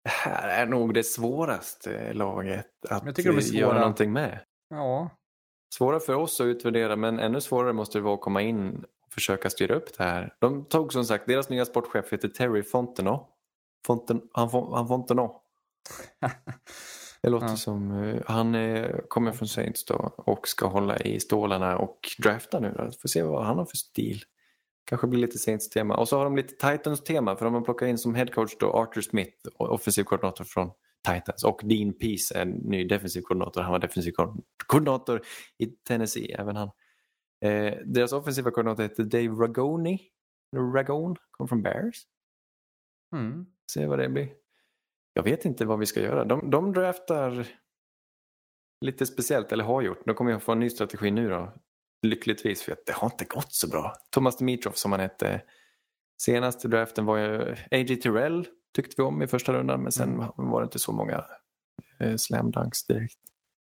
[0.03, 4.40] det här är nog det svåraste laget att Jag tycker de är göra någonting med.
[4.70, 5.10] Ja.
[5.76, 9.49] Svåra för oss att utvärdera men ännu svårare måste det vara att komma in försöka
[9.49, 10.34] styra upp det här.
[10.40, 13.30] De tog som sagt, deras nya sportchef heter Terry Fontenot.
[13.88, 15.41] Fonten, han, han Fontenot.
[17.22, 17.56] Det låter Ja.
[17.56, 22.60] som, eh, han eh, kommer från Saints då och ska hålla i stålarna och drafta
[22.60, 22.91] nu då.
[23.02, 24.22] Får se vad han har för stil.
[24.85, 25.95] Kanske blir lite Saints-tema.
[25.98, 29.02] Och så har de lite Titans-tema för de har plockat in som headcoach då Arthur
[29.02, 30.72] Smith, offensiv koordinator från
[31.07, 31.44] Titans.
[31.44, 33.61] Och Dean Pease är en ny defensiv koordinator.
[33.61, 34.35] Han var defensiv ko-
[34.68, 35.22] koordinator
[35.57, 36.69] i Tennessee, även han.
[37.44, 39.99] Eh, deras offensiva koordinator heter Dave Ragoni.
[40.76, 42.03] Ragone, kom från Bears.
[43.15, 43.45] Mm.
[43.72, 44.30] Se vad det blir.
[45.14, 46.26] Jag vet inte vad vi ska göra.
[46.26, 47.48] De, de draftar
[48.86, 50.06] lite speciellt, eller har gjort.
[50.06, 51.53] De kommer ju få en ny strategi nu då.
[52.02, 53.94] Lyckligtvis, för att det har inte gått så bra.
[54.10, 55.41] Thomas Dimitrov som han hette.
[56.22, 57.95] Senaste draften var ju A.J.
[57.95, 60.30] Terrell tyckte vi om i första rundan, men sen Mm.
[60.36, 61.26] var det inte så många
[61.99, 63.20] eh, slam dunks direkt.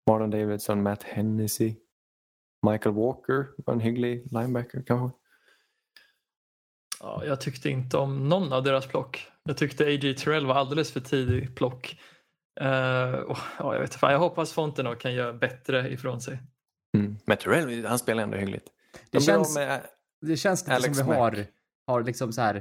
[0.10, 1.76] Marlon Davidson, Matt Hennessy,
[2.72, 5.18] Michael Walker var en hygglig linebacker kanske.
[7.00, 9.28] Ja, jag tyckte inte om någon av deras plock.
[9.44, 10.14] Jag tyckte A.J.
[10.14, 12.00] Terrell var alldeles för tidig plock.
[12.60, 16.40] Eh, och, ja, jag, vet, inte fan, jag hoppas Fontenot kan göra bättre ifrån sig.
[16.98, 17.18] Mm.
[17.26, 18.68] Men Terrell, han spelar ändå hyggligt.
[18.94, 19.82] Det De av känns- med
[20.22, 21.20] Det känns lite Alex som vi Mack.
[21.20, 21.46] har,
[21.88, 22.56] har liksom så här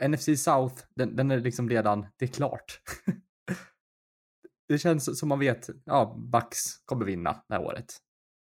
[0.00, 2.80] eh, NFC South, den, den är liksom redan, det är klart.
[4.68, 7.94] det känns som man vet, ja, Bucks kommer vinna det här året.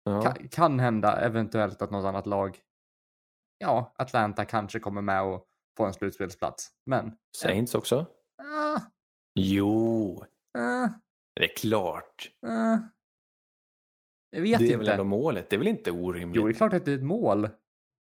[0.05, 0.23] Ja.
[0.23, 2.59] Kan, kan hända eventuellt att något annat lag,
[3.59, 5.47] ja, Atlanta kanske kommer med och
[5.77, 6.71] får en slutspelsplats.
[6.87, 8.07] Men, Saints också?
[8.43, 8.81] ah,
[9.35, 10.25] Jo,
[10.59, 10.89] ah,
[11.37, 12.31] det är klart.
[12.47, 12.79] ah.
[14.31, 14.77] Jag vet det är inte.
[14.77, 15.51] väl ändå målet.
[15.51, 16.37] Det är väl inte orimligt?
[16.37, 17.49] Jo, det är klart att det är ett mål.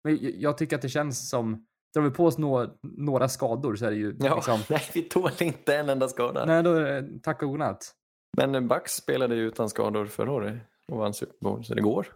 [0.05, 3.77] Men jag, jag tycker att det känns som, drar vi på oss några, några skador
[3.77, 6.44] så är det ju Ja, liksom, nej, vi tål inte en enda skada.
[6.44, 7.94] nej då är det tack och godnatt.
[8.36, 10.62] Men Bucks spelade ju utan skador förra året
[10.93, 12.06] och vann Super Bowl, så det går.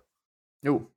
[0.62, 0.90] Jo,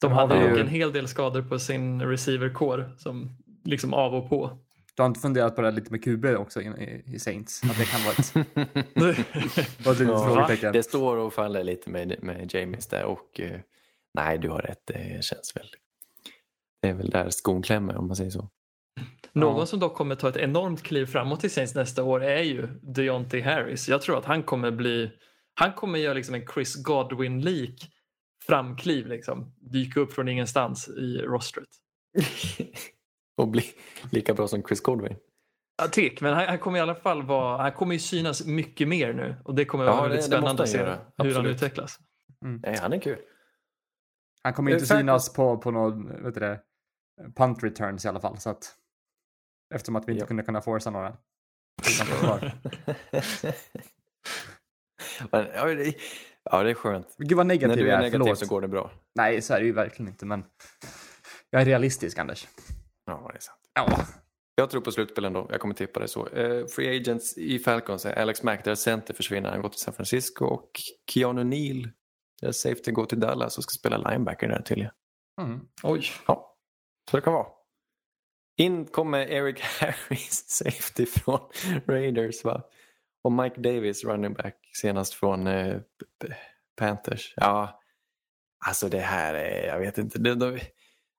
[0.00, 3.30] De hade ju en hel del skador på sin receiver-core som
[3.64, 4.58] liksom av och på.
[4.96, 7.62] du har inte funderat på det här lite med QB också i, Saints?
[7.64, 8.36] Att det kan vara ett,
[9.86, 10.72] ett litet Ja, frågetecken.
[10.72, 13.60] det står och faller lite med, med Jamies där och eh,
[14.14, 14.82] nej, du har rätt.
[14.86, 15.66] Det känns väl.
[16.82, 18.48] Det är väl där skon klämmer om man säger så.
[19.32, 19.66] Någon Ja.
[19.66, 23.40] som dock kommer ta ett enormt kliv framåt i Saints nästa år är ju Deontay
[23.40, 23.88] Harris.
[23.88, 25.10] Jag tror att han kommer bli,
[25.58, 27.92] han kommer göra liksom en Chris Godwin-lik
[28.46, 29.54] framkliv liksom.
[29.60, 31.68] Dyka upp från ingenstans i rostret.
[33.36, 33.64] och bli
[34.10, 35.16] lika bra som Chris Godwin.
[35.82, 38.88] Ja, tick, men han, han kommer i alla fall vara, han kommer ju synas mycket
[38.88, 40.98] mer nu och det kommer Ja, vara det- väldigt spännande att han se hur han
[41.16, 41.54] Absolut.
[41.56, 41.98] utvecklas.
[42.40, 43.18] Nej, han är kul.
[44.42, 46.60] Han kommer inte Eh, synas på, på någon, vet du det,
[47.36, 48.38] punt returns i alla fall.
[48.38, 48.74] Så att,
[49.74, 50.26] eftersom att vi inte Ja.
[50.26, 51.16] kunde kunna forsa några.
[55.32, 57.14] Men, ja, det, är skönt.
[57.18, 58.38] Gud vad När negativ du jag är är, negativ förlåt.
[58.38, 58.90] så går det bra.
[59.14, 60.44] Nej, så är det ju verkligen inte, men
[61.50, 62.48] jag är realistisk, Anders.
[63.06, 63.58] Ja, det är sant.
[63.74, 64.06] Ja,
[64.54, 65.46] Jag tror på slutspel ändå.
[65.50, 66.28] Jag kommer tippa det så.
[66.28, 69.50] Eh, free agents i Falcons är Alex Mack, deras center försvinner.
[69.50, 70.70] Han går till San Francisco och
[71.10, 71.90] Keanu Neal,
[72.40, 74.92] deras safety, går till Dallas och ska spela linebacker där tydligen.
[75.40, 75.60] mm.
[75.82, 76.06] Oj.
[76.26, 76.56] Ja,
[77.10, 77.46] så det kan vara.
[78.58, 81.40] In kommer Eric Harris, safety från
[81.86, 82.62] Raiders va?
[83.26, 85.80] Och Mike Davis, running back, senast från eh,
[86.76, 87.34] Panthers.
[87.36, 87.80] Ja,
[88.66, 90.18] alltså det här är, jag vet inte.
[90.18, 90.58] De, de,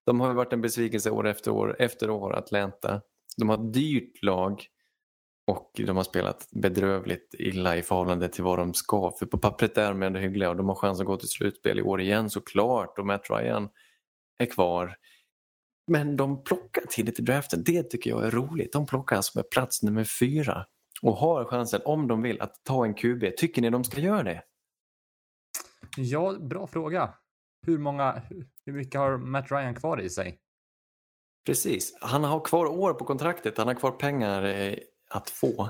[0.05, 3.01] de har varit en besvikelse år efter år efter år, Atlanta.
[3.37, 4.65] De har ett dyrt lag
[5.47, 9.11] och de har spelat bedrövligt illa i förhållande till vad de ska.
[9.19, 11.79] För på pappret är de ändå hyggliga och de har chans att gå till slutspel
[11.79, 13.69] i år igen såklart och Matt Ryan
[14.37, 14.95] är kvar.
[15.87, 17.63] Men de plockar tidigt i draften.
[17.65, 18.73] Det tycker jag är roligt.
[18.73, 20.65] De plockar alltså med plats nummer fyra
[21.01, 23.23] och har chansen, om de vill, att ta en QB.
[23.37, 24.43] Tycker ni de ska göra det?
[25.97, 27.13] ja, bra fråga.
[27.65, 28.21] Hur många,
[28.65, 30.39] hur mycket har Matt Ryan kvar i sig?
[31.45, 31.97] Precis.
[32.01, 33.57] Han har kvar år på kontraktet.
[33.57, 34.77] Han har kvar pengar eh,
[35.09, 35.69] att få.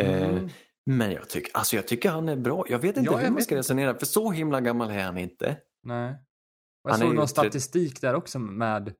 [0.00, 0.48] Eh, Mm.
[0.90, 2.64] Men jag tycker, alltså jag tycker han är bra.
[2.68, 5.56] Jag vet inte Ja, hur man ska resonera, för så himla gammal är han inte.
[5.82, 6.10] Nej.
[6.84, 8.94] Och jag Han såg någon statistik där också med,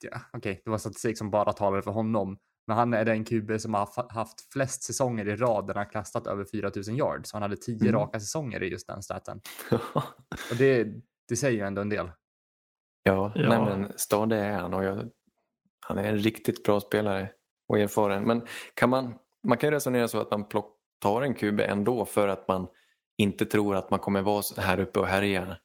[0.00, 2.38] ja, okej, det var statistik som bara talade för honom.
[2.70, 5.90] Men han är den QB som har haft- flest säsonger i rad där han har
[5.92, 7.30] kastat över 4000 yards.
[7.30, 7.92] Så han hade tio Mm.
[8.00, 9.40] raka säsonger i just den staten.
[10.50, 10.88] Och det,
[11.28, 12.10] det säger ju ändå en del.
[13.02, 13.48] ja, Ja.
[13.48, 15.10] Nej, men stadig är han och jag,
[15.86, 17.30] han är en riktigt bra spelare
[17.68, 18.22] och erfaren.
[18.24, 19.14] Men kan man,
[19.48, 22.66] man kan ju resonera så att man plock, tar en QB ändå för att man
[23.18, 25.56] inte tror att man kommer vara här uppe och härja Mm.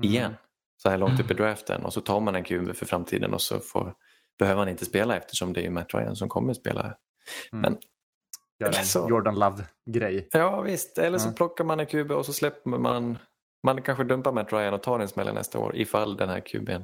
[0.00, 0.34] igen.
[0.76, 3.42] Så här långt upp i draften och så tar man en QB för framtiden och
[3.42, 3.94] så får,
[4.38, 6.82] behöver han inte spela eftersom det är Matt Ryan som kommer spela.
[6.82, 6.96] Mm.
[7.62, 7.78] Men
[8.60, 10.28] Gör en Så- Jordan Love-grej.
[10.32, 11.32] Ja visst, eller så Ja.
[11.32, 13.18] plockar man en QB och så släpper man,
[13.62, 16.82] man kanske dumpar Matt Ryan och tar en smäll nästa år ifall den här QBn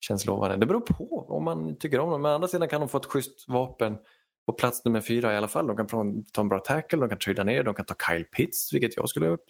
[0.00, 0.56] känns lovande.
[0.56, 2.22] Det beror på om man tycker om dem.
[2.22, 3.98] Men å andra sidan kan de få ett schysst vapen
[4.46, 5.66] på plats nummer fyra i alla fall.
[5.66, 7.94] De kan ta en- ta en bra tackle, de kan trada ner, de kan ta
[8.08, 9.46] Kyle Pitts, vilket jag skulle ha gjort.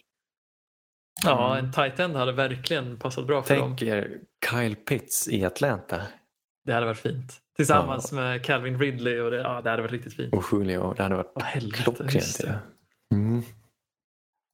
[1.25, 3.77] Ja, en tight end hade verkligen passat bra för dem.
[3.79, 6.03] Tänk er Kyle Pitts i Atlanta
[6.69, 7.36] Det hade varit fint.
[7.57, 10.35] Tillsammans med Calvin Ridley och det, ja, det hade varit riktigt fint.
[10.35, 10.95] och Julio.
[10.97, 12.40] Det hade varit helvete, klockrent.
[13.15, 13.43] Mm.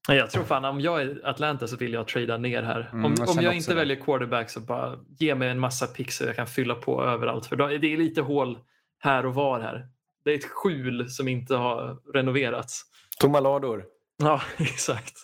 [0.09, 2.91] Jag tror fan om jag är Atlanta så vill jag trada ner här.
[2.93, 3.74] Mm, om jag om inte det.
[3.74, 7.47] väljer quarterback så bara ge mig en massa picks så jag kan fylla på överallt.
[7.47, 8.59] För det är lite hål
[8.99, 9.89] här och var här.
[10.24, 12.82] Det är ett skjul som inte har renoverats.
[13.20, 13.85] Tomma lador.
[14.16, 15.15] Ja, exakt.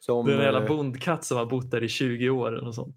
[0.00, 2.74] Som, Det är en jävla eh, bondkatt som har bott där i 20 år något
[2.74, 2.96] sånt.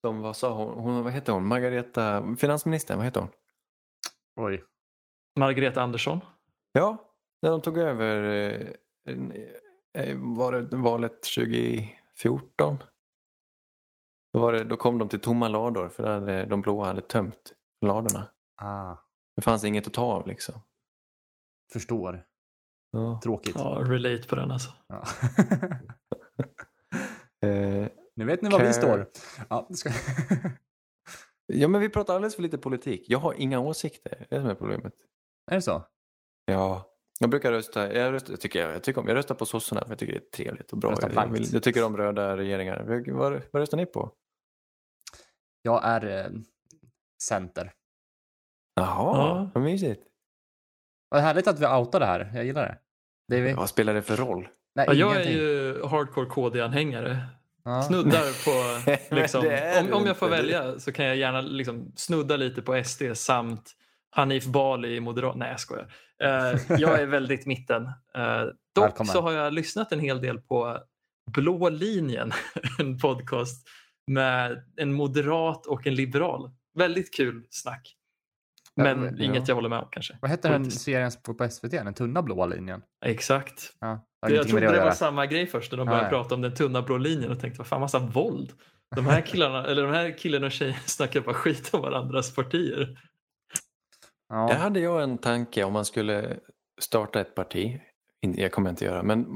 [0.00, 0.78] Som vad sa hon?
[0.78, 1.04] hon?
[1.04, 1.46] Vad heter hon?
[1.46, 3.30] Margareta, finansministern, vad heter hon?
[4.36, 4.64] Oj.
[5.38, 6.20] Margareta Andersson.
[6.72, 6.96] Ja,
[7.42, 9.14] när de tog över eh,
[9.94, 12.76] eh, var det valet 2014.
[14.32, 17.52] Då, var det, då kom de till tomma lador för hade, de blåa hade tömt
[17.86, 18.26] ladorna.
[18.62, 18.96] Ah,
[19.36, 20.54] Det fanns inget att ta av liksom.
[21.72, 22.26] förstår.
[22.90, 23.20] Ja.
[23.22, 23.56] Tråkigt.
[23.58, 24.70] Ja, relate på den alltså.
[24.86, 25.04] Ja.
[27.42, 27.88] Eh,
[28.20, 29.06] nu vet ni var vi Care- står.
[29.48, 29.90] Ja, ska...
[31.52, 33.04] Ja, men vi pratar alldeles för lite politik.
[33.08, 34.10] Jag har inga åsikter.
[34.18, 34.92] Det är det som är problemet.
[35.50, 35.82] Är det så?
[36.44, 36.90] Ja,
[37.20, 39.88] jag brukar rösta, jag, röstar, jag, tycker, jag, tycker om, jag röstar på sossarna för
[39.90, 40.94] jag tycker det är trevligt och bra.
[41.02, 42.84] Jag, vill, jag tycker om röda regeringar.
[43.12, 44.12] Vad, vad röstar ni på?
[45.62, 46.30] Jag är eh,
[47.22, 47.72] center.
[48.74, 49.50] Jaha, Ja.
[49.54, 50.02] vad mysigt.
[51.08, 52.30] Vad härligt att vi outar det här.
[52.34, 52.78] Jag gillar det.
[53.28, 53.52] det är vi...
[53.52, 54.48] Vad spelar det för roll?
[54.74, 57.18] Nej, Ja, jag är ju hardcore KD-anhängare.
[57.64, 57.82] Ja.
[57.82, 58.80] Snuddar på,
[59.14, 59.40] liksom,
[59.80, 63.76] om, om jag får välja så kan jag gärna liksom snudda lite på SD samt
[64.10, 65.36] Hanif Bali i Moderat.
[65.36, 65.92] Nej, jag skojar.
[66.22, 67.82] Eh, jag är väldigt mitten.
[68.14, 68.42] Eh,
[68.74, 69.12] dock Välkommen.
[69.12, 70.78] så har jag lyssnat en hel del på
[71.34, 72.32] Blå linjen,
[72.78, 73.68] en podcast
[74.06, 76.50] med en moderat och en liberal.
[76.74, 77.96] Väldigt kul snack.
[78.86, 79.44] Ja, Men men- inget ja.
[79.48, 80.18] jag håller med om kanske.
[80.20, 81.70] Vad heter den serien på på SVT?
[81.70, 82.82] Den tunna blåa linjen?
[83.04, 83.72] Exakt.
[83.80, 86.22] Ja, Jag trodde det det var samma grej först när de Ja, började ja.
[86.22, 88.52] prata om den tunna blå linjen och tänkte vad fan massa våld.
[88.96, 92.76] De här killarna, eller de här killarna och tjejerna snackar bara skit om varandras partier.
[92.86, 92.96] Där
[94.28, 94.52] Ja.
[94.52, 96.36] hade jag en tanke om man skulle
[96.80, 97.80] starta ett parti.
[98.20, 99.26] Jag kommer inte göra, men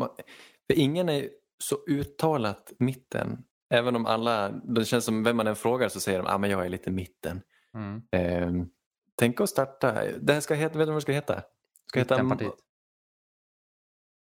[0.75, 1.29] ingen är
[1.65, 3.39] så uttalat mitten.
[3.75, 6.39] Även om alla, det känns som vem man än frågar så säger de att ah,
[6.39, 7.41] men jag är lite mitten.
[7.77, 8.03] Mm.
[8.13, 8.67] Ehm,
[9.15, 11.35] tänk att starta, det här ska heta, vet du vad det ska heta?
[11.35, 11.45] Det
[11.87, 12.23] ska heta.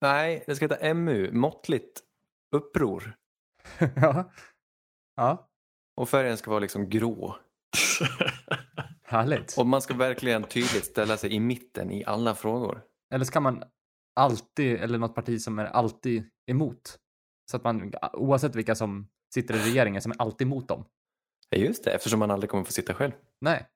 [0.01, 2.01] Nej, det ska heta MU, måttligt
[2.57, 3.17] uppror.
[3.97, 4.33] ja.
[5.17, 5.49] ja,
[5.97, 7.37] Och färgen ska vara liksom grå.
[9.03, 9.59] härligt.
[9.59, 12.83] Och man ska verkligen tydligt ställa sig i mitten i alla frågor.
[13.15, 13.65] Eller ska man
[14.15, 16.99] alltid, eller något parti som är alltid emot?
[17.51, 20.85] Så att man, oavsett vilka som sitter i regeringen, som är alltid emot dem.
[21.49, 23.13] Ja, just det, eftersom man aldrig kommer få sitta själv.
[23.41, 23.67] Nej.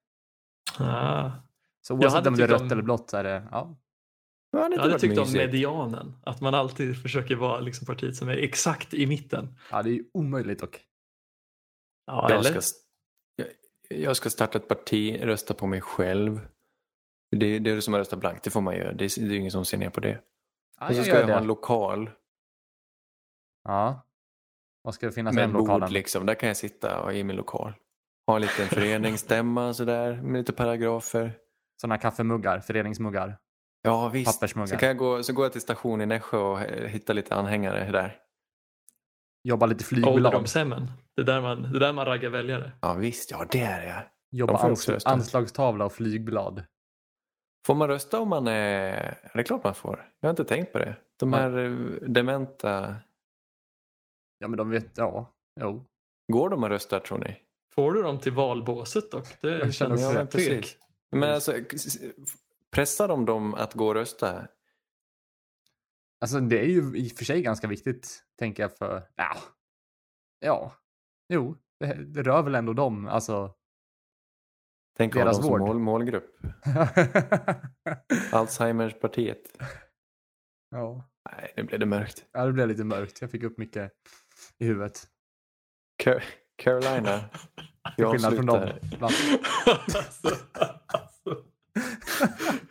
[0.78, 1.30] Ah.
[1.80, 3.76] Så Jag oavsett hade om det är rött om- eller blått så är det, ja.
[4.52, 5.36] Ja, det Jag hade tyckt om mysigt.
[5.38, 6.12] medianen.
[6.22, 9.58] Att man alltid försöker vara liksom partiet som är exakt i mitten.
[9.70, 10.80] Ja, det är ju omöjligt dock.
[12.06, 12.60] Ja, Jag eller?
[12.60, 12.76] ska,
[13.36, 13.46] jag,
[14.00, 16.40] jag ska starta ett parti, rösta på mig själv.
[17.30, 18.92] Det, det är det som att rösta blankt, det får man göra.
[18.92, 20.22] Det är, det är ju ingen som ser ner på det.
[20.80, 22.10] Ja, och så jag ska jag ha en lokal
[23.64, 24.06] Ja.
[24.82, 25.92] Vad ska det finnas i med den en bord lokalen?
[25.92, 26.26] liksom.
[26.26, 27.72] Där kan jag sitta och i min lokal.
[28.26, 31.32] Ha en liten föreningsstämma sådär med lite paragrafer.
[31.80, 33.38] Sådana kaffemuggar, föreningsmuggar,
[33.82, 34.30] Ja visst.
[34.32, 34.78] Så, pappersmuggar.
[34.78, 38.20] kan jag gå, så går jag till station i Nässjö och hittar lite anhängare där.
[39.48, 40.14] Jobba lite flygbolag.
[40.16, 40.90] Ålderdomshemmen.
[41.16, 42.72] Det är där man, det är där man raggar väljare.
[42.80, 44.02] Ja visst, ja det är jag.
[44.30, 46.64] Jobba De får också ans- anslagstavla och flygblad.
[47.66, 49.18] Får man rösta om man är...
[49.34, 50.10] Det är klart man får.
[50.20, 50.96] Jag har inte tänkt på det.
[51.18, 51.40] De Nej.
[51.40, 51.70] här eh,
[52.08, 52.96] dementa,
[54.38, 55.84] Ja, men de vet, ja, jo.
[56.32, 57.36] går de och röstar tror ni?
[57.74, 59.26] Får du dem till valbåset dock?
[59.40, 60.26] Det Jag känner känns också Ja, det.
[60.26, 60.48] precis.
[60.48, 60.78] fegt.
[61.10, 61.54] Men alltså,
[62.70, 64.48] pressar de dem att gå och rösta?
[66.20, 69.36] Alltså det är ju i och för sig ganska viktigt, tänker jag för, ja.
[70.38, 70.72] Ja.
[71.28, 73.54] Jo, det, det rör väl ändå dem, alltså.
[74.96, 75.60] Tänk Deras dem som vård.
[75.60, 76.36] mål, målgrupp.
[78.32, 79.58] Alzheimers-partiet.
[80.70, 81.10] ja.
[81.32, 82.24] Nej, nu blev det mörkt.
[82.32, 83.20] ja, det blev lite mörkt.
[83.20, 83.92] Jag fick upp mycket
[84.58, 85.08] i huvudet.
[86.02, 86.22] Ca-
[86.56, 87.20] Carolina.
[87.96, 88.68] Till skillnad från dem.
[89.00, 90.28] alltså,
[90.86, 91.44] alltså.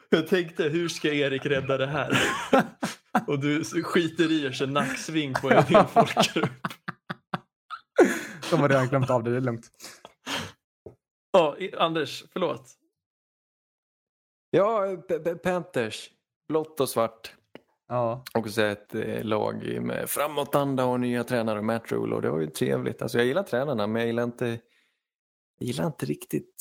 [0.10, 2.18] Jag tänkte, hur ska Erik rädda det här?
[3.27, 6.49] Och du skiter i och kör nacksving på en hel folkgrupp.
[8.49, 9.69] De har redan glömt av det, det är lugnt.
[11.31, 12.72] Ja, i- Anders, förlåt.
[14.49, 14.97] Ja,
[15.43, 16.10] Panthers.
[16.47, 17.34] Blått och svart.
[17.88, 22.22] Ja, Och så ett eh, lag med framåtanda och nya tränare och Matt Rule och
[22.22, 23.01] det var ju trevligt.
[23.01, 24.45] Alltså jag gillar tränarna men jag gillar inte,
[25.60, 26.55] jag gillar inte riktigt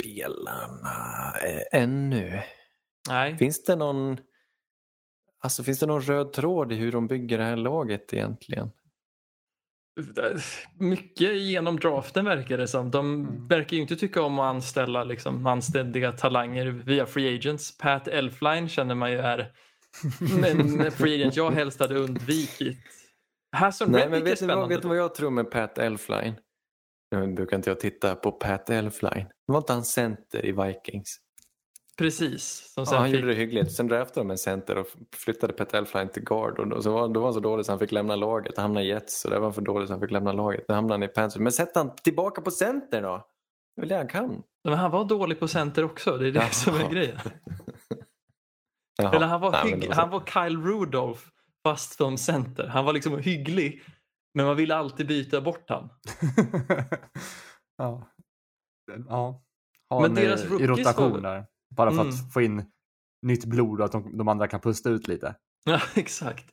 [0.00, 2.42] spelarna eh, ännu.
[3.08, 4.18] Nej, Finns det någon
[5.44, 8.70] Alltså finns det någon röd tråd i hur de bygger det här laget egentligen?
[10.78, 12.90] mycket genom draften verkar det som.
[12.90, 13.48] De Mm.
[13.48, 17.78] verkar ju inte tycka om att anställa liksom, anständiga talanger via free agents.
[17.78, 19.52] Pat Elfline känner man ju är
[20.44, 22.78] en free agent jag helst hade undvikit.
[23.56, 26.34] Hassan Nej men vet vad, vet du vad jag tror med Pat Elfline?
[27.10, 29.26] Nu brukar inte jag titta på Pat Elfline.
[29.46, 31.18] Var inte han center i Vikings?
[31.98, 32.72] Precis.
[32.76, 33.14] Ja, han fick...
[33.14, 33.72] gjorde det hyggligt.
[33.72, 34.86] Sen draftade de en center och
[35.16, 36.58] flyttade Pat Elfline till guard.
[36.58, 38.52] Och då, så var, då var han så dålig så han fick lämna laget.
[38.56, 40.64] Han hamnade i Jets och där var han för dålig så han fick lämna laget.
[40.68, 41.40] Då hamnade han i Panthers.
[41.40, 43.26] Men sätt han tillbaka på center då!
[43.76, 44.42] Det är väl det han kan.
[44.64, 46.18] Men han var dålig på center också.
[46.18, 46.50] Det är det Jaha.
[46.50, 47.18] som är grejen.
[49.02, 49.12] Jaha.
[49.16, 49.90] Eller han var, Nej, hygg...
[49.92, 51.20] han var Kyle Rudolph
[51.62, 52.66] fast som center.
[52.66, 53.82] Han var liksom hygglig.
[54.34, 55.88] Men man ville alltid byta bort han.
[57.78, 58.08] ja.
[59.08, 59.42] ja.
[59.90, 61.46] Ha Men en, deras eh, i rotation var- där.
[61.76, 62.08] Bara för Mm.
[62.08, 62.64] att få in
[63.22, 65.34] nytt blod och att de, de andra kan pusta ut lite.
[65.64, 66.44] Ja, exakt.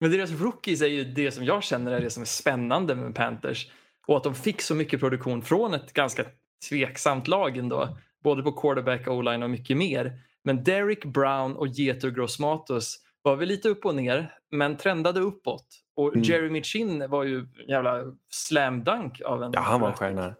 [0.00, 3.14] Men deras rookies är ju det som jag känner är det som är spännande med
[3.14, 3.70] Panthers.
[4.06, 6.24] Och att de fick så mycket produktion från ett ganska
[6.68, 7.98] tveksamt lag ändå.
[8.24, 10.20] Både på quarterback, o-line och mycket mer.
[10.44, 15.66] Men Derek Brown och Jeter Grossmatos var väl lite upp och ner, men trendade uppåt.
[15.96, 16.22] Och Mm.
[16.22, 19.52] Jeremy Chin var ju jävla slam dunk av en...
[19.52, 20.34] Ja, han var en stjärna.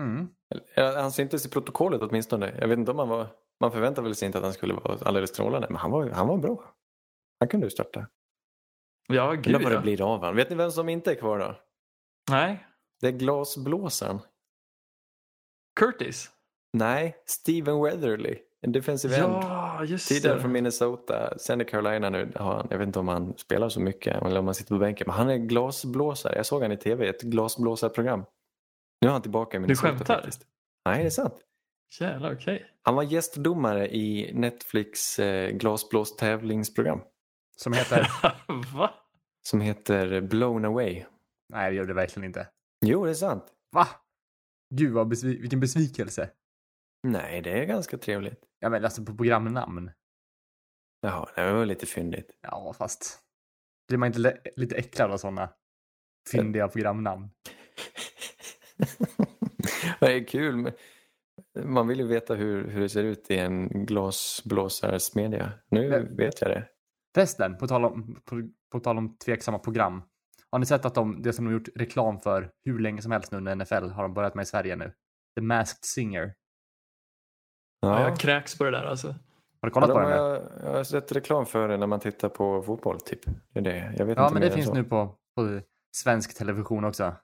[0.00, 0.28] Mm.
[0.76, 2.54] Eller, Han syntes i protokollet åtminstone.
[2.60, 3.26] Jag vet inte om han var...
[3.60, 6.28] Man förväntade väl sig inte att han skulle vara alldeles strålande, men han var, han
[6.28, 6.74] var bra.
[7.40, 8.08] Han kunde ju starta.
[9.08, 9.80] Ja, Undrar gud vad det ja.
[9.80, 10.36] blir av han.
[10.36, 11.60] Vet ni vem som inte är kvar då?
[12.30, 12.66] Nej,
[13.00, 14.18] Det är glasblåsaren.
[15.80, 16.30] Curtis.
[16.72, 18.38] Nej, Steven Weatherly.
[18.60, 19.32] En defensive end.
[19.32, 20.40] Ja, just Tidigare det.
[20.40, 22.32] från Minnesota, sen i Carolina nu.
[22.36, 24.78] Har han, jag vet inte om han spelar så mycket eller om han sitter på
[24.78, 25.04] bänken.
[25.06, 26.36] Men han är glasblåsare.
[26.36, 28.24] Jag såg han i tv, ett glasblåsarprogram.
[29.00, 30.14] Nu är han tillbaka i Minnesota skämtar?
[30.14, 30.46] faktiskt.
[30.84, 31.34] Nej, det är sant.
[32.00, 32.66] Jävlar, okej.
[32.82, 37.00] Han var gästdomare i Netflix eh, glasblåstävlingsprogram
[37.56, 38.08] Som heter...
[38.74, 38.90] Va?
[39.42, 41.04] som heter Blown Away.
[41.48, 42.48] Nej, det gör det verkligen inte.
[42.84, 43.44] Jo, det är sant.
[43.72, 43.88] Va?
[44.74, 45.40] Gud, vad besvi...
[45.40, 46.30] vilken besvikelse.
[47.02, 48.40] Nej, det är ganska trevligt.
[48.58, 49.90] Ja, men alltså på programnamn.
[51.00, 52.38] Jaha, det var lite fyndigt.
[52.40, 53.18] Ja, fast...
[53.88, 55.50] Blir man inte lite äcklad av sådana
[56.32, 57.30] fyndiga programnamn?
[60.00, 60.56] det är kul.
[60.56, 60.72] men
[61.72, 65.52] Man vill ju veta hur, hur det ser ut i en glasblåsarsmedja.
[65.70, 66.68] Nu Men- vet jag det.
[67.14, 70.02] Förresten, på tal, om, på, på tal om tveksamma program.
[70.50, 73.32] Har ni sett att de, det som de gjort reklam för hur länge som helst
[73.32, 74.92] nu under NFL har de börjat med i Sverige nu?
[75.36, 76.34] The Masked Singer.
[77.82, 78.00] Ja.
[78.00, 79.06] Ja, Jag kräks på det där alltså.
[79.08, 79.14] Har
[79.60, 80.10] du ja, kollat de på den?
[80.10, 83.00] jag, jag har sett reklam för det när man tittar på fotboll.
[83.00, 83.20] Typ.
[83.52, 83.94] Det är det.
[83.98, 84.74] Jag vet Ja, inte men det finns så.
[84.74, 85.06] nu på,
[85.36, 85.60] på
[85.96, 87.14] svensk television också.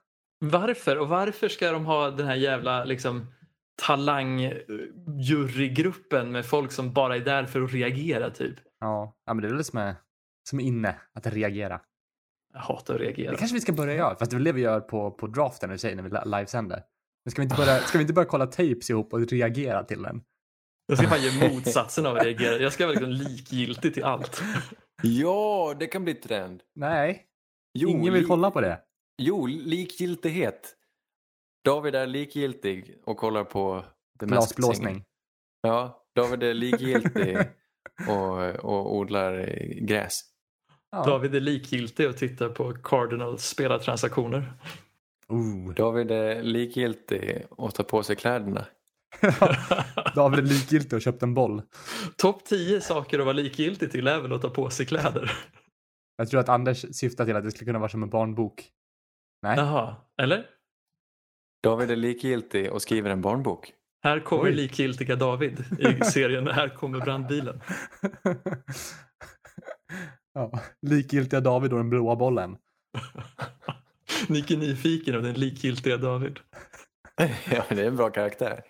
[0.45, 0.97] Varför?
[0.97, 3.25] Och varför ska de ha den här jävla liksom,
[3.81, 8.55] talangjurygruppen med folk som bara är där för att reagera typ?
[8.79, 9.95] Ja, ja men det är väl det som är,
[10.49, 11.81] som är inne, att reagera.
[12.53, 13.31] Jag hatar att reagera.
[13.31, 15.27] Det kanske vi ska börja göra, fast det är väl det vi gör på, på
[15.27, 16.83] draften i sig när vi li- livesänder.
[17.25, 20.01] Men ska vi, inte börja, ska vi inte börja kolla tapes ihop och reagera till
[20.01, 20.21] den?
[20.89, 22.57] Jag ska fan ge motsatsen av att reagera.
[22.57, 24.41] Jag ska vara liksom likgiltig till allt.
[25.01, 26.61] Ja, det kan bli trend.
[26.75, 27.25] Nej,
[27.73, 28.81] Jo, ingen vill kolla på det.
[29.17, 30.75] Jo, likgiltighet.
[31.65, 33.85] David är likgiltig och kollar på
[34.19, 34.25] The.
[34.25, 35.03] Glasblåsning.
[35.61, 37.37] Ja, David är likgiltig
[38.07, 39.33] och, och odlar
[39.81, 40.21] gräs.
[40.91, 41.05] Ja.
[41.05, 44.53] David är likgiltig och tittar på Cardinals spelartransaktioner.
[45.27, 45.73] Oh.
[45.73, 48.65] David är likgiltig och tar på sig kläderna.
[50.19, 51.61] David är likgiltig och köpt en boll.
[52.17, 55.31] Topp 10 saker att vara likgiltig till är väl att ta på sig kläder.
[56.17, 58.69] Jag tror att Anders syftar till att det skulle kunna vara som en barnbok.
[59.41, 59.57] Nej.
[59.57, 60.45] Jaha, eller?
[61.63, 63.71] David är likgiltig och skriver en barnbok.
[64.03, 64.51] Här kommer Oj.
[64.51, 67.61] likgiltiga David i serien Här kommer brandbilen.
[70.33, 70.59] ja.
[70.81, 72.57] Likgiltiga David och den blåa bollen.
[74.27, 76.39] Nick är nyfiken av den likgiltiga David.
[77.51, 78.63] ja, det är en bra karaktär.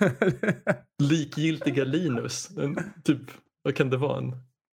[1.02, 2.50] Likgiltiga Linus.
[2.58, 3.20] En, typ,
[3.62, 4.18] vad kan det vara?
[4.18, 4.32] En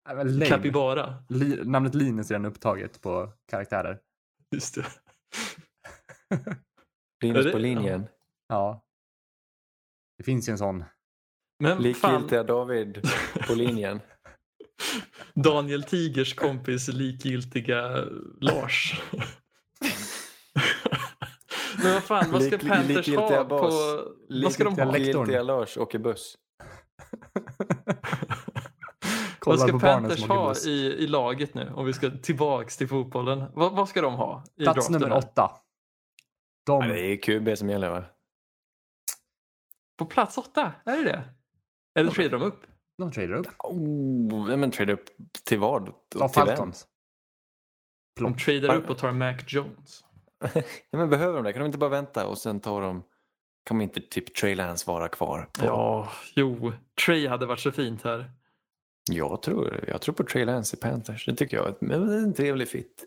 [0.09, 0.45] lame.
[0.45, 1.23] kapibara.
[1.29, 3.99] Li- namnet Linus är redan upptaget på karaktärer.
[4.55, 4.85] Just det.
[7.23, 8.07] Linus det- på linjen.
[8.47, 8.83] Ja.
[10.17, 10.83] Det finns ju en sån.
[11.59, 13.01] Men fan, Likgiltiga David
[13.47, 13.99] på linjen.
[15.33, 18.05] Daniel Tigers kompis likgiltiga
[18.41, 19.01] Lars.
[21.83, 23.61] Men vad fan, vad ska Lik- Panthers ha bas.
[23.61, 23.67] på...
[24.43, 24.91] Vad ska de ha?
[24.91, 26.37] Likgiltiga Lars åker buss.
[29.45, 30.65] Vad ska Panthers ha buss.
[30.67, 30.71] i,
[31.03, 31.71] i laget nu?
[31.75, 33.43] Om vi ska tillbaks till fotbollen.
[33.53, 35.51] Vad, vad ska de ha i Plats draften nummer åtta.
[36.65, 38.03] De, Ja, det är QB som gäller va?
[39.97, 40.73] På plats åtta?
[40.85, 41.23] Är det det?
[41.99, 42.65] Eller tradar de upp?
[42.97, 43.47] de tradar upp.
[43.59, 45.05] Oh, nej, men trade upp
[45.45, 45.85] till vad?
[45.85, 46.47] Ta till vem?
[46.47, 46.87] Falcons.
[48.19, 50.03] De tradar upp och tar Mac Jones.
[50.91, 51.53] ja, men behöver de det?
[51.53, 53.03] Kan de inte bara vänta och sen tar de...
[53.65, 55.41] Kan inte typ Trey Lance vara kvar?
[55.59, 55.65] På...
[55.65, 56.73] Ja, jo.
[57.05, 58.31] Trey hade varit så fint här.
[59.11, 61.26] Jag, tror, jag tror på Trey Lance i Panthers.
[61.26, 63.03] Det tycker jag är en- trevlig fit.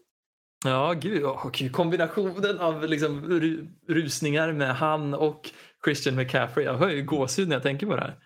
[0.65, 1.23] Ja, gud.
[1.53, 1.73] gud.
[1.73, 5.51] Kombinationen av liksom ru- rusningar med han och
[5.85, 6.65] Christian McCaffrey.
[6.67, 8.19] Jag har ju gåshud när jag tänker på det här.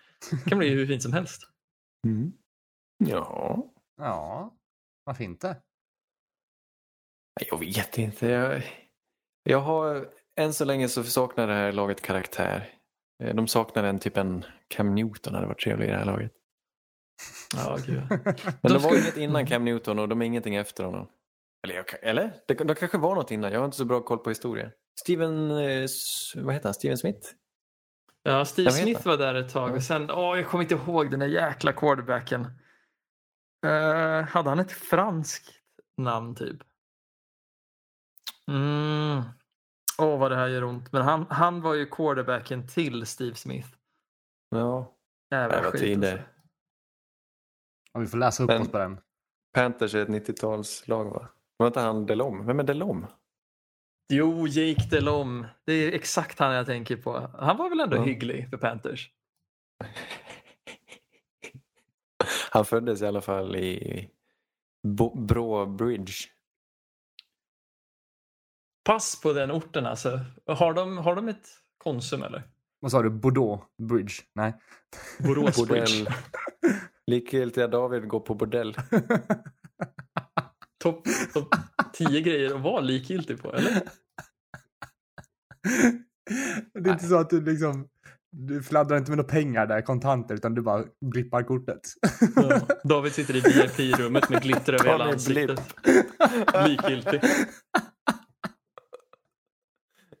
[0.43, 1.41] Det kan bli hur fint som helst.
[2.07, 2.31] Mm.
[2.97, 3.63] Ja,
[3.97, 4.53] Ja,
[5.03, 5.57] varför inte?
[7.49, 8.27] jag vet inte.
[8.27, 8.61] Jag,
[9.45, 10.07] jag har...
[10.39, 12.69] Än så länge så saknar det här laget karaktär.
[13.23, 16.31] Eh, De saknar en typ en Cam Newton hade varit trevlig i det här laget.
[17.55, 18.01] Ja, gud.
[18.09, 18.19] Men
[18.61, 21.07] De det var skulle- inget innan Cam Newton och de är ingenting efter honom.
[21.63, 21.75] Eller?
[21.75, 22.33] Jag, eller?
[22.47, 23.51] Det, det kanske var något innan.
[23.51, 24.71] Jag har inte så bra koll på historien.
[24.99, 25.51] Steven...
[25.51, 25.87] eh,
[26.35, 26.73] Vad heter han?
[26.73, 27.29] Steven Smith?
[28.23, 31.19] Ja, Steve Smith var där ett tag och sen, åh, jag kommer inte ihåg den
[31.19, 32.41] där jäkla quarterbacken.
[33.65, 35.51] Eh, hade han ett franskt
[35.97, 36.57] namn typ?
[38.51, 39.21] Mm.
[39.97, 40.91] Åh, vad det här gör ont.
[40.91, 43.69] Men han, han var ju quarterbacken till Steve Smith.
[44.49, 44.91] Ja,
[45.31, 46.11] Jävla skit tider.
[46.11, 46.27] alltså.
[47.93, 48.99] Ja, vi får läsa upp Men- oss på den.
[49.53, 51.27] Panthers är ett 90-talslag va?
[51.57, 52.45] Var inte han Delom?
[52.45, 53.05] Vem är Delom?
[54.13, 55.47] Jo, Jake Delhomme.
[55.65, 57.29] Det är exakt han jag tänker på.
[57.39, 58.03] Han var väl ändå Ja.
[58.03, 59.11] hygglig för Panthers.
[62.51, 64.09] Han föddes i alla fall i
[64.87, 66.13] Bo- Brå Bridge.
[68.85, 70.19] Pass på den orten alltså.
[70.47, 71.47] Har de, har de ett
[71.77, 72.43] Konsum eller?
[72.79, 73.09] Vad sa du?
[73.09, 74.13] Bordeaux Bridge?
[74.35, 74.53] Nej.
[75.19, 76.05] Borås Bridge.
[77.07, 78.75] Likgiltiga David går på bordell.
[80.83, 81.55] Topp top
[81.93, 83.71] 10 grejer att vara likgiltig på, eller?
[86.73, 87.87] det är inte så att du liksom,
[88.31, 91.81] du fladdrar inte med några pengar där, kontanter, utan du bara blippar kortet.
[92.35, 92.67] Ja.
[92.83, 95.75] David sitter i VIP-rummet med glitter över hela ansiktet.
[96.67, 97.21] Likgiltig.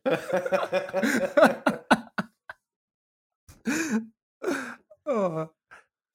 [5.05, 5.47] oh.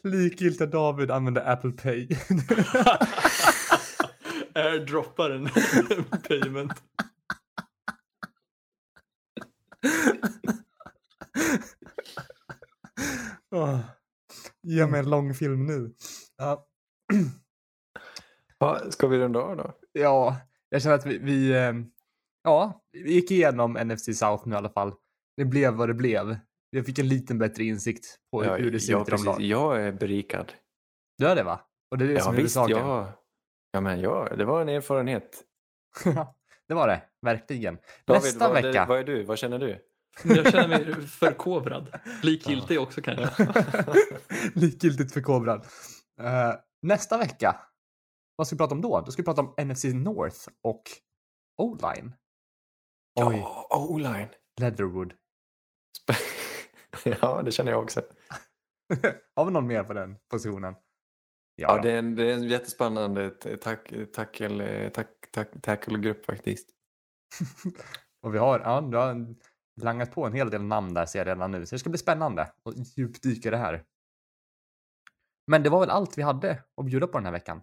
[0.03, 2.09] Likgiltiga David använder Apple Pay.
[4.55, 5.49] Airdroppar en
[6.29, 6.73] payment.
[13.51, 13.81] oh.
[14.62, 15.95] Ge mig en lång film nu.
[16.37, 16.67] Ja.
[18.62, 19.75] Ja, ska vi runda av då?
[19.93, 20.37] Ja,
[20.69, 21.73] jag känner att vi, vi, eh,
[22.43, 24.95] ja, vi gick igenom NFC South nu i alla fall.
[25.37, 26.39] Det blev vad det blev.
[26.71, 29.39] Jag fick en liten bättre insikt på Ja, hur det ser ja, ut i precis.
[29.39, 30.53] Jag är berikad.
[31.19, 31.61] Du är det va?
[31.91, 32.87] Och det är det Ja som är visst, huvudsaken.
[32.89, 33.12] ja.
[33.73, 35.43] Ja, men ja, det var en erfarenhet.
[36.69, 37.79] det var det, verkligen.
[38.05, 38.87] David, Nästa vad, vecka.
[38.89, 39.23] vad är du?
[39.25, 39.79] Vad känner du?
[40.25, 42.01] Jag känner mig förkovrad.
[42.23, 43.49] Likgiltig också kanske.
[44.55, 45.61] Likgiltigt förkovrad.
[46.21, 47.57] Uh, nästa vecka.
[48.37, 49.01] Vad ska vi prata om då?
[49.01, 50.83] Då ska vi prata om NFC North och
[51.62, 52.12] O-line.
[53.15, 54.28] Oj, Ja, O-line.
[54.61, 55.15] Leatherwood.
[57.05, 58.03] ja, det känner jag också.
[59.37, 60.74] Har vi någon mer på den positionen?
[61.57, 61.82] Ja, då.
[61.82, 66.70] det är en, det är en jättespännande tack, tackle, tack, tack, tackle-grupp faktiskt.
[68.23, 69.35] Och vi har, ja, du har
[69.82, 71.66] langat på en hel del namn där ser jag redan nu.
[71.66, 73.85] Så det ska bli spännande att djupdyka det här.
[75.47, 77.62] Men det var väl allt vi hade att bjuda på den här veckan.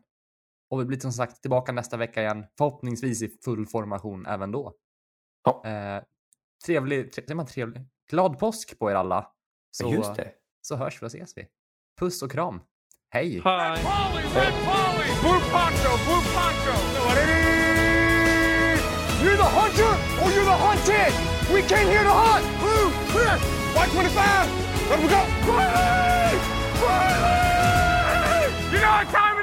[0.70, 2.46] Och vi blir som sagt tillbaka nästa vecka igen.
[2.58, 4.74] Förhoppningsvis i full formation även då.
[5.44, 5.62] Ja.
[5.66, 6.04] Eh,
[6.66, 9.28] trevlig, tre, man trevlig, glad påsk på er alla.
[9.72, 10.32] Så, Just det.
[10.62, 11.48] så hörs vi och ses vi.
[12.00, 12.62] Puss och kram.
[13.10, 13.42] Hej!
[19.24, 21.14] You're the hunter or you're the hunted!
[21.54, 22.46] We came here to hunt!
[22.60, 23.36] Blue, clear!
[23.74, 24.90] White 25!
[24.90, 25.22] Let we go!
[25.46, 26.40] Quietly!
[26.80, 28.48] Quietly!
[28.72, 29.37] You know what time